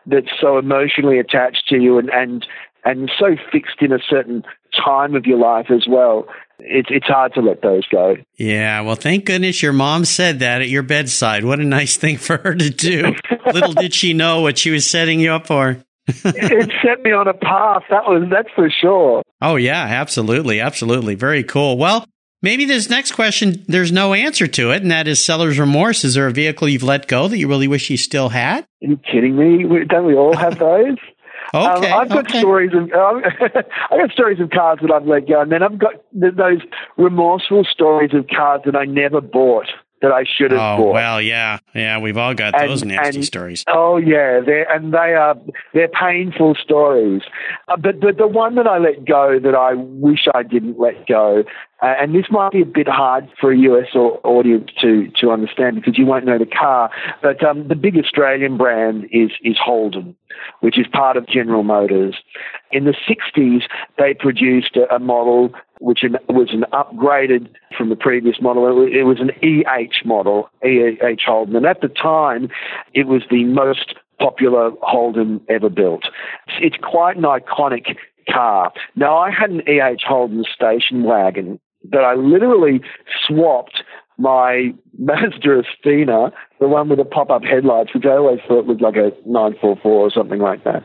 that's 0.07 0.29
so 0.40 0.59
emotionally 0.59 1.18
attached 1.18 1.68
to 1.68 1.77
you 1.77 1.99
and 1.99 2.11
and 2.11 2.47
and 2.85 3.11
so 3.18 3.37
fixed 3.51 3.81
in 3.81 3.92
a 3.92 3.99
certain 3.99 4.44
time 4.85 5.14
of 5.14 5.27
your 5.27 5.38
life 5.38 5.66
as 5.70 5.87
well. 5.88 6.27
It's 6.59 6.88
it's 6.90 7.07
hard 7.07 7.35
to 7.35 7.40
let 7.40 7.62
those 7.62 7.87
go. 7.88 8.16
Yeah, 8.37 8.83
well, 8.83 8.94
thank 8.94 9.25
goodness 9.25 9.62
your 9.62 9.73
mom 9.73 10.05
said 10.05 10.38
that 10.38 10.62
at 10.62 10.68
your 10.68 10.83
bedside. 10.83 11.44
What 11.44 11.61
a 11.61 11.64
nice 11.64 11.97
thing 11.97 12.16
for 12.16 12.37
her 12.38 12.55
to 12.55 12.70
do. 12.70 13.14
Little 13.53 13.73
did 13.73 13.92
she 13.94 14.12
know 14.12 14.40
what 14.40 14.59
she 14.59 14.70
was 14.70 14.88
setting 14.88 15.20
you 15.20 15.33
up 15.33 15.47
for. 15.47 15.79
it 16.07 16.70
set 16.85 17.03
me 17.03 17.12
on 17.12 17.27
a 17.27 17.35
path. 17.35 17.83
That 17.90 18.05
was 18.05 18.29
that's 18.31 18.51
for 18.55 18.70
sure. 18.70 19.23
Oh 19.40 19.57
yeah, 19.57 19.83
absolutely, 19.83 20.61
absolutely, 20.61 21.14
very 21.14 21.42
cool. 21.42 21.77
Well, 21.79 22.07
maybe 22.44 22.66
this 22.66 22.88
next 22.88 23.12
question 23.12 23.64
there's 23.66 23.90
no 23.90 24.14
answer 24.14 24.46
to 24.46 24.70
it, 24.70 24.83
and 24.83 24.90
that 24.92 25.09
is 25.09 25.24
seller's 25.24 25.59
remorse. 25.59 26.04
Is 26.04 26.14
there 26.14 26.28
a 26.28 26.33
vehicle 26.33 26.68
you've 26.68 26.85
let 26.85 27.09
go 27.09 27.26
that 27.26 27.38
you 27.38 27.48
really 27.48 27.66
wish 27.66 27.90
you 27.90 27.96
still 27.96 28.28
had? 28.28 28.64
Are 28.83 28.87
you 28.87 28.98
kidding 28.98 29.37
me? 29.37 29.85
Don't 29.88 30.07
we 30.07 30.14
all 30.14 30.37
have 30.37 30.59
those? 30.59 30.98
Okay, 31.52 31.90
um, 31.90 32.00
I've 32.00 32.09
got 32.09 32.26
okay. 32.28 32.40
stories 32.40 32.72
of 32.74 32.90
uh, 32.90 33.20
I've 33.90 34.00
got 34.00 34.11
stories 34.11 34.40
of 34.40 34.50
cars 34.50 34.80
that 34.83 34.90
I've 34.90 35.07
let 35.07 35.28
go, 35.28 35.40
and 35.40 35.52
then 35.52 35.62
I've 35.62 35.78
got 35.78 35.92
those 36.12 36.61
remorseful 36.96 37.64
stories 37.70 38.11
of 38.12 38.26
cars 38.26 38.62
that 38.64 38.74
I 38.74 38.87
never 38.87 39.20
bought 39.20 39.68
that 40.05 40.12
I 40.12 40.25
should 40.25 40.51
have 40.51 40.61
oh, 40.61 40.77
bought. 40.85 40.93
well, 40.93 41.23
yeah, 41.23 41.61
yeah, 41.75 41.99
we've 41.99 42.19
all 42.19 42.35
got 42.35 42.55
and, 42.61 42.71
those 42.71 42.85
nasty 42.85 43.17
and, 43.17 43.25
stories. 43.25 43.64
Oh 43.69 43.97
yeah, 43.97 44.40
they 44.45 44.64
and 44.69 44.93
they 44.93 45.14
are 45.14 45.35
they're 45.73 45.88
painful 45.88 46.57
stories. 46.62 47.23
Uh, 47.69 47.79
but 47.79 48.01
but 48.01 48.19
the 48.19 48.27
one 48.27 48.55
that 48.57 48.67
I 48.67 48.77
let 48.77 49.07
go 49.07 49.38
that 49.43 49.55
I 49.55 49.73
wish 49.75 50.29
I 50.35 50.43
didn't 50.43 50.79
let 50.79 51.07
go, 51.07 51.45
uh, 51.83 51.95
and 51.99 52.14
this 52.14 52.27
might 52.31 52.53
be 52.53 52.61
a 52.61 52.67
bit 52.67 52.87
hard 52.87 53.31
for 53.40 53.51
a 53.51 53.57
US 53.57 53.95
or, 53.95 54.21
audience 54.25 54.71
to 54.83 55.11
to 55.23 55.31
understand 55.31 55.77
because 55.77 55.97
you 55.97 56.05
won't 56.05 56.27
know 56.27 56.38
the 56.38 56.45
car. 56.45 56.90
But 57.23 57.43
um, 57.43 57.69
the 57.69 57.75
big 57.75 57.97
Australian 57.97 58.59
brand 58.59 59.07
is 59.11 59.31
is 59.43 59.57
Holden, 59.59 60.14
which 60.61 60.79
is 60.79 60.87
part 60.93 61.17
of 61.17 61.27
General 61.27 61.62
Motors. 61.62 62.14
In 62.73 62.85
the 62.85 62.95
60s, 63.09 63.62
they 63.97 64.12
produced 64.12 64.77
a, 64.77 64.95
a 64.95 64.99
model 64.99 65.55
which 65.85 66.01
was 66.31 66.49
an 66.53 66.64
upgraded 66.73 67.49
from 67.77 67.90
the 67.90 67.97
previous 67.97 68.40
model. 68.40 68.64
It 68.87 69.03
was 69.03 69.20
an 69.20 69.31
EH 69.42 70.07
model, 70.07 70.49
EH 70.64 71.20
Holden. 71.27 71.57
And 71.57 71.66
at 71.66 71.83
the 71.83 71.88
time, 71.88 72.49
it 72.94 73.07
was 73.07 73.23
the 73.31 73.44
most 73.44 73.94
popular 74.18 74.70
Holden 74.81 75.42
ever 75.51 75.68
built. 75.68 76.05
It's 76.59 76.77
quite 76.83 77.18
an 77.18 77.25
iconic 77.25 77.97
car. 78.33 78.73
Now, 78.97 79.18
I 79.18 79.31
had 79.31 79.51
an 79.51 79.61
EH 79.68 80.07
Holden 80.09 80.44
station 80.55 81.03
wagon 81.05 81.61
that 81.90 82.03
I 82.03 82.14
literally 82.14 82.81
swapped 83.27 83.83
my 84.18 84.74
Mazda 84.98 85.62
Astina, 85.62 86.33
the 86.61 86.68
one 86.68 86.88
with 86.88 86.98
the 86.98 87.05
pop-up 87.05 87.42
headlights, 87.42 87.94
which 87.94 88.05
I 88.05 88.11
always 88.11 88.40
thought 88.46 88.66
was 88.66 88.81
like 88.81 88.96
a 88.96 89.11
944 89.27 89.90
or 89.90 90.11
something 90.11 90.40
like 90.40 90.64
that. 90.64 90.85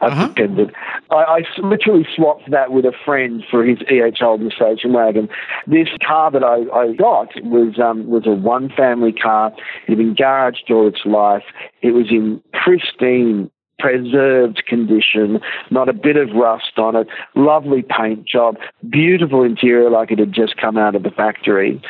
I 0.00 0.06
uh-huh. 0.06 0.26
pretended. 0.28 0.74
I, 1.10 1.14
I 1.14 1.40
literally 1.62 2.06
swapped 2.14 2.50
that 2.50 2.70
with 2.70 2.84
a 2.84 2.92
friend 3.04 3.42
for 3.50 3.64
his 3.64 3.78
E.H. 3.90 4.18
Holden 4.20 4.50
station 4.50 4.92
wagon. 4.92 5.28
This 5.66 5.88
car 6.06 6.30
that 6.30 6.44
I, 6.44 6.64
I 6.76 6.94
got 6.94 7.28
was 7.44 7.78
um, 7.82 8.06
was 8.06 8.26
a 8.26 8.32
one-family 8.32 9.12
car. 9.12 9.52
It 9.86 9.90
had 9.90 9.98
been 9.98 10.14
garaged 10.14 10.70
all 10.70 10.86
its 10.86 11.06
life. 11.06 11.44
It 11.80 11.92
was 11.92 12.06
in 12.10 12.42
pristine 12.52 13.50
preserved 13.78 14.62
condition, 14.66 15.40
not 15.70 15.88
a 15.88 15.92
bit 15.92 16.16
of 16.16 16.30
rust 16.34 16.78
on 16.78 16.96
it, 16.96 17.06
lovely 17.34 17.82
paint 17.82 18.26
job, 18.26 18.56
beautiful 18.88 19.42
interior 19.42 19.90
like 19.90 20.10
it 20.10 20.18
had 20.18 20.32
just 20.32 20.56
come 20.56 20.76
out 20.76 20.94
of 20.94 21.02
the 21.02 21.10
factory. 21.10 21.80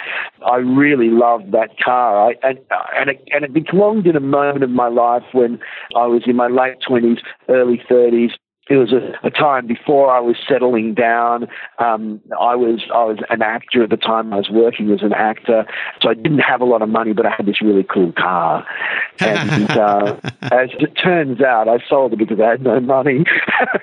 I 0.44 0.57
really 0.57 1.11
loved 1.11 1.53
that 1.53 1.79
car. 1.83 2.31
I, 2.31 2.35
and, 2.42 2.59
and, 2.96 3.11
it, 3.11 3.29
and 3.31 3.44
it 3.44 3.53
belonged 3.53 4.07
in 4.07 4.16
a 4.16 4.20
moment 4.20 4.64
of 4.64 4.70
my 4.70 4.88
life 4.88 5.25
when 5.33 5.61
I 5.94 6.07
was 6.07 6.22
in 6.27 6.37
my 6.37 6.49
late 6.49 6.77
20s, 6.88 7.18
early 7.49 7.81
30s, 7.88 8.33
it 8.68 8.76
was 8.76 8.92
a, 8.92 9.26
a, 9.26 9.31
time 9.31 9.66
before 9.66 10.11
I 10.11 10.18
was 10.18 10.37
settling 10.48 10.94
down. 10.94 11.46
Um, 11.79 12.20
I 12.33 12.57
was 12.57 12.83
I 12.92 13.05
was 13.05 13.18
an 13.31 13.40
actor 13.40 13.85
at 13.85 13.90
the 13.90 13.96
time. 13.96 14.33
I 14.33 14.38
was 14.38 14.50
working 14.50 14.90
as 14.90 15.02
an 15.02 15.12
actor, 15.12 15.64
so 16.02 16.09
I 16.09 16.14
didn't 16.14 16.40
have 16.40 16.61
a 16.61 16.64
lot 16.64 16.83
of 16.83 16.88
money, 16.88 17.12
but 17.12 17.26
I 17.26 17.31
had 17.31 17.46
this 17.46 17.62
really 17.62 17.85
cool 17.85 18.12
car. 18.12 18.66
And 19.20 19.70
uh, 19.70 20.16
as 20.42 20.70
it 20.81 20.94
turns 21.00 21.40
out, 21.40 21.68
I 21.68 21.79
sold 21.88 22.12
it 22.14 22.18
because 22.18 22.40
I 22.40 22.50
had 22.50 22.62
no 22.62 22.81
money, 22.81 23.24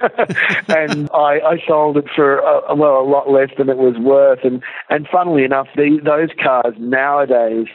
and 0.68 1.10
I, 1.14 1.40
I 1.40 1.64
sold 1.66 1.96
it 1.96 2.06
for 2.14 2.40
a, 2.40 2.76
well 2.76 3.00
a 3.00 3.08
lot 3.08 3.32
less 3.32 3.50
than 3.58 3.70
it 3.70 3.78
was 3.78 3.96
worth. 3.98 4.44
And 4.44 4.62
and 4.90 5.08
funnily 5.08 5.46
enough, 5.46 5.68
the, 5.78 6.00
those 6.04 6.30
cars 6.44 6.76
nowadays 6.78 7.68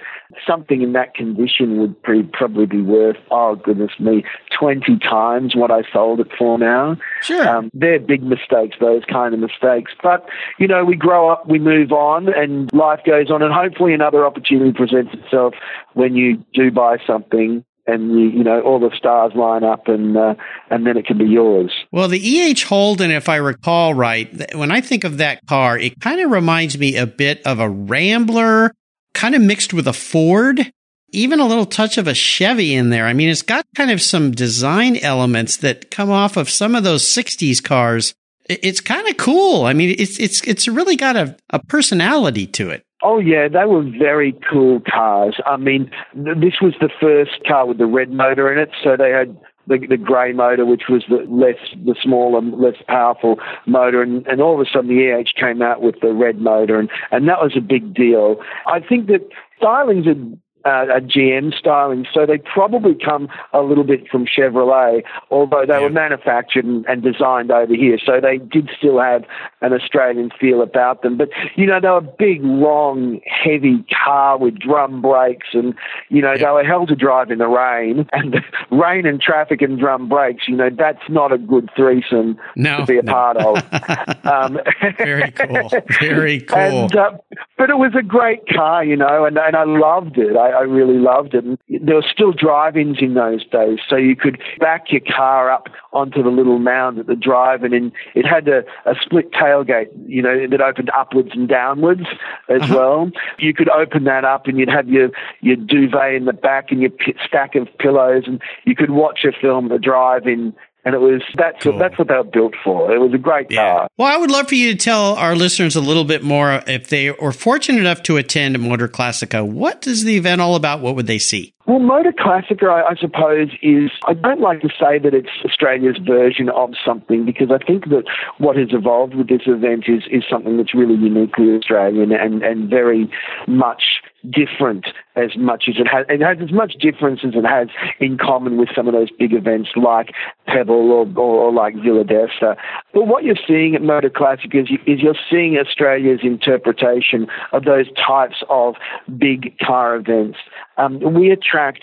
something 0.47 0.83
in 0.83 0.93
that 0.93 1.15
condition 1.15 1.79
would 1.79 2.03
pre- 2.03 2.23
probably 2.23 2.67
be 2.67 2.83
worth, 2.83 3.17
oh 3.31 3.57
goodness 3.57 3.93
me, 3.99 4.25
20 4.59 4.99
times 4.99 5.55
what 5.57 5.71
I 5.71 5.83
sold 5.93 6.21
it 6.21 6.29
for 6.39 6.59
now. 6.59 6.97
Sure. 7.23 7.49
Um, 7.49 7.71
they're 7.73 7.99
big 7.99 8.23
mistakes, 8.23 8.77
those 8.81 9.03
kind 9.11 9.35
of 9.35 9.41
mistakes. 9.41 9.93
But, 10.03 10.27
you 10.59 10.67
know, 10.67 10.85
we 10.85 10.97
grow 10.97 11.31
up, 11.31 11.49
we 11.49 11.59
move 11.59 11.93
on, 11.93 12.33
and 12.33 12.71
life 12.73 13.01
goes 13.07 13.31
on, 13.31 13.43
and 13.43 13.53
hopefully 13.53 13.95
another 13.95 14.27
opportunity 14.27 14.73
presents 14.73 15.15
itself 15.15 15.55
when 15.95 16.15
you 16.15 16.45
do 16.53 16.71
buy 16.71 16.99
something 17.07 17.65
and 17.89 18.13
you, 18.13 18.29
you 18.29 18.45
know 18.45 18.61
all 18.61 18.79
the 18.79 18.95
stars 18.97 19.33
line 19.35 19.65
up 19.65 19.89
and 19.89 20.17
uh, 20.17 20.35
and 20.71 20.87
then 20.87 20.97
it 20.97 21.07
can 21.07 21.19
be 21.19 21.25
yours. 21.25 21.73
Well, 21.91 22.07
the 22.07 22.21
EH 22.21 22.65
Holden, 22.69 23.11
if 23.11 23.29
I 23.29 23.37
recall 23.37 23.95
right, 23.95 24.55
when 24.55 24.71
I 24.71 24.83
think 24.83 25.05
of 25.05 25.17
that 25.19 25.45
car, 25.47 25.79
it 25.79 25.99
kind 25.99 26.21
of 26.21 26.31
reminds 26.31 26.79
me 26.79 26.97
a 26.97 27.07
bit 27.07 27.45
of 27.47 27.59
a 27.59 27.69
Rambler 27.69 28.75
kind 29.15 29.35
of 29.35 29.43
mixed 29.43 29.73
with 29.73 29.87
a 29.87 29.93
Ford, 29.93 30.73
even 31.11 31.41
a 31.41 31.47
little 31.47 31.67
touch 31.67 31.99
of 31.99 32.07
a 32.07 32.15
Chevy 32.15 32.75
in 32.75 32.91
there. 32.91 33.07
I 33.07 33.13
mean, 33.13 33.29
it's 33.29 33.43
got 33.43 33.67
kind 33.75 33.91
of 33.91 34.03
some 34.03 34.33
design 34.33 34.97
elements 34.99 35.57
that 35.59 35.91
come 35.91 36.11
off 36.11 36.37
of 36.37 36.51
some 36.51 36.75
of 36.75 36.85
those 36.85 37.05
60s 37.05 37.63
cars. 37.63 38.15
It's 38.49 38.81
kind 38.81 39.07
of 39.09 39.17
cool. 39.17 39.65
I 39.65 39.75
mean, 39.75 39.95
it's 39.99 40.19
it's 40.19 40.41
it's 40.43 40.67
really 40.67 40.97
got 40.97 41.17
a, 41.17 41.37
a 41.51 41.59
personality 41.59 42.47
to 42.47 42.71
it. 42.71 42.83
Oh 43.03 43.19
yeah, 43.19 43.47
they 43.47 43.65
were 43.67 43.83
very 43.83 44.35
cool 44.51 44.81
cars. 44.81 45.39
I 45.45 45.57
mean, 45.59 45.91
th- 46.15 46.39
this 46.39 46.55
was 46.63 46.75
the 46.81 46.89
first 47.01 47.45
car 47.47 47.67
with 47.67 47.77
the 47.77 47.87
red 47.87 48.11
motor 48.11 48.51
in 48.51 48.59
it, 48.59 48.71
so 48.83 48.97
they 48.97 49.11
had 49.11 49.37
the, 49.69 49.87
the 49.87 49.97
grey 49.97 50.33
motor, 50.33 50.65
which 50.67 50.85
was 50.89 51.05
the 51.09 51.25
less, 51.29 51.59
the 51.85 51.95
smaller, 52.03 52.41
less 52.41 52.77
powerful 52.87 53.37
motor, 53.67 54.03
and, 54.03 54.27
and 54.27 54.41
all 54.41 54.55
of 54.55 54.67
a 54.67 54.71
sudden 54.71 54.89
the 54.89 55.03
EH 55.03 55.39
came 55.39 55.63
out 55.63 55.83
with 55.83 55.97
the 56.01 56.13
red 56.13 56.39
motor, 56.39 56.79
and, 56.79 56.91
and 57.11 57.29
that 57.29 57.41
was 57.41 57.53
a 57.57 57.61
big 57.61 57.95
deal. 57.95 58.37
I 58.67 58.81
think 58.81 59.07
that 59.09 59.29
stylings 59.61 60.07
had 60.07 60.41
uh, 60.69 60.97
a 60.97 61.01
GM 61.01 61.55
styling. 61.55 62.07
So 62.13 62.27
they 62.27 62.39
probably 62.39 62.95
come 62.95 63.29
a 63.55 63.63
little 63.63 63.85
bit 63.85 64.07
from 64.09 64.27
Chevrolet, 64.27 65.03
although 65.31 65.65
they 65.67 65.75
yeah. 65.75 65.81
were 65.81 65.91
manufactured 65.91 66.65
and, 66.67 66.85
and, 66.87 67.03
designed 67.03 67.51
over 67.51 67.75
here. 67.75 67.99
So 68.05 68.21
they 68.21 68.37
did 68.37 68.69
still 68.77 69.01
have 69.01 69.25
an 69.63 69.73
Australian 69.73 70.31
feel 70.39 70.61
about 70.61 71.03
them. 71.03 71.17
But, 71.17 71.31
you 71.57 71.67
know, 71.67 71.81
they 71.81 71.89
were 71.89 71.99
a 71.99 72.03
big, 72.19 72.43
long, 72.43 73.21
heavy 73.25 73.85
car 74.05 74.37
with 74.37 74.59
drum 74.59 75.01
brakes 75.01 75.49
and, 75.55 75.75
you 76.11 76.21
know, 76.21 76.33
yeah. 76.33 76.39
they 76.39 76.51
were 76.51 76.65
hell 76.65 76.87
to 76.87 76.95
drive 76.95 77.31
in 77.31 77.39
the 77.39 77.49
rain. 77.49 78.07
And 78.19 78.35
rain 78.73 79.07
and 79.07 79.21
traffic 79.21 79.63
and 79.63 79.79
drum 79.79 80.09
brakes, 80.09 80.49
you 80.49 80.57
know, 80.57 80.71
that's 80.77 81.09
not 81.09 81.33
a 81.33 81.39
good 81.39 81.71
threesome 81.77 82.37
no, 82.57 82.79
to 82.79 82.85
be 82.85 82.99
a 82.99 83.03
no. 83.03 83.13
part 83.13 83.37
of. 83.37 83.57
um, 84.27 84.59
Very 84.99 85.31
cool. 85.31 85.71
Very 86.01 86.41
cool. 86.41 86.59
And, 86.59 86.97
uh, 86.97 87.13
but 87.57 87.71
it 87.71 87.79
was 87.79 87.93
a 87.97 88.03
great 88.03 88.41
car, 88.49 88.85
you 88.85 88.97
know, 88.97 89.25
and, 89.25 89.39
and 89.39 89.55
I 89.55 89.65
loved 89.65 90.19
it. 90.19 90.37
I, 90.37 90.58
I 90.59 90.63
really 90.63 90.99
loved 90.99 91.35
it. 91.35 91.45
And 91.45 91.59
there 91.69 91.95
were 91.95 92.05
still 92.11 92.33
drive-ins 92.33 92.99
in 93.01 93.15
those 93.15 93.47
days, 93.47 93.79
so 93.89 93.97
you 93.97 94.17
could 94.17 94.41
back 94.59 94.91
your 94.91 95.01
car 95.01 95.51
up 95.51 95.69
onto 95.93 96.23
the 96.23 96.31
little 96.31 96.59
mound 96.59 96.99
at 96.99 97.07
the 97.07 97.15
drive, 97.15 97.63
and 97.63 97.93
it 98.15 98.27
had 98.27 98.49
a, 98.49 98.65
a 98.85 98.95
split 99.01 99.31
tailgate, 99.33 99.89
you 100.07 100.23
know, 100.23 100.47
that 100.49 100.61
opened 100.61 100.91
upwards 100.97 101.31
and 101.33 101.49
downwards 101.49 102.07
as 102.49 102.63
uh-huh. 102.63 102.75
well. 102.75 103.11
You 103.39 103.55
could 103.55 103.71
open 103.71 104.05
that 104.05 104.25
up, 104.25 104.47
and 104.47 104.59
you'd 104.59 104.69
have 104.69 104.89
your 104.89 105.11
your 105.41 105.57
duvet 105.57 106.15
in 106.15 106.25
the 106.25 106.33
back 106.33 106.71
and 106.71 106.81
your 106.81 106.91
p- 106.91 107.15
stack 107.25 107.55
of 107.55 107.69
pillows, 107.79 108.25
and 108.27 108.41
you 108.65 108.75
could 108.75 108.91
watch 108.91 109.25
a 109.25 109.33
film, 109.33 109.69
the 109.69 109.79
drive-in 109.79 110.55
and 110.85 110.95
it 110.95 110.99
was 110.99 111.23
that's 111.37 111.63
cool. 111.63 111.73
what, 111.73 111.79
that's 111.79 111.99
what 111.99 112.09
they 112.09 112.15
were 112.15 112.25
built 112.25 112.55
for. 112.65 112.93
It 112.95 112.99
was 112.99 113.13
a 113.13 113.19
great 113.19 113.51
yeah. 113.51 113.73
car. 113.73 113.89
Well, 113.97 114.13
I 114.13 114.17
would 114.17 114.31
love 114.31 114.49
for 114.49 114.55
you 114.55 114.73
to 114.73 114.79
tell 114.79 115.15
our 115.15 115.35
listeners 115.37 115.77
a 115.77 115.81
little 115.81 116.05
bit 116.05 116.23
more 116.23 116.63
if 116.67 116.89
they 116.89 117.09
are 117.09 117.33
fortunate 117.33 117.81
enough 117.81 118.03
to 118.05 118.17
attend 118.17 118.57
a 118.57 118.59
Motor 118.59 118.89
Classica. 118.89 119.47
What 119.47 119.87
is 119.87 120.05
the 120.05 120.17
event 120.17 120.41
all 120.41 120.55
about? 120.55 120.81
What 120.81 120.97
would 120.97 121.07
they 121.07 121.19
see? 121.19 121.53
Well, 121.69 121.81
Motor 121.81 122.13
Classica, 122.13 122.65
I, 122.65 122.93
I 122.93 122.95
suppose, 122.99 123.51
is 123.61 123.91
I 124.07 124.15
don't 124.15 124.41
like 124.41 124.63
to 124.63 124.71
say 124.71 124.99
that 124.99 125.13
it's 125.13 125.29
Australia's 125.45 125.99
version 125.99 126.49
of 126.49 126.71
something 126.83 127.27
because 127.27 127.51
I 127.51 127.63
think 127.63 127.91
that 127.91 128.05
what 128.39 128.57
has 128.57 128.69
evolved 128.73 129.15
with 129.15 129.29
this 129.29 129.43
event 129.45 129.85
is 129.87 130.05
is 130.11 130.25
something 130.31 130.57
that's 130.57 130.75
really 130.75 130.95
uniquely 130.95 131.55
Australian 131.55 132.11
and 132.11 132.43
and 132.43 132.71
very 132.71 133.11
much 133.47 134.01
different 134.31 134.87
as 135.17 135.37
much 135.37 135.65
as 135.69 135.75
it 135.79 135.87
has. 135.87 136.07
It 136.09 136.21
has 136.23 136.39
as 136.43 136.53
much 136.53 136.75
difference 136.81 137.21
as 137.25 137.35
it 137.35 137.45
has 137.45 137.69
in 138.01 138.19
common 138.19 138.57
with 138.57 138.69
some 138.75 138.89
of 138.89 138.95
those 138.95 139.11
big 139.11 139.33
events 139.33 139.71
like 139.77 140.13
Pebble 140.47 140.91
or, 140.91 141.07
or, 141.17 141.45
or 141.45 141.53
like 141.53 141.75
Villa 141.75 142.05
d'Este. 142.05 142.59
But 142.95 143.07
what 143.07 143.25
you're 143.25 143.37
seeing 143.47 143.75
at 143.75 143.83
Motor 143.83 144.11
Classic 144.11 144.55
is, 144.55 144.71
you, 144.71 144.79
is 144.87 145.01
you're 145.01 145.15
seeing 145.31 145.57
Australia's 145.57 146.21
interpretation 146.23 147.27
of 147.53 147.65
those 147.65 147.87
types 147.95 148.43
of 148.49 148.75
big 149.19 149.57
car 149.59 149.97
events. 149.97 150.39
Um, 150.79 151.01
we 151.15 151.31
attract 151.31 151.83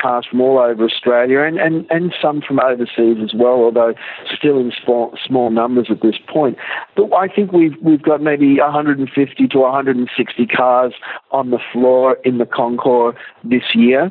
cars 0.00 0.26
from 0.28 0.40
all 0.40 0.58
over 0.58 0.84
Australia 0.84 1.40
and, 1.40 1.58
and, 1.58 1.86
and 1.90 2.14
some 2.20 2.40
from 2.40 2.60
overseas 2.60 3.18
as 3.22 3.34
well, 3.34 3.64
although 3.64 3.94
still 4.36 4.58
in 4.58 4.72
small, 4.82 5.16
small 5.26 5.50
numbers 5.50 5.88
at 5.90 6.00
this 6.00 6.16
point. 6.28 6.56
But 6.96 7.12
I 7.12 7.28
think 7.28 7.52
we've, 7.52 7.76
we've 7.82 8.02
got 8.02 8.22
maybe 8.22 8.58
150 8.58 9.48
to 9.48 9.58
160 9.58 10.46
cars 10.46 10.94
on 11.32 11.50
the 11.50 11.58
floor 11.72 12.16
in 12.24 12.38
the 12.38 12.46
concours 12.46 13.14
this 13.44 13.74
year 13.74 14.10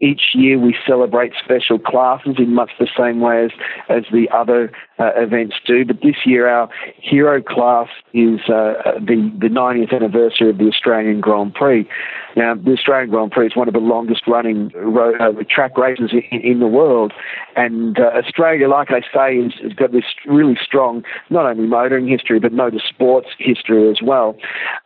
each 0.00 0.34
year 0.34 0.58
we 0.58 0.76
celebrate 0.86 1.32
special 1.42 1.78
classes 1.78 2.34
in 2.38 2.54
much 2.54 2.70
the 2.78 2.88
same 2.96 3.20
way 3.20 3.46
as, 3.46 3.50
as 3.88 4.04
the 4.12 4.28
other 4.34 4.70
uh, 4.98 5.10
events 5.16 5.56
do. 5.66 5.84
But 5.84 6.00
this 6.02 6.16
year 6.24 6.48
our 6.48 6.68
hero 7.00 7.42
class 7.42 7.88
is 8.12 8.40
uh, 8.48 8.98
the, 9.00 9.30
the 9.38 9.48
90th 9.48 9.94
anniversary 9.94 10.50
of 10.50 10.58
the 10.58 10.68
Australian 10.68 11.20
Grand 11.20 11.54
Prix. 11.54 11.88
Now, 12.36 12.54
the 12.54 12.72
Australian 12.72 13.10
Grand 13.10 13.32
Prix 13.32 13.46
is 13.46 13.56
one 13.56 13.66
of 13.66 13.72
the 13.72 13.80
longest 13.80 14.26
running 14.26 14.70
road, 14.74 15.18
uh, 15.18 15.32
track 15.48 15.78
races 15.78 16.12
in, 16.12 16.40
in, 16.40 16.60
the 16.60 16.66
world. 16.66 17.14
And 17.56 17.98
uh, 17.98 18.10
Australia, 18.14 18.68
like 18.68 18.90
I 18.90 19.00
say, 19.00 19.42
has, 19.42 19.52
has 19.62 19.72
got 19.72 19.92
this 19.92 20.04
really 20.26 20.58
strong, 20.62 21.02
not 21.30 21.46
only 21.46 21.66
motoring 21.66 22.06
history, 22.06 22.38
but 22.38 22.52
motorsports 22.52 23.28
history 23.38 23.90
as 23.90 24.00
well. 24.02 24.36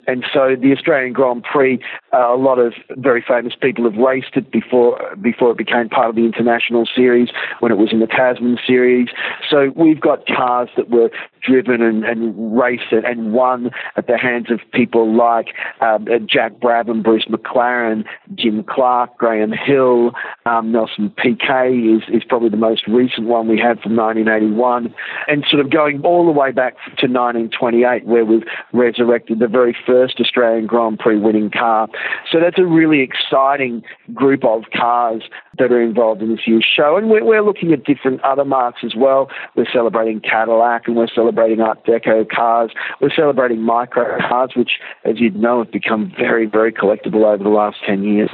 And 0.07 0.25
so 0.33 0.55
the 0.61 0.73
Australian 0.73 1.13
Grand 1.13 1.43
Prix, 1.43 1.81
uh, 2.13 2.33
a 2.33 2.39
lot 2.39 2.61
of 2.61 2.75
very 2.91 3.25
famous 3.27 3.55
people 3.61 3.83
have 3.85 3.97
raced 3.97 4.37
it 4.37 4.53
before 4.53 5.01
before 5.21 5.51
it 5.51 5.59
became 5.59 5.89
part 5.89 6.11
of 6.11 6.15
the 6.15 6.25
international 6.25 6.87
series, 6.95 7.31
when 7.59 7.73
it 7.73 7.79
was 7.79 7.93
in 7.93 7.99
the 7.99 8.07
Tasman 8.07 8.59
series. 8.65 9.09
So 9.51 9.73
we've 9.75 10.00
got 10.01 10.27
cars 10.27 10.69
that 10.77 10.91
were 10.91 11.11
driven 11.43 11.83
and, 11.83 12.05
and 12.05 12.59
raced 12.59 12.93
and 12.93 13.33
won 13.33 13.71
at 13.97 14.07
the 14.07 14.17
hands 14.17 14.51
of 14.51 14.61
people 14.73 15.15
like 15.17 15.49
um, 15.81 16.07
Jack 16.27 16.53
Brabham, 16.61 17.03
Bruce 17.03 17.27
McLaren, 17.29 18.05
Jim 18.35 18.65
Clark, 18.65 19.17
Graham 19.19 19.53
Hill, 19.53 20.13
um, 20.47 20.73
Nelson 20.73 21.11
Piquet 21.11 21.71
is, 21.71 22.03
is 22.13 22.23
probably 22.25 22.49
the 22.49 22.57
most 22.57 22.87
recent 22.87 23.27
one 23.27 23.49
we 23.49 23.59
had 23.59 23.81
from 23.81 23.97
1981, 23.97 24.95
and 25.29 25.45
sort 25.49 25.65
of 25.65 25.71
going 25.71 26.01
all 26.03 26.27
the 26.27 26.33
way 26.33 26.53
back 26.53 26.75
to 26.99 27.07
1928, 27.07 28.07
where 28.07 28.25
we've 28.25 28.45
resurrected 28.73 29.39
the 29.39 29.49
very 29.49 29.77
first 29.87 30.21
Australian 30.21 30.67
Grand 30.67 30.99
Prix 30.99 31.19
winning 31.19 31.51
car. 31.51 31.89
So 32.31 32.41
that's 32.41 32.59
a 32.59 32.65
really 32.65 33.01
exciting 33.01 33.83
group 34.15 34.45
of 34.45 34.65
cars 34.77 35.23
that 35.59 35.73
are 35.73 35.83
involved 35.83 36.23
in 36.23 36.31
this 36.31 36.47
year's 36.47 36.65
show. 36.65 36.97
And 36.97 37.11
we're, 37.11 37.25
we're 37.25 37.43
looking 37.43 37.73
at 37.73 37.85
different 37.85 38.23
other 38.23 38.45
marks 38.45 38.81
as 38.85 38.95
well. 38.97 39.31
We're 39.57 39.71
celebrating 39.71 39.90
Cadillac 40.21 40.87
and 40.87 40.97
we're 40.97 41.09
celebrating 41.09 41.61
Art 41.61 41.85
Deco 41.85 42.29
cars. 42.29 42.71
We're 43.01 43.15
celebrating 43.15 43.63
micro 43.63 44.19
cars, 44.19 44.51
which, 44.57 44.73
as 45.05 45.21
you'd 45.21 45.37
know, 45.37 45.63
have 45.63 45.73
become 45.73 46.13
very, 46.19 46.47
very 46.47 46.73
collectible 46.73 47.25
over 47.25 47.43
the 47.43 47.51
last 47.51 47.79
10 47.87 48.03
years. 48.05 48.31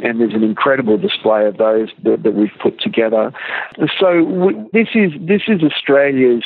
And 0.00 0.20
there's 0.20 0.34
an 0.34 0.42
incredible 0.42 0.98
display 0.98 1.46
of 1.46 1.56
those 1.56 1.88
that, 2.04 2.22
that 2.22 2.34
we've 2.34 2.50
put 2.62 2.80
together. 2.80 3.32
So 3.98 4.22
we, 4.24 4.54
this 4.72 4.88
is 4.94 5.12
this 5.20 5.42
is 5.48 5.62
Australia's 5.62 6.44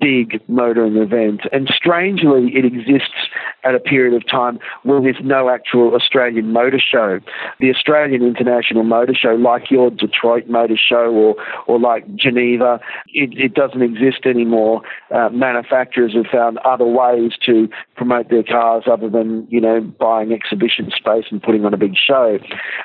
big 0.00 0.40
motoring 0.48 0.96
event, 0.96 1.42
and 1.52 1.68
strangely, 1.74 2.52
it 2.54 2.64
exists 2.64 3.28
at 3.64 3.74
a 3.74 3.80
period 3.80 4.14
of 4.14 4.28
time 4.28 4.58
where 4.82 5.00
there's 5.00 5.16
no 5.22 5.48
actual 5.48 5.94
Australian 5.94 6.52
motor 6.52 6.80
show. 6.80 7.20
The 7.60 7.70
Australian 7.70 8.22
International 8.22 8.84
Motor 8.84 9.14
Show, 9.14 9.34
like 9.34 9.70
your 9.70 9.90
Detroit 9.90 10.48
Motor 10.48 10.76
Show 10.76 11.12
or 11.12 11.36
or 11.66 11.78
like 11.78 12.04
Geneva, 12.14 12.80
it, 13.08 13.30
it 13.36 13.54
doesn't 13.54 13.82
exist 13.84 14.26
anymore. 14.26 14.82
Uh, 15.14 15.28
manufacturers 15.30 16.14
have 16.14 16.26
found 16.26 16.58
other 16.58 16.84
ways 16.84 17.32
to 17.46 17.68
promote 17.96 18.30
their 18.30 18.42
cars 18.42 18.84
other 18.90 19.08
than 19.08 19.46
you 19.50 19.60
know 19.60 19.80
buying 19.80 20.32
exhibition 20.32 20.90
space 20.96 21.26
and 21.30 21.42
putting 21.42 21.64
on 21.64 21.74
a 21.74 21.76
big 21.76 21.94
show. 21.96 22.38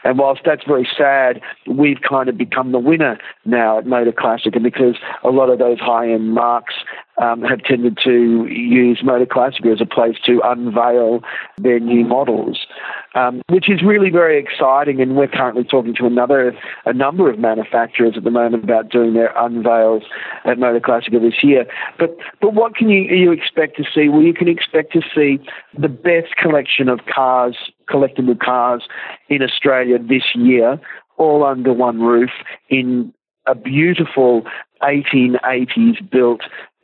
And 0.03 0.19
whilst 0.19 0.41
that's 0.45 0.63
very 0.65 0.87
sad, 0.97 1.41
we've 1.67 2.01
kind 2.07 2.29
of 2.29 2.37
become 2.37 2.71
the 2.71 2.79
winner 2.79 3.17
now 3.45 3.79
at 3.79 3.87
Motor 3.87 4.11
Classica 4.11 4.61
because 4.61 4.95
a 5.23 5.29
lot 5.29 5.49
of 5.49 5.59
those 5.59 5.79
high 5.79 6.11
end 6.11 6.33
marques 6.33 6.75
um, 7.19 7.41
have 7.41 7.61
tended 7.63 7.97
to 8.03 8.45
use 8.47 9.01
Motor 9.03 9.25
Classica 9.25 9.73
as 9.73 9.81
a 9.81 9.85
place 9.85 10.15
to 10.25 10.41
unveil 10.43 11.21
their 11.57 11.79
new 11.79 12.05
models, 12.05 12.65
um, 13.13 13.41
which 13.49 13.69
is 13.69 13.81
really 13.83 14.09
very 14.09 14.39
exciting. 14.39 15.01
And 15.01 15.15
we're 15.15 15.27
currently 15.27 15.63
talking 15.63 15.93
to 15.95 16.05
another 16.05 16.57
a 16.85 16.93
number 16.93 17.29
of 17.29 17.37
manufacturers 17.37 18.13
at 18.15 18.23
the 18.23 18.31
moment 18.31 18.63
about 18.63 18.89
doing 18.89 19.13
their 19.13 19.37
unveils 19.37 20.03
at 20.45 20.57
Motor 20.57 20.79
Classica 20.79 21.19
this 21.19 21.43
year. 21.43 21.65
But 21.97 22.17
but 22.41 22.53
what 22.53 22.75
can 22.75 22.89
you 22.89 23.03
you 23.03 23.31
expect 23.31 23.77
to 23.77 23.83
see? 23.83 24.09
Well, 24.09 24.21
you 24.21 24.33
can 24.33 24.47
expect 24.47 24.93
to 24.93 25.01
see 25.13 25.39
the 25.77 25.89
best 25.89 26.35
collection 26.37 26.87
of 26.89 26.99
cars, 27.13 27.57
collectible 27.89 28.39
cars 28.39 28.87
in 29.27 29.41
Australia 29.43 29.97
this 29.99 30.23
year, 30.35 30.79
all 31.17 31.43
under 31.43 31.73
one 31.73 31.99
roof 31.99 32.31
in 32.69 33.13
a 33.45 33.55
beautiful 33.55 34.43
1880s 34.81 36.09
built 36.09 36.41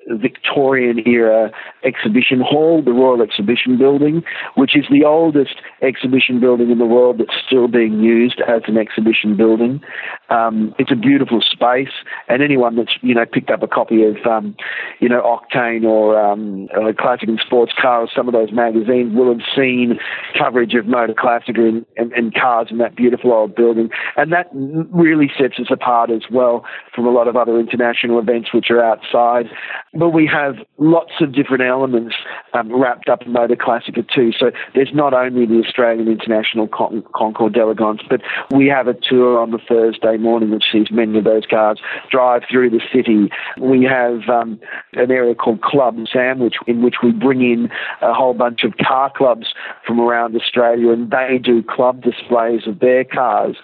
Victorian 0.08 1.08
era 1.08 1.52
exhibition 1.84 2.40
hall, 2.42 2.82
the 2.84 2.92
Royal 2.92 3.22
Exhibition 3.22 3.78
Building, 3.78 4.24
which 4.56 4.76
is 4.76 4.86
the 4.90 5.04
oldest 5.04 5.56
exhibition 5.82 6.40
building 6.40 6.70
in 6.70 6.78
the 6.78 6.86
world 6.86 7.18
that's 7.20 7.38
still 7.46 7.68
being 7.68 8.00
used 8.02 8.42
as 8.48 8.64
an 8.68 8.78
exhibition 8.78 9.36
building. 9.36 9.82
Um, 10.30 10.74
it's 10.78 10.92
a 10.92 10.96
beautiful 10.96 11.42
space, 11.42 11.94
and 12.28 12.42
anyone 12.42 12.76
that's 12.76 12.94
you 13.02 13.16
know 13.16 13.26
picked 13.26 13.50
up 13.50 13.64
a 13.64 13.68
copy 13.68 14.04
of 14.04 14.18
um, 14.26 14.56
you 15.00 15.10
know 15.10 15.22
Octane 15.22 15.84
or 15.84 16.20
um, 16.20 16.68
Classic 17.00 17.28
and 17.28 17.40
Sports 17.46 17.74
Car 17.80 18.02
or 18.02 18.10
some 18.16 18.28
of 18.28 18.34
those 18.34 18.52
magazines 18.52 19.16
will 19.16 19.32
have 19.32 19.44
seen 19.56 20.00
coverage 20.38 20.74
of 20.74 20.86
Motor 20.86 21.16
Classic 21.18 21.58
and, 21.58 21.86
and, 21.98 22.12
and 22.14 22.34
cars 22.34 22.68
in 22.70 22.78
that 22.78 22.96
beautiful 22.96 23.34
old 23.34 23.56
building, 23.56 23.90
and 24.18 24.32
that 24.32 24.50
really 24.54 25.32
sets 25.38 25.60
us 25.60 25.68
apart 25.72 26.12
as 26.12 26.24
well 26.32 26.64
from 26.94 27.08
a 27.08 27.12
lot 27.12 27.28
of 27.28 27.36
other 27.36 27.60
international 27.60 28.20
events 28.20 28.54
which 28.54 28.70
are 28.70 28.84
outside 28.84 29.48
but 29.96 30.10
we 30.10 30.28
have 30.28 30.56
lots 30.78 31.12
of 31.22 31.34
different 31.34 31.64
elements 31.64 32.16
um, 32.54 32.72
wrapped 32.72 33.10
up 33.10 33.24
in 33.24 33.32
Motor 33.32 33.56
Classica 33.56 34.08
too. 34.14 34.32
So 34.38 34.52
there's 34.74 34.94
not 34.94 35.14
only 35.14 35.46
the 35.46 35.64
Australian 35.66 36.08
International 36.08 36.68
Con- 36.68 37.04
Concours 37.16 37.54
d'Elegance, 37.54 38.02
but 38.10 38.22
we 38.52 38.68
have 38.68 38.88
a 38.88 38.94
tour 38.94 39.40
on 39.40 39.52
the 39.52 39.58
Thursday 39.58 40.18
morning 40.18 40.52
which 40.52 40.66
sees 40.72 40.88
many 40.92 41.18
of 41.18 41.24
those 41.24 41.46
cars 41.50 41.80
drive 42.12 42.44
through 42.50 42.70
the 42.72 42.82
city. 42.94 43.30
We 43.60 43.84
have 43.84 44.30
um, 44.30 44.60
an 44.94 45.12
area 45.12 45.36
called 45.36 45.62
Club 45.62 45.96
Sandwich 46.12 46.56
in 46.68 46.82
which 46.82 46.96
we 47.02 47.12
bring 47.12 47.42
in 47.42 47.70
a 48.02 48.14
whole 48.14 48.34
bunch 48.34 48.64
of 48.64 48.74
car 48.86 49.12
clubs 49.16 49.48
from 49.86 50.00
around 50.00 50.36
Australia 50.36 50.92
and 50.92 51.10
they 51.12 51.40
do 51.42 51.64
club 51.64 52.02
displays 52.02 52.68
of 52.68 52.80
their 52.80 53.04
cars. 53.04 53.56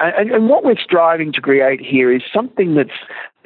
And, 0.00 0.30
and 0.30 0.48
what 0.48 0.64
we're 0.64 0.78
striving 0.82 1.32
to 1.32 1.40
create 1.40 1.80
here 1.80 2.12
is 2.14 2.22
something 2.34 2.74
that's 2.74 2.90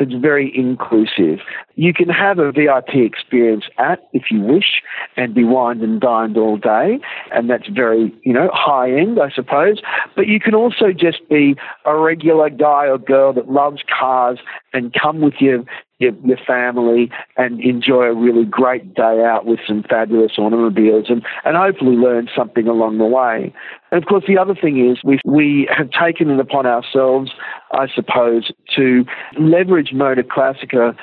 that's 0.01 0.15
very 0.15 0.51
inclusive. 0.57 1.41
You 1.77 1.93
can 1.93 2.09
have 2.09 2.39
a 2.39 2.51
VIP 2.51 2.95
experience 2.97 3.65
at, 3.79 4.09
if 4.15 4.31
you 4.31 4.41
wish, 4.41 4.83
and 5.17 5.35
be 5.35 5.45
wined 5.45 5.83
and 5.83 6.01
dined 6.01 6.39
all 6.39 6.57
day, 6.57 6.99
and 7.33 7.51
that's 7.51 7.69
very, 7.69 8.13
you 8.25 8.33
know, 8.33 8.51
high 8.53 8.91
end, 8.91 9.21
I 9.21 9.31
suppose. 9.31 9.81
But 10.17 10.27
you 10.27 10.41
can 10.41 10.55
also 10.55 10.93
just 10.93 11.29
be 11.29 11.55
a 11.85 11.97
regular 11.97 12.49
guy 12.49 12.87
or 12.87 12.99
girl 12.99 13.35
that 13.35 13.51
loves 13.51 13.83
cars 13.87 14.39
and 14.73 14.93
come 14.93 15.21
with 15.21 15.35
your 15.41 15.65
your, 15.99 16.13
your 16.25 16.39
family 16.47 17.11
and 17.37 17.61
enjoy 17.61 18.05
a 18.05 18.15
really 18.15 18.45
great 18.45 18.95
day 18.95 19.23
out 19.23 19.45
with 19.45 19.61
some 19.67 19.83
fabulous 19.83 20.33
automobiles 20.39 21.07
and, 21.11 21.23
and 21.45 21.57
hopefully 21.57 21.95
learn 21.95 22.27
something 22.35 22.67
along 22.67 22.97
the 22.99 23.05
way. 23.05 23.53
And 23.93 24.03
of 24.03 24.09
course, 24.09 24.25
the 24.27 24.39
other 24.39 24.55
thing 24.55 24.91
is 24.91 24.99
we 25.05 25.21
we 25.25 25.69
have 25.77 25.91
taken 25.91 26.31
it 26.31 26.41
upon 26.41 26.67
ourselves, 26.67 27.33
I 27.73 27.87
suppose, 27.95 28.51
to 28.77 29.05
leverage 29.39 29.93
Motor 29.93 30.23
Classica 30.23 30.97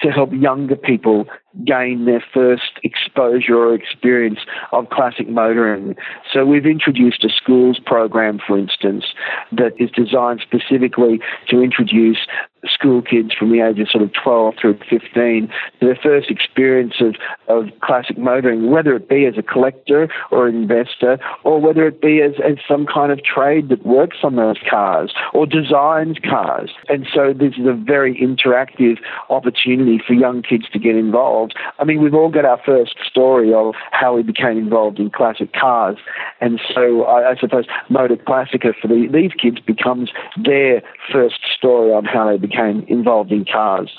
to 0.00 0.10
help 0.10 0.30
younger 0.32 0.76
people 0.76 1.26
gain 1.64 2.04
their 2.04 2.24
first 2.32 2.78
exposure 2.84 3.56
or 3.56 3.74
experience 3.74 4.40
of 4.72 4.88
classic 4.90 5.28
motoring. 5.28 5.96
So 6.32 6.44
we've 6.44 6.66
introduced 6.66 7.24
a 7.24 7.28
schools 7.28 7.80
program, 7.84 8.38
for 8.46 8.58
instance, 8.58 9.04
that 9.52 9.72
is 9.78 9.90
designed 9.90 10.40
specifically 10.46 11.20
to 11.48 11.62
introduce 11.62 12.18
school 12.66 13.00
kids 13.00 13.32
from 13.38 13.50
the 13.50 13.60
age 13.60 13.78
of 13.78 13.88
sort 13.88 14.04
of 14.04 14.10
12 14.12 14.54
through 14.60 14.78
15 14.90 15.48
to 15.80 15.86
their 15.86 15.98
first 16.02 16.30
experience 16.30 16.94
of, 17.00 17.14
of 17.48 17.68
classic 17.80 18.18
motoring, 18.18 18.70
whether 18.70 18.94
it 18.94 19.08
be 19.08 19.24
as 19.24 19.38
a 19.38 19.42
collector 19.42 20.08
or 20.30 20.48
investor, 20.48 21.18
or 21.42 21.60
whether 21.60 21.86
it 21.86 22.02
be 22.02 22.20
as, 22.20 22.32
as 22.44 22.58
some 22.68 22.86
kind 22.86 23.12
of 23.12 23.24
trade 23.24 23.70
that 23.70 23.84
works 23.86 24.18
on 24.22 24.36
those 24.36 24.58
cars 24.68 25.12
or 25.32 25.46
designs 25.46 26.18
cars. 26.28 26.70
And 26.88 27.06
so 27.12 27.32
this 27.32 27.54
is 27.54 27.66
a 27.66 27.72
very 27.72 28.14
interactive 28.16 28.98
opportunity 29.30 30.00
for 30.06 30.12
young 30.12 30.42
kids 30.42 30.68
to 30.72 30.78
get 30.78 30.96
involved 30.96 31.39
involved. 31.40 31.54
I 31.78 31.84
mean, 31.84 32.02
we've 32.02 32.14
all 32.14 32.30
got 32.30 32.44
our 32.44 32.60
first 32.64 32.96
story 33.04 33.52
of 33.52 33.74
how 33.90 34.14
we 34.14 34.22
became 34.22 34.58
involved 34.58 34.98
in 34.98 35.10
classic 35.10 35.52
cars, 35.52 35.96
and 36.40 36.60
so 36.74 37.04
I, 37.04 37.30
I 37.30 37.36
suppose 37.36 37.64
Motor 37.88 38.16
Classica 38.16 38.72
for 38.80 38.88
the, 38.88 39.08
these 39.12 39.32
kids 39.40 39.58
becomes 39.60 40.10
their 40.42 40.82
first 41.12 41.40
story 41.56 41.92
on 41.92 42.04
how 42.04 42.30
they 42.30 42.38
became 42.38 42.84
involved 42.88 43.32
in 43.32 43.44
cars. 43.44 43.90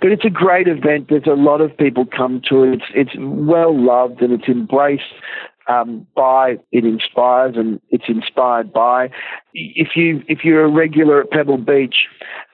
But 0.00 0.12
it's 0.12 0.24
a 0.24 0.30
great 0.30 0.68
event. 0.68 1.08
There's 1.08 1.26
a 1.26 1.30
lot 1.30 1.60
of 1.60 1.76
people 1.76 2.06
come 2.06 2.42
to 2.48 2.64
it. 2.64 2.74
It's, 2.74 2.84
it's 2.94 3.16
well 3.18 3.74
loved 3.76 4.20
and 4.22 4.32
it's 4.32 4.48
embraced 4.48 5.02
um, 5.68 6.06
by 6.14 6.56
it 6.70 6.84
inspires 6.84 7.56
and 7.56 7.80
it's 7.90 8.04
inspired 8.08 8.72
by. 8.72 9.10
If 9.52 9.96
you 9.96 10.22
if 10.28 10.44
you're 10.44 10.64
a 10.64 10.70
regular 10.70 11.22
at 11.22 11.30
Pebble 11.30 11.58
Beach 11.58 12.06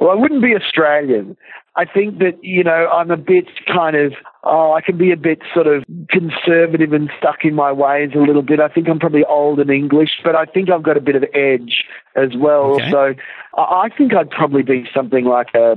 well, 0.00 0.10
I 0.10 0.14
wouldn't 0.14 0.42
be 0.42 0.54
Australian. 0.54 1.36
I 1.76 1.84
think 1.84 2.18
that, 2.18 2.38
you 2.42 2.62
know, 2.62 2.88
I'm 2.92 3.10
a 3.10 3.16
bit 3.16 3.46
kind 3.66 3.96
of, 3.96 4.12
oh, 4.44 4.72
I 4.72 4.80
can 4.80 4.96
be 4.96 5.10
a 5.10 5.16
bit 5.16 5.40
sort 5.52 5.66
of 5.66 5.82
conservative 6.08 6.92
and 6.92 7.10
stuck 7.18 7.44
in 7.44 7.54
my 7.54 7.72
ways 7.72 8.10
a 8.14 8.18
little 8.18 8.42
bit. 8.42 8.60
I 8.60 8.68
think 8.68 8.88
I'm 8.88 9.00
probably 9.00 9.24
old 9.24 9.58
and 9.58 9.70
English, 9.70 10.10
but 10.22 10.36
I 10.36 10.44
think 10.44 10.70
I've 10.70 10.84
got 10.84 10.96
a 10.96 11.00
bit 11.00 11.16
of 11.16 11.24
edge 11.34 11.84
as 12.14 12.30
well. 12.36 12.76
Okay. 12.76 12.90
So 12.92 13.14
I 13.58 13.88
think 13.96 14.14
I'd 14.14 14.30
probably 14.30 14.62
be 14.62 14.84
something 14.94 15.24
like 15.24 15.48
a, 15.54 15.72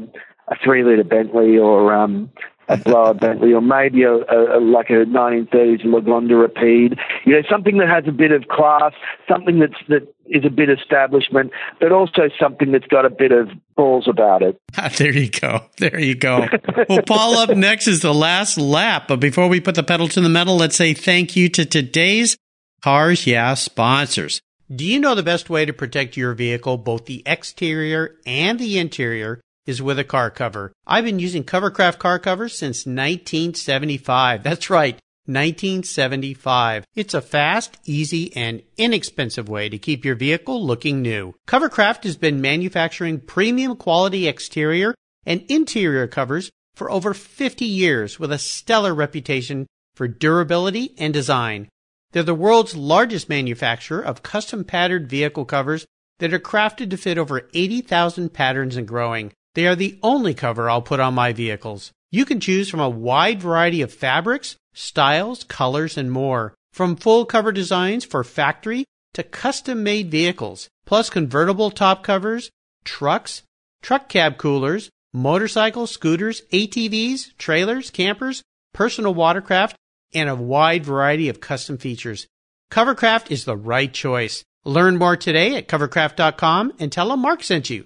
a 0.49 0.55
three 0.63 0.83
litre 0.83 1.03
Bentley 1.03 1.57
or, 1.57 1.95
um, 1.95 2.29
a 2.67 2.77
blower 2.77 3.13
Bentley, 3.13 3.53
or 3.53 3.61
maybe 3.61 4.03
a, 4.03 4.13
a, 4.13 4.57
a, 4.57 4.59
like 4.59 4.89
a 4.89 5.05
1930s 5.05 5.85
Lagonda 5.85 6.39
Rapide. 6.39 6.97
You 7.25 7.33
know, 7.33 7.41
something 7.49 7.77
that 7.77 7.87
has 7.87 8.03
a 8.07 8.11
bit 8.11 8.31
of 8.31 8.47
class, 8.47 8.93
something 9.29 9.59
that's 9.59 9.73
that 9.87 10.13
is 10.25 10.43
a 10.45 10.49
bit 10.49 10.69
establishment, 10.69 11.51
but 11.79 11.91
also 11.91 12.23
something 12.39 12.71
that's 12.71 12.87
got 12.87 13.05
a 13.05 13.09
bit 13.09 13.31
of 13.31 13.49
balls 13.75 14.07
about 14.07 14.41
it. 14.41 14.59
Ah, 14.79 14.91
there 14.95 15.11
you 15.11 15.27
go. 15.29 15.61
There 15.77 15.99
you 15.99 16.13
go. 16.13 16.47
well, 16.87 17.01
Paul, 17.01 17.37
up 17.39 17.49
next 17.57 17.87
is 17.87 18.01
the 18.01 18.13
last 18.13 18.59
lap. 18.59 19.07
But 19.07 19.19
before 19.19 19.47
we 19.47 19.59
put 19.59 19.73
the 19.73 19.81
pedal 19.81 20.07
to 20.09 20.21
the 20.21 20.29
metal, 20.29 20.55
let's 20.55 20.75
say 20.75 20.93
thank 20.93 21.35
you 21.35 21.49
to 21.49 21.65
today's 21.65 22.37
Cars 22.83 23.25
Yeah 23.25 23.55
sponsors. 23.55 24.39
Do 24.73 24.85
you 24.85 24.99
know 24.99 25.15
the 25.15 25.23
best 25.23 25.49
way 25.49 25.65
to 25.65 25.73
protect 25.73 26.15
your 26.15 26.33
vehicle, 26.33 26.77
both 26.77 27.05
the 27.05 27.23
exterior 27.25 28.17
and 28.25 28.59
the 28.59 28.77
interior? 28.77 29.41
Is 29.67 29.81
with 29.81 29.99
a 29.99 30.03
car 30.03 30.31
cover. 30.31 30.71
I've 30.87 31.03
been 31.03 31.19
using 31.19 31.43
Covercraft 31.43 31.99
car 31.99 32.17
covers 32.17 32.57
since 32.57 32.87
1975. 32.87 34.41
That's 34.41 34.71
right. 34.71 34.99
1975. 35.27 36.85
It's 36.95 37.13
a 37.13 37.21
fast, 37.21 37.77
easy, 37.83 38.35
and 38.35 38.63
inexpensive 38.77 39.49
way 39.49 39.67
to 39.67 39.77
keep 39.77 40.05
your 40.05 40.15
vehicle 40.15 40.65
looking 40.65 41.01
new. 41.01 41.33
Covercraft 41.47 42.05
has 42.05 42.15
been 42.15 42.39
manufacturing 42.39 43.19
premium 43.19 43.75
quality 43.75 44.25
exterior 44.25 44.95
and 45.25 45.43
interior 45.49 46.07
covers 46.07 46.49
for 46.75 46.89
over 46.89 47.13
50 47.13 47.65
years 47.65 48.17
with 48.17 48.31
a 48.31 48.37
stellar 48.37 48.95
reputation 48.95 49.67
for 49.95 50.07
durability 50.07 50.95
and 50.97 51.13
design. 51.13 51.67
They're 52.11 52.23
the 52.23 52.33
world's 52.33 52.75
largest 52.75 53.27
manufacturer 53.27 54.01
of 54.01 54.23
custom 54.23 54.63
patterned 54.63 55.09
vehicle 55.09 55.43
covers 55.43 55.85
that 56.19 56.33
are 56.33 56.39
crafted 56.39 56.89
to 56.91 56.97
fit 56.97 57.17
over 57.17 57.49
80,000 57.53 58.33
patterns 58.33 58.77
and 58.77 58.87
growing. 58.87 59.33
They 59.57 59.65
are 59.65 59.75
the 59.75 59.97
only 60.03 60.35
cover 60.35 60.69
I'll 60.69 60.83
put 60.83 60.99
on 60.99 61.15
my 61.15 61.33
vehicles. 61.33 61.91
You 62.11 62.25
can 62.25 62.39
choose 62.39 62.69
from 62.69 62.79
a 62.79 62.87
wide 62.87 63.41
variety 63.41 63.81
of 63.81 63.91
fabrics, 63.91 64.55
styles, 64.75 65.43
colors, 65.43 65.97
and 65.97 66.11
more. 66.11 66.53
From 66.73 66.95
full 66.95 67.25
cover 67.25 67.51
designs 67.51 68.05
for 68.05 68.23
factory 68.23 68.85
to 69.15 69.23
custom 69.23 69.81
made 69.81 70.11
vehicles, 70.11 70.69
plus 70.85 71.09
convertible 71.09 71.71
top 71.71 72.03
covers, 72.03 72.51
trucks, 72.85 73.41
truck 73.81 74.09
cab 74.09 74.37
coolers, 74.37 74.91
motorcycles, 75.11 75.89
scooters, 75.89 76.43
ATVs, 76.53 77.35
trailers, 77.39 77.89
campers, 77.89 78.43
personal 78.75 79.15
watercraft, 79.15 79.75
and 80.13 80.29
a 80.29 80.35
wide 80.35 80.85
variety 80.85 81.29
of 81.29 81.41
custom 81.41 81.79
features. 81.79 82.27
Covercraft 82.71 83.31
is 83.31 83.45
the 83.45 83.57
right 83.57 83.91
choice. 83.91 84.43
Learn 84.65 84.97
more 84.97 85.17
today 85.17 85.55
at 85.55 85.67
covercraft.com 85.67 86.73
and 86.77 86.91
tell 86.91 87.09
them 87.09 87.21
Mark 87.21 87.41
sent 87.41 87.71
you. 87.71 87.85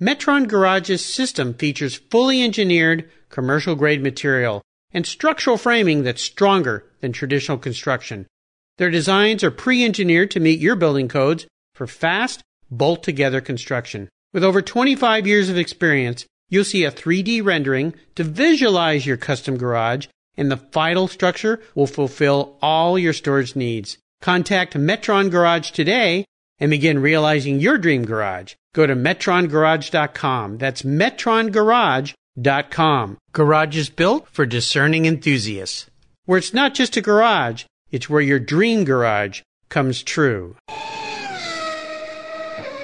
Metron 0.00 0.48
Garage's 0.48 1.04
system 1.04 1.54
features 1.54 1.94
fully 2.10 2.42
engineered 2.42 3.08
commercial 3.28 3.76
grade 3.76 4.02
material 4.02 4.60
and 4.92 5.06
structural 5.06 5.56
framing 5.56 6.02
that's 6.02 6.20
stronger 6.20 6.84
than 7.00 7.12
traditional 7.12 7.58
construction. 7.58 8.26
Their 8.78 8.90
designs 8.90 9.44
are 9.44 9.52
pre 9.52 9.84
engineered 9.84 10.32
to 10.32 10.40
meet 10.40 10.58
your 10.58 10.74
building 10.74 11.06
codes 11.06 11.46
for 11.74 11.86
fast, 11.86 12.42
bolt 12.70 13.04
together 13.04 13.40
construction. 13.40 14.08
With 14.32 14.42
over 14.42 14.60
25 14.60 15.28
years 15.28 15.48
of 15.48 15.56
experience, 15.56 16.26
you'll 16.48 16.64
see 16.64 16.84
a 16.84 16.90
3D 16.90 17.44
rendering 17.44 17.94
to 18.16 18.24
visualize 18.24 19.06
your 19.06 19.16
custom 19.16 19.56
garage, 19.56 20.08
and 20.36 20.50
the 20.50 20.56
final 20.56 21.06
structure 21.06 21.60
will 21.76 21.86
fulfill 21.86 22.58
all 22.60 22.98
your 22.98 23.12
storage 23.12 23.54
needs. 23.54 23.98
Contact 24.20 24.74
Metron 24.74 25.30
Garage 25.30 25.70
today 25.70 26.24
and 26.58 26.70
begin 26.70 27.00
realizing 27.00 27.60
your 27.60 27.78
dream 27.78 28.04
garage. 28.04 28.54
Go 28.74 28.86
to 28.86 28.94
metrongarage.com. 28.94 30.58
That's 30.58 30.82
metrongarage.com. 30.82 33.18
Garage 33.32 33.76
is 33.76 33.90
built 33.90 34.28
for 34.28 34.46
discerning 34.46 35.06
enthusiasts. 35.06 35.90
Where 36.24 36.38
it's 36.38 36.54
not 36.54 36.74
just 36.74 36.96
a 36.96 37.00
garage, 37.00 37.64
it's 37.90 38.08
where 38.08 38.20
your 38.20 38.38
dream 38.38 38.84
garage 38.84 39.42
comes 39.68 40.02
true. 40.02 40.56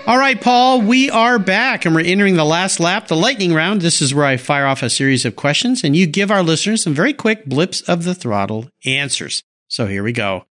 All 0.06 0.18
right, 0.18 0.40
Paul, 0.40 0.82
we 0.82 1.08
are 1.08 1.38
back 1.38 1.84
and 1.84 1.94
we're 1.94 2.00
entering 2.00 2.34
the 2.34 2.44
last 2.44 2.80
lap, 2.80 3.06
the 3.06 3.16
lightning 3.16 3.54
round. 3.54 3.80
This 3.80 4.02
is 4.02 4.12
where 4.12 4.24
I 4.24 4.38
fire 4.38 4.66
off 4.66 4.82
a 4.82 4.90
series 4.90 5.24
of 5.24 5.36
questions 5.36 5.84
and 5.84 5.94
you 5.94 6.06
give 6.06 6.30
our 6.30 6.42
listeners 6.42 6.82
some 6.82 6.94
very 6.94 7.12
quick 7.12 7.44
blips 7.44 7.80
of 7.82 8.04
the 8.04 8.14
throttle 8.14 8.68
answers. 8.84 9.42
So 9.68 9.86
here 9.86 10.02
we 10.02 10.12
go. 10.12 10.46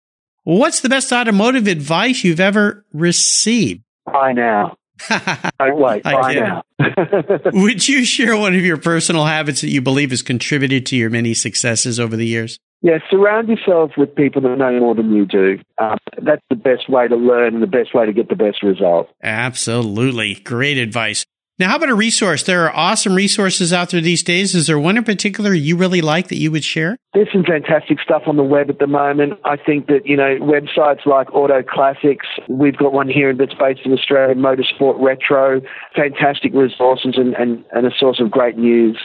What's 0.48 0.80
the 0.80 0.88
best 0.88 1.12
automotive 1.12 1.68
advice 1.68 2.24
you've 2.24 2.40
ever 2.40 2.86
received? 2.94 3.84
Buy 4.06 4.32
now. 4.32 4.78
Wait. 5.60 6.06
I 6.06 6.14
Buy 6.14 6.34
now. 6.36 6.64
Would 7.52 7.90
you 7.90 8.06
share 8.06 8.38
one 8.38 8.56
of 8.56 8.62
your 8.62 8.78
personal 8.78 9.26
habits 9.26 9.60
that 9.60 9.68
you 9.68 9.82
believe 9.82 10.12
has 10.12 10.22
contributed 10.22 10.86
to 10.86 10.96
your 10.96 11.10
many 11.10 11.34
successes 11.34 12.00
over 12.00 12.16
the 12.16 12.26
years? 12.26 12.62
Yeah, 12.82 13.00
surround 13.10 13.50
yourself 13.50 13.92
with 13.98 14.16
people 14.16 14.42
that 14.44 14.56
know 14.58 14.80
more 14.80 14.96
than 14.96 15.14
you 15.14 15.26
do. 15.26 15.60
Um, 15.80 15.98
that's 16.24 16.44
the 16.50 16.56
best 16.56 16.90
way 16.90 17.10
to 17.10 17.18
learn 17.18 17.56
and 17.56 17.62
the 17.62 17.68
best 17.68 17.94
way 17.94 18.06
to 18.06 18.14
get 18.14 18.30
the 18.30 18.36
best 18.38 18.64
result. 18.64 19.10
Absolutely. 19.22 20.36
Great 20.36 20.78
advice. 20.78 21.26
Now, 21.60 21.70
how 21.70 21.78
about 21.78 21.90
a 21.90 21.96
resource? 21.96 22.44
There 22.44 22.66
are 22.66 22.76
awesome 22.76 23.16
resources 23.16 23.74
out 23.74 23.90
there 23.90 24.00
these 24.00 24.22
days. 24.22 24.54
Is 24.54 24.68
there 24.68 24.78
one 24.78 24.96
in 24.96 25.04
particular 25.04 25.56
you 25.56 25.76
really 25.76 26.02
like 26.02 26.28
that 26.28 26.38
you 26.38 26.52
would 26.52 26.64
share? 26.64 26.98
There's 27.16 27.30
some 27.34 27.44
fantastic 27.44 28.00
stuff 28.00 28.24
on 28.28 28.38
the 28.38 28.44
web 28.44 28.70
at 28.70 28.78
the 28.78 28.86
moment. 28.86 29.40
I 29.44 29.58
think 29.58 29.88
that, 29.88 30.06
you 30.06 30.16
know, 30.16 30.38
websites 30.40 31.08
like 31.08 31.34
Auto 31.34 31.64
Classics, 31.64 32.28
we've 32.48 32.78
got 32.78 32.94
one 32.94 33.10
here 33.10 33.34
that's 33.36 33.56
based 33.56 33.82
in 33.86 33.92
Australia, 33.92 34.36
Motorsport 34.36 35.02
Retro, 35.02 35.62
fantastic 35.96 36.54
resources 36.54 37.16
and, 37.18 37.34
and, 37.34 37.66
and 37.72 37.88
a 37.88 37.92
source 38.00 38.20
of 38.20 38.30
great 38.30 38.56
news. 38.56 39.00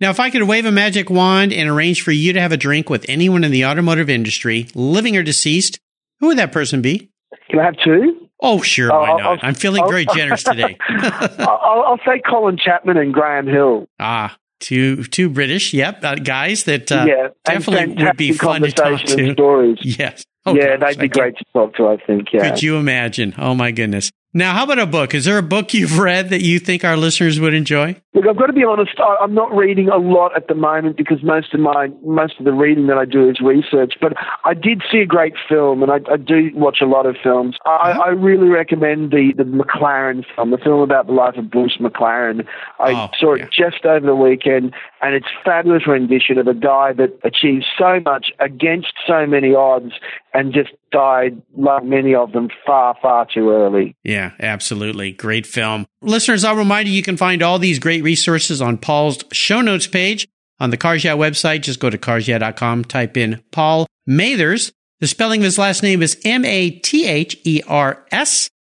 Now, 0.00 0.08
if 0.08 0.18
I 0.18 0.30
could 0.30 0.44
wave 0.44 0.64
a 0.64 0.72
magic 0.72 1.10
wand 1.10 1.52
and 1.52 1.68
arrange 1.68 2.00
for 2.00 2.12
you 2.12 2.32
to 2.32 2.40
have 2.40 2.52
a 2.52 2.56
drink 2.56 2.88
with 2.88 3.04
anyone 3.06 3.44
in 3.44 3.50
the 3.50 3.66
automotive 3.66 4.08
industry, 4.08 4.68
living 4.74 5.14
or 5.14 5.22
deceased, 5.22 5.78
who 6.20 6.28
would 6.28 6.38
that 6.38 6.52
person 6.52 6.80
be? 6.80 7.10
Can 7.50 7.58
I 7.58 7.64
have 7.66 7.76
two? 7.84 8.27
Oh, 8.40 8.62
sure, 8.62 8.90
why 8.90 8.96
I'll- 9.10 9.18
not? 9.18 9.26
I'll- 9.26 9.38
I'm 9.42 9.54
feeling 9.54 9.82
I'll- 9.82 9.88
very 9.90 10.06
generous 10.06 10.42
today. 10.44 10.76
I'll, 10.88 11.82
I'll 11.86 12.00
say 12.06 12.20
Colin 12.28 12.56
Chapman 12.56 12.96
and 12.96 13.12
Graham 13.12 13.46
Hill. 13.46 13.88
ah, 13.98 14.36
two 14.60 15.04
two 15.04 15.28
British, 15.28 15.72
yep, 15.74 16.02
uh, 16.04 16.14
guys 16.16 16.64
that 16.64 16.90
uh, 16.92 17.04
yeah, 17.08 17.28
definitely 17.44 18.02
would 18.04 18.16
be 18.16 18.32
fun 18.32 18.62
to 18.62 18.72
talk 18.72 19.00
to. 19.02 19.32
stories. 19.32 19.78
Yes. 19.82 20.24
Oh, 20.46 20.54
yeah, 20.54 20.78
gosh, 20.78 20.94
they'd 20.96 21.00
be 21.02 21.08
great 21.08 21.36
to 21.36 21.44
talk 21.52 21.74
to, 21.76 21.88
I 21.88 21.98
think. 22.06 22.28
Yeah. 22.32 22.48
Could 22.48 22.62
you 22.62 22.76
imagine? 22.76 23.34
Oh 23.36 23.54
my 23.54 23.70
goodness. 23.70 24.10
Now, 24.32 24.54
how 24.54 24.64
about 24.64 24.78
a 24.78 24.86
book? 24.86 25.14
Is 25.14 25.26
there 25.26 25.36
a 25.36 25.42
book 25.42 25.74
you've 25.74 25.98
read 25.98 26.30
that 26.30 26.40
you 26.42 26.58
think 26.58 26.84
our 26.84 26.96
listeners 26.96 27.38
would 27.40 27.52
enjoy? 27.54 27.96
Look, 28.18 28.26
I've 28.28 28.36
got 28.36 28.46
to 28.46 28.52
be 28.52 28.64
honest. 28.64 28.98
I'm 29.20 29.32
not 29.32 29.54
reading 29.54 29.88
a 29.88 29.96
lot 29.96 30.34
at 30.36 30.48
the 30.48 30.54
moment 30.56 30.96
because 30.96 31.22
most 31.22 31.54
of 31.54 31.60
my 31.60 31.88
most 32.04 32.34
of 32.40 32.44
the 32.46 32.52
reading 32.52 32.88
that 32.88 32.98
I 32.98 33.04
do 33.04 33.30
is 33.30 33.38
research. 33.40 33.94
But 34.00 34.14
I 34.44 34.54
did 34.54 34.82
see 34.90 34.98
a 34.98 35.06
great 35.06 35.34
film, 35.48 35.84
and 35.84 35.92
I, 35.92 36.00
I 36.12 36.16
do 36.16 36.50
watch 36.54 36.78
a 36.82 36.86
lot 36.86 37.06
of 37.06 37.14
films. 37.22 37.56
I, 37.64 37.92
Uh-huh. 37.92 38.02
I 38.06 38.08
really 38.08 38.48
recommend 38.48 39.12
the 39.12 39.32
the 39.36 39.44
McLaren 39.44 40.24
film, 40.34 40.50
the 40.50 40.58
film 40.58 40.80
about 40.80 41.06
the 41.06 41.12
life 41.12 41.36
of 41.36 41.48
Bruce 41.48 41.76
McLaren. 41.80 42.44
I 42.80 42.92
Oh, 42.92 43.08
saw 43.18 43.34
it 43.34 43.38
yeah. 43.40 43.46
just 43.70 43.84
over 43.84 44.04
the 44.04 44.16
weekend, 44.16 44.74
and 45.00 45.14
it's 45.14 45.28
fabulous 45.44 45.86
rendition 45.86 46.38
of 46.38 46.48
a 46.48 46.54
guy 46.54 46.92
that 46.94 47.16
achieved 47.22 47.66
so 47.78 48.00
much 48.00 48.32
against 48.40 48.94
so 49.06 49.26
many 49.26 49.54
odds, 49.54 49.92
and 50.34 50.52
just 50.52 50.70
died 50.90 51.40
like 51.56 51.84
many 51.84 52.14
of 52.14 52.32
them 52.32 52.48
far 52.66 52.96
far 53.00 53.26
too 53.32 53.50
early. 53.50 53.94
Yeah, 54.02 54.32
absolutely. 54.40 55.12
Great 55.12 55.46
film. 55.46 55.86
Listeners, 56.00 56.44
I'll 56.44 56.56
remind 56.56 56.88
you, 56.88 56.94
you 56.94 57.02
can 57.02 57.16
find 57.16 57.42
all 57.42 57.58
these 57.58 57.78
great 57.78 58.02
resources 58.04 58.62
on 58.62 58.78
Paul's 58.78 59.24
show 59.32 59.60
notes 59.60 59.88
page 59.88 60.28
on 60.60 60.70
the 60.70 60.76
Cars 60.76 61.04
Yeah 61.04 61.16
website. 61.16 61.62
Just 61.62 61.80
go 61.80 61.90
to 61.90 61.98
carsyeah.com, 61.98 62.84
type 62.84 63.16
in 63.16 63.42
Paul 63.50 63.86
Mathers. 64.06 64.72
The 65.00 65.06
spelling 65.06 65.40
of 65.40 65.44
his 65.44 65.58
last 65.58 65.82
name 65.82 66.02
is 66.02 66.20
M-A-T-H-E-R-S, 66.24 66.80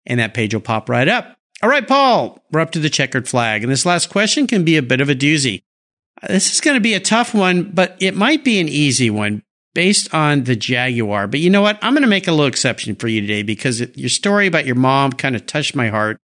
and 0.06 0.20
that 0.20 0.34
page 0.34 0.54
will 0.54 0.60
pop 0.60 0.88
right 0.88 1.08
up. 1.08 1.36
All 1.62 1.68
right, 1.68 1.86
Paul, 1.86 2.42
we're 2.52 2.60
up 2.60 2.70
to 2.72 2.78
the 2.78 2.90
checkered 2.90 3.28
flag, 3.28 3.62
and 3.62 3.72
this 3.72 3.86
last 3.86 4.10
question 4.10 4.46
can 4.46 4.64
be 4.64 4.76
a 4.76 4.82
bit 4.82 5.00
of 5.00 5.08
a 5.08 5.14
doozy. 5.14 5.62
Uh, 6.22 6.28
This 6.28 6.52
is 6.52 6.60
going 6.60 6.76
to 6.76 6.80
be 6.80 6.94
a 6.94 7.00
tough 7.00 7.34
one, 7.34 7.70
but 7.72 7.96
it 8.00 8.16
might 8.16 8.44
be 8.44 8.60
an 8.60 8.68
easy 8.68 9.10
one 9.10 9.42
based 9.74 10.12
on 10.14 10.44
the 10.44 10.56
Jaguar. 10.56 11.26
But 11.26 11.40
you 11.40 11.50
know 11.50 11.62
what? 11.62 11.78
I'm 11.82 11.94
going 11.94 12.02
to 12.02 12.08
make 12.08 12.28
a 12.28 12.32
little 12.32 12.46
exception 12.46 12.94
for 12.96 13.08
you 13.08 13.20
today 13.20 13.42
because 13.42 13.80
your 13.96 14.08
story 14.08 14.46
about 14.46 14.66
your 14.66 14.76
mom 14.76 15.12
kind 15.12 15.36
of 15.36 15.46
touched 15.46 15.76
my 15.76 15.88
heart. 15.88 16.18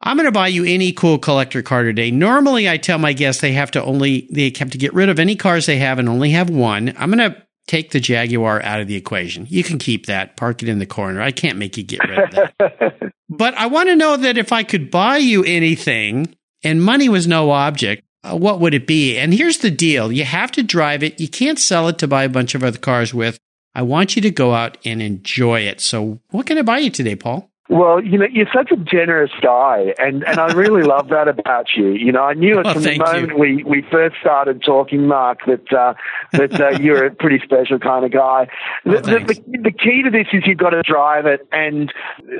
I'm 0.00 0.16
going 0.16 0.26
to 0.26 0.32
buy 0.32 0.48
you 0.48 0.64
any 0.64 0.92
cool 0.92 1.18
collector 1.18 1.62
car 1.62 1.82
today. 1.82 2.10
Normally, 2.10 2.68
I 2.68 2.76
tell 2.76 2.98
my 2.98 3.12
guests 3.12 3.40
they 3.40 3.52
have 3.52 3.70
to 3.72 3.82
only 3.82 4.28
they 4.30 4.52
have 4.58 4.70
to 4.70 4.78
get 4.78 4.94
rid 4.94 5.08
of 5.08 5.18
any 5.18 5.34
cars 5.34 5.66
they 5.66 5.78
have 5.78 5.98
and 5.98 6.08
only 6.08 6.30
have 6.30 6.50
one. 6.50 6.94
I'm 6.96 7.10
going 7.10 7.32
to 7.32 7.42
take 7.66 7.90
the 7.90 8.00
Jaguar 8.00 8.62
out 8.62 8.80
of 8.80 8.86
the 8.86 8.96
equation. 8.96 9.46
You 9.48 9.62
can 9.62 9.78
keep 9.78 10.06
that, 10.06 10.36
park 10.36 10.62
it 10.62 10.68
in 10.68 10.78
the 10.78 10.86
corner. 10.86 11.20
I 11.20 11.32
can't 11.32 11.58
make 11.58 11.76
you 11.76 11.82
get 11.82 12.00
rid 12.08 12.18
of 12.18 12.30
that. 12.30 13.12
but 13.28 13.54
I 13.54 13.66
want 13.66 13.88
to 13.88 13.96
know 13.96 14.16
that 14.16 14.38
if 14.38 14.52
I 14.52 14.62
could 14.62 14.90
buy 14.90 15.18
you 15.18 15.44
anything 15.44 16.34
and 16.64 16.82
money 16.82 17.08
was 17.08 17.26
no 17.26 17.50
object, 17.50 18.04
uh, 18.24 18.36
what 18.36 18.60
would 18.60 18.74
it 18.74 18.86
be? 18.86 19.18
And 19.18 19.34
here's 19.34 19.58
the 19.58 19.70
deal. 19.70 20.10
You 20.10 20.24
have 20.24 20.50
to 20.52 20.62
drive 20.62 21.02
it. 21.02 21.20
You 21.20 21.28
can't 21.28 21.58
sell 21.58 21.88
it 21.88 21.98
to 21.98 22.08
buy 22.08 22.24
a 22.24 22.28
bunch 22.28 22.54
of 22.54 22.64
other 22.64 22.78
cars 22.78 23.12
with. 23.12 23.38
I 23.74 23.82
want 23.82 24.16
you 24.16 24.22
to 24.22 24.30
go 24.30 24.54
out 24.54 24.78
and 24.84 25.00
enjoy 25.02 25.60
it. 25.60 25.80
So 25.80 26.20
what 26.30 26.46
can 26.46 26.58
I 26.58 26.62
buy 26.62 26.78
you 26.78 26.90
today, 26.90 27.14
Paul? 27.16 27.50
Well, 27.70 28.02
you 28.02 28.16
know, 28.16 28.26
you're 28.32 28.46
such 28.52 28.70
a 28.70 28.76
generous 28.76 29.30
guy, 29.42 29.92
and, 29.98 30.24
and 30.26 30.38
I 30.40 30.52
really 30.54 30.82
love 30.82 31.08
that 31.08 31.28
about 31.28 31.66
you. 31.76 31.90
You 31.90 32.12
know, 32.12 32.22
I 32.22 32.32
knew 32.32 32.58
it 32.58 32.66
Oh, 32.66 32.72
from 32.72 32.82
the 32.82 32.96
moment 32.96 33.28
you. 33.32 33.36
we, 33.36 33.62
we 33.64 33.82
first 33.90 34.16
started 34.20 34.62
talking, 34.62 35.06
Mark, 35.06 35.40
that 35.46 35.70
uh, 35.72 35.92
that 36.32 36.58
uh, 36.58 36.70
you're 36.80 37.04
a 37.04 37.10
pretty 37.14 37.40
special 37.44 37.78
kind 37.78 38.06
of 38.06 38.10
guy. 38.12 38.48
Oh, 38.86 38.92
The, 38.92 39.00
the, 39.02 39.18
the, 39.46 39.58
the 39.64 39.70
key 39.70 40.02
to 40.02 40.10
this 40.10 40.28
is 40.32 40.44
you've 40.46 40.56
got 40.56 40.70
to 40.70 40.82
drive 40.82 41.26
it, 41.26 41.46
and 41.52 41.92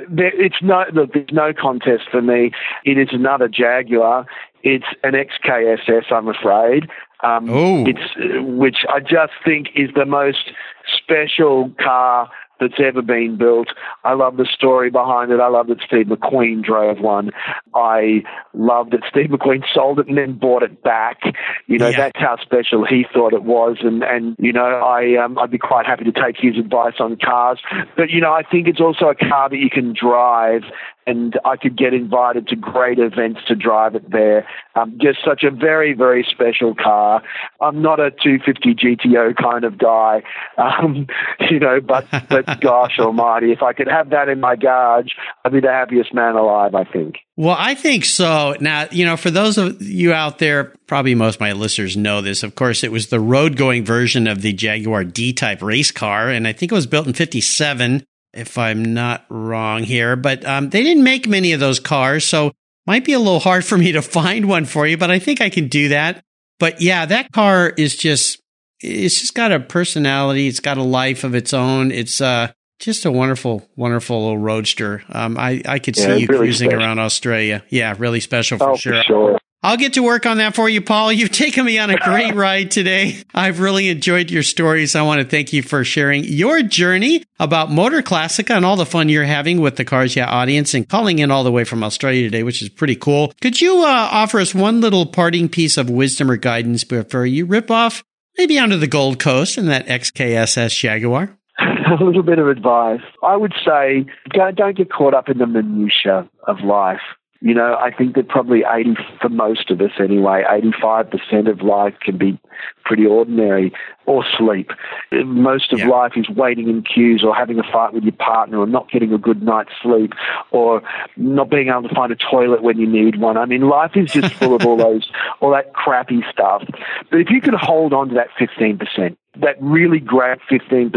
there, 0.09 0.33
it's 0.33 0.61
no 0.63 0.85
look. 0.93 1.13
There's 1.13 1.29
no 1.31 1.53
contest 1.53 2.05
for 2.09 2.23
me. 2.23 2.51
It 2.83 2.97
is 2.97 3.09
another 3.11 3.47
Jaguar. 3.47 4.25
It's 4.63 4.85
an 5.03 5.13
XKSS, 5.13 6.11
I'm 6.11 6.27
afraid. 6.27 6.89
Um, 7.23 7.49
Oh. 7.49 7.85
it's 7.85 7.99
uh, 8.17 8.41
which 8.43 8.77
I 8.89 8.99
just 8.99 9.33
think 9.45 9.67
is 9.75 9.89
the 9.95 10.05
most 10.05 10.51
special 10.97 11.71
car 11.79 12.29
that's 12.59 12.79
ever 12.79 13.01
been 13.01 13.37
built. 13.37 13.69
I 14.03 14.13
love 14.13 14.37
the 14.37 14.45
story 14.45 14.89
behind 14.89 15.31
it. 15.31 15.39
I 15.39 15.47
love 15.47 15.67
that 15.67 15.81
Steve 15.85 16.07
McQueen 16.07 16.63
drove 16.63 16.99
one. 16.99 17.31
I 17.75 18.23
love 18.53 18.89
that 18.91 19.01
Steve 19.09 19.29
McQueen 19.29 19.63
sold 19.73 19.99
it 19.99 20.07
and 20.07 20.17
then 20.17 20.37
bought 20.37 20.63
it 20.63 20.83
back. 20.83 21.19
You 21.67 21.77
know, 21.77 21.89
Yeah. 21.89 21.97
that's 21.97 22.19
how 22.19 22.37
special 22.41 22.85
he 22.85 23.05
thought 23.13 23.33
it 23.33 23.43
was. 23.43 23.77
And, 23.81 24.03
and 24.03 24.35
you 24.39 24.51
know, 24.53 24.65
I, 24.65 25.15
um, 25.23 25.37
I'd 25.37 25.51
be 25.51 25.57
quite 25.57 25.85
happy 25.85 26.03
to 26.05 26.11
take 26.11 26.37
his 26.37 26.57
advice 26.57 26.95
on 26.99 27.17
cars. 27.17 27.59
But, 27.95 28.09
you 28.09 28.21
know, 28.21 28.33
I 28.33 28.43
think 28.43 28.67
it's 28.67 28.81
also 28.81 29.05
a 29.05 29.15
car 29.15 29.49
that 29.49 29.57
you 29.57 29.69
can 29.69 29.93
drive 29.93 30.63
and 31.09 31.39
I 31.43 31.57
could 31.57 31.75
get 31.77 31.93
invited 31.93 32.47
to 32.49 32.55
great 32.55 32.99
events 32.99 33.41
to 33.47 33.55
drive 33.55 33.95
it 33.95 34.09
there. 34.11 34.47
Um, 34.75 34.97
just 35.01 35.19
such 35.25 35.43
a 35.43 35.51
very, 35.51 35.93
very 35.93 36.25
special 36.29 36.75
car. 36.75 37.23
I'm 37.59 37.81
not 37.81 37.99
a 37.99 38.11
250 38.11 38.75
GTO 38.75 39.35
kind 39.35 39.63
of 39.63 39.77
guy, 39.77 40.21
um, 40.57 41.07
you 41.49 41.59
know, 41.59 41.81
but, 41.81 42.05
but 42.29 42.45
gosh 42.61 42.99
almighty, 42.99 43.51
if 43.51 43.63
I 43.63 43.73
could 43.73 43.87
have 43.87 44.11
that 44.11 44.29
in 44.29 44.39
my 44.39 44.55
garage, 44.55 45.09
I'd 45.43 45.51
be 45.51 45.59
the 45.59 45.69
happiest 45.69 46.13
man 46.13 46.35
alive, 46.35 46.75
I 46.75 46.83
think. 46.83 47.17
Well, 47.39 47.55
I 47.57 47.73
think 47.73 48.03
so. 48.03 48.55
Now, 48.59 48.87
you 48.91 49.05
know, 49.05 49.15
for 49.15 49.31
those 49.31 49.57
of 49.57 49.81
you 49.81 50.11
out 50.11 50.39
there, 50.39 50.73
probably 50.87 51.15
most 51.15 51.35
of 51.35 51.41
my 51.41 51.53
listeners 51.53 51.95
know 51.95 52.21
this. 52.21 52.43
Of 52.43 52.55
course, 52.55 52.83
it 52.83 52.91
was 52.91 53.07
the 53.07 53.19
road 53.21 53.55
going 53.55 53.85
version 53.85 54.27
of 54.27 54.41
the 54.41 54.51
Jaguar 54.51 55.05
D 55.05 55.31
type 55.31 55.61
race 55.61 55.89
car. 55.89 56.29
And 56.29 56.45
I 56.45 56.51
think 56.51 56.71
it 56.71 56.75
was 56.75 56.85
built 56.85 57.07
in 57.07 57.13
57, 57.13 58.03
if 58.33 58.57
I'm 58.57 58.93
not 58.93 59.25
wrong 59.29 59.83
here. 59.83 60.15
But 60.15 60.45
um, 60.45 60.69
they 60.69 60.83
didn't 60.83 61.03
make 61.03 61.27
many 61.27 61.53
of 61.53 61.59
those 61.59 61.79
cars. 61.79 62.25
So 62.25 62.53
might 62.85 63.05
be 63.05 63.13
a 63.13 63.19
little 63.19 63.39
hard 63.39 63.65
for 63.65 63.77
me 63.77 63.91
to 63.91 64.01
find 64.01 64.47
one 64.47 64.65
for 64.65 64.87
you, 64.87 64.97
but 64.97 65.11
I 65.11 65.19
think 65.19 65.41
I 65.41 65.49
can 65.49 65.67
do 65.67 65.89
that. 65.89 66.23
But 66.59 66.81
yeah, 66.81 67.05
that 67.05 67.31
car 67.31 67.69
is 67.69 67.95
just, 67.95 68.41
it's 68.81 69.19
just 69.19 69.33
got 69.33 69.51
a 69.51 69.59
personality. 69.59 70.47
It's 70.47 70.59
got 70.59 70.77
a 70.77 70.83
life 70.83 71.23
of 71.23 71.35
its 71.35 71.53
own. 71.53 71.91
It's, 71.91 72.19
uh, 72.19 72.51
just 72.79 73.05
a 73.05 73.11
wonderful, 73.11 73.67
wonderful 73.75 74.21
little 74.21 74.37
roadster. 74.37 75.03
Um, 75.09 75.37
I, 75.37 75.61
I 75.65 75.79
could 75.79 75.97
see 75.97 76.19
you 76.19 76.27
really 76.27 76.37
cruising 76.37 76.69
special. 76.69 76.83
around 76.83 76.99
Australia. 76.99 77.63
Yeah, 77.69 77.93
really 77.97 78.21
special 78.21 78.57
for 78.57 78.69
oh, 78.69 78.75
sure. 78.77 78.95
for 78.95 79.03
sure. 79.03 79.39
I'll 79.61 79.75
get 79.75 79.93
to 79.93 80.03
work 80.03 80.25
on 80.25 80.37
that 80.37 80.55
for 80.55 80.69
you, 80.69 80.81
Paul. 80.81 81.11
You've 81.11 81.31
taken 81.31 81.65
me 81.65 81.79
on 81.79 81.89
a 81.89 81.97
great 81.97 82.33
ride 82.35 82.71
today. 82.71 83.17
I've 83.33 83.59
really 83.59 83.89
enjoyed 83.89 84.31
your 84.31 84.43
stories. 84.43 84.95
I 84.95 85.01
want 85.01 85.21
to 85.21 85.27
thank 85.27 85.51
you 85.51 85.61
for 85.61 85.83
sharing 85.83 86.23
your 86.23 86.61
journey 86.63 87.25
about 87.41 87.69
Motor 87.69 88.01
Classica 88.01 88.55
and 88.55 88.65
all 88.65 88.77
the 88.77 88.85
fun 88.85 89.09
you're 89.09 89.25
having 89.25 89.59
with 89.59 89.75
the 89.75 89.83
Cars 89.83 90.15
Yeah 90.15 90.29
audience 90.29 90.73
and 90.73 90.87
calling 90.87 91.19
in 91.19 91.29
all 91.29 91.43
the 91.43 91.51
way 91.51 91.65
from 91.65 91.83
Australia 91.83 92.23
today, 92.23 92.43
which 92.43 92.61
is 92.61 92.69
pretty 92.69 92.95
cool. 92.95 93.33
Could 93.41 93.59
you 93.59 93.83
uh, 93.83 94.09
offer 94.11 94.39
us 94.39 94.55
one 94.55 94.79
little 94.79 95.05
parting 95.05 95.49
piece 95.49 95.75
of 95.75 95.89
wisdom 95.89 96.31
or 96.31 96.37
guidance 96.37 96.85
before 96.85 97.25
you 97.25 97.45
rip 97.45 97.69
off 97.69 98.01
maybe 98.37 98.57
onto 98.57 98.77
the 98.77 98.87
Gold 98.87 99.19
Coast 99.19 99.57
in 99.57 99.65
that 99.65 99.87
XKSS 99.87 100.79
Jaguar? 100.79 101.37
a 101.59 102.01
little 102.01 102.23
bit 102.23 102.39
of 102.39 102.47
advice. 102.47 103.01
I 103.23 103.35
would 103.35 103.53
say 103.65 104.05
don't, 104.33 104.55
don't 104.55 104.77
get 104.77 104.89
caught 104.89 105.13
up 105.13 105.27
in 105.27 105.37
the 105.37 105.47
minutiae 105.47 106.29
of 106.47 106.61
life. 106.61 107.01
You 107.41 107.53
know, 107.53 107.77
I 107.79 107.91
think 107.91 108.15
that 108.15 108.27
probably 108.27 108.63
80, 108.69 108.95
for 109.21 109.29
most 109.29 109.71
of 109.71 109.79
us 109.79 109.91
anyway, 109.97 110.43
85% 110.49 111.49
of 111.49 111.61
life 111.61 111.93
can 112.01 112.17
be 112.17 112.37
pretty 112.83 113.05
ordinary 113.05 113.71
or 114.05 114.25
sleep. 114.37 114.71
Most 115.11 115.71
of 115.71 115.79
Yeah. 115.79 115.87
life 115.87 116.17
is 116.17 116.29
waiting 116.29 116.67
in 116.67 116.81
queues 116.81 117.23
or 117.23 117.33
having 117.33 117.57
a 117.57 117.63
fight 117.63 117.93
with 117.93 118.03
your 118.03 118.11
partner 118.13 118.59
or 118.59 118.67
not 118.67 118.91
getting 118.91 119.13
a 119.13 119.17
good 119.17 119.41
night's 119.41 119.71
sleep 119.81 120.13
or 120.51 120.81
not 121.15 121.49
being 121.49 121.69
able 121.69 121.83
to 121.87 121.95
find 121.95 122.11
a 122.11 122.17
toilet 122.17 122.61
when 122.61 122.77
you 122.77 122.87
need 122.87 123.21
one. 123.21 123.37
I 123.37 123.45
mean, 123.45 123.69
life 123.69 123.91
is 123.95 124.11
just 124.11 124.33
full 124.33 124.53
of 124.53 124.65
all 124.65 124.75
those, 124.89 125.09
all 125.39 125.51
that 125.51 125.73
crappy 125.73 126.21
stuff. 126.29 126.63
But 127.09 127.21
if 127.21 127.29
you 127.29 127.39
can 127.39 127.53
hold 127.53 127.93
on 127.93 128.09
to 128.09 128.15
that 128.15 128.29
15%, 128.37 129.15
that 129.39 129.55
really 129.61 129.99
great 129.99 130.39
15% 130.51 130.91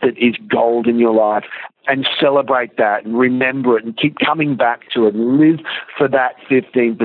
that 0.00 0.16
is 0.16 0.36
gold 0.48 0.86
in 0.86 0.98
your 0.98 1.12
life 1.12 1.44
and 1.86 2.06
celebrate 2.20 2.76
that 2.78 3.04
and 3.04 3.18
remember 3.18 3.78
it 3.78 3.84
and 3.84 3.96
keep 3.96 4.16
coming 4.24 4.56
back 4.56 4.80
to 4.94 5.06
it 5.06 5.14
and 5.14 5.38
live 5.38 5.60
for 5.96 6.08
that 6.08 6.36
15%, 6.50 6.98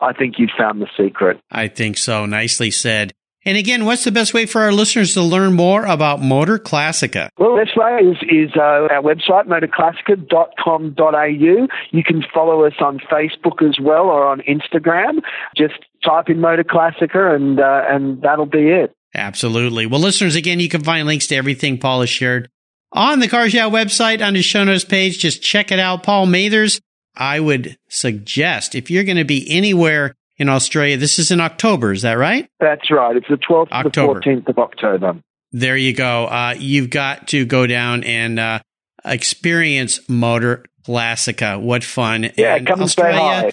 I 0.00 0.12
think 0.12 0.38
you've 0.38 0.50
found 0.56 0.80
the 0.80 0.88
secret. 0.96 1.40
I 1.50 1.68
think 1.68 1.96
so. 1.96 2.26
Nicely 2.26 2.70
said. 2.70 3.12
And 3.46 3.56
again, 3.56 3.86
what's 3.86 4.04
the 4.04 4.12
best 4.12 4.34
way 4.34 4.44
for 4.44 4.60
our 4.60 4.70
listeners 4.70 5.14
to 5.14 5.22
learn 5.22 5.54
more 5.54 5.86
about 5.86 6.20
Motor 6.20 6.58
Classica? 6.58 7.30
Well, 7.38 7.56
best 7.56 7.74
way 7.74 8.00
is, 8.02 8.18
is 8.28 8.50
uh, 8.54 8.86
our 8.90 9.00
website, 9.02 9.46
motorclassica.com.au. 9.46 11.68
You 11.90 12.04
can 12.04 12.22
follow 12.34 12.66
us 12.66 12.74
on 12.80 12.98
Facebook 13.10 13.66
as 13.66 13.78
well 13.80 14.04
or 14.04 14.26
on 14.26 14.42
Instagram. 14.42 15.22
Just 15.56 15.86
type 16.04 16.28
in 16.28 16.42
Motor 16.42 16.64
Classica 16.64 17.34
and, 17.34 17.58
uh, 17.58 17.84
and 17.88 18.20
that'll 18.20 18.44
be 18.44 18.68
it. 18.68 18.94
Absolutely. 19.14 19.86
Well, 19.86 20.00
listeners, 20.00 20.36
again, 20.36 20.60
you 20.60 20.68
can 20.68 20.84
find 20.84 21.06
links 21.06 21.26
to 21.28 21.36
everything 21.36 21.78
Paul 21.78 22.00
has 22.00 22.10
shared 22.10 22.50
on 22.92 23.20
the 23.20 23.28
Cars 23.28 23.54
Yeah 23.54 23.68
website 23.70 24.24
on 24.24 24.34
the 24.34 24.42
show 24.42 24.64
notes 24.64 24.84
page. 24.84 25.18
Just 25.18 25.42
check 25.42 25.72
it 25.72 25.78
out. 25.78 26.02
Paul 26.02 26.26
Mathers, 26.26 26.80
I 27.14 27.40
would 27.40 27.76
suggest 27.88 28.74
if 28.74 28.90
you're 28.90 29.04
going 29.04 29.16
to 29.16 29.24
be 29.24 29.48
anywhere 29.50 30.14
in 30.36 30.48
Australia, 30.48 30.96
this 30.96 31.18
is 31.18 31.30
in 31.30 31.40
October, 31.40 31.92
is 31.92 32.02
that 32.02 32.14
right? 32.14 32.48
That's 32.60 32.90
right. 32.90 33.14
It's 33.14 33.28
the 33.28 33.36
12th 33.36 33.70
October. 33.70 34.20
to 34.20 34.36
the 34.36 34.40
14th 34.40 34.48
of 34.48 34.58
October. 34.58 35.20
There 35.52 35.76
you 35.76 35.92
go. 35.92 36.26
Uh, 36.26 36.54
you've 36.58 36.90
got 36.90 37.28
to 37.28 37.44
go 37.44 37.66
down 37.66 38.04
and 38.04 38.38
uh, 38.38 38.60
experience 39.04 40.00
Motor 40.08 40.64
Classica. 40.86 41.60
What 41.60 41.84
fun. 41.84 42.30
Yeah, 42.36 42.56
And 42.56 42.66
come 42.66 42.80
and 42.80 42.90
say 42.90 43.12
hi. 43.12 43.52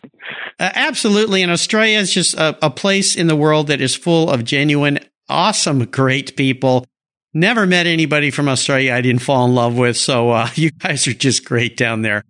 Uh, 0.59 0.71
absolutely. 0.73 1.41
And 1.43 1.51
Australia 1.51 1.99
is 1.99 2.13
just 2.13 2.35
a, 2.35 2.57
a 2.65 2.69
place 2.69 3.15
in 3.15 3.27
the 3.27 3.35
world 3.35 3.67
that 3.67 3.81
is 3.81 3.95
full 3.95 4.29
of 4.29 4.43
genuine, 4.45 4.99
awesome, 5.27 5.83
great 5.85 6.37
people. 6.37 6.85
Never 7.37 7.67
met 7.67 7.85
anybody 7.85 8.31
from 8.31 8.49
Australia 8.49 8.95
I 8.95 9.01
didn't 9.01 9.21
fall 9.21 9.45
in 9.45 9.53
love 9.53 9.77
with. 9.77 9.95
So 9.95 10.31
uh, 10.31 10.49
you 10.55 10.71
guys 10.71 11.07
are 11.07 11.13
just 11.13 11.45
great 11.45 11.77
down 11.77 12.01
there. 12.01 12.23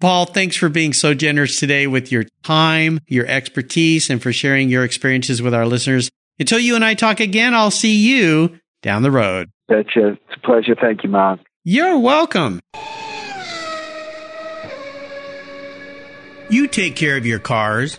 Paul, 0.00 0.24
thanks 0.24 0.54
for 0.54 0.68
being 0.68 0.92
so 0.92 1.14
generous 1.14 1.58
today 1.58 1.88
with 1.88 2.12
your 2.12 2.26
time, 2.44 3.00
your 3.08 3.26
expertise, 3.26 4.08
and 4.08 4.22
for 4.22 4.32
sharing 4.32 4.68
your 4.68 4.84
experiences 4.84 5.42
with 5.42 5.52
our 5.52 5.66
listeners. 5.66 6.10
Until 6.38 6.60
you 6.60 6.76
and 6.76 6.84
I 6.84 6.94
talk 6.94 7.18
again, 7.18 7.54
I'll 7.54 7.72
see 7.72 8.08
you 8.08 8.56
down 8.82 9.02
the 9.02 9.10
road. 9.10 9.50
That's 9.68 9.88
it's 9.96 10.20
a 10.32 10.40
pleasure. 10.46 10.76
Thank 10.80 11.02
you, 11.02 11.10
Mark. 11.10 11.40
You're 11.64 11.98
welcome. 11.98 12.60
You 16.50 16.68
take 16.68 16.94
care 16.94 17.16
of 17.16 17.26
your 17.26 17.40
cars, 17.40 17.98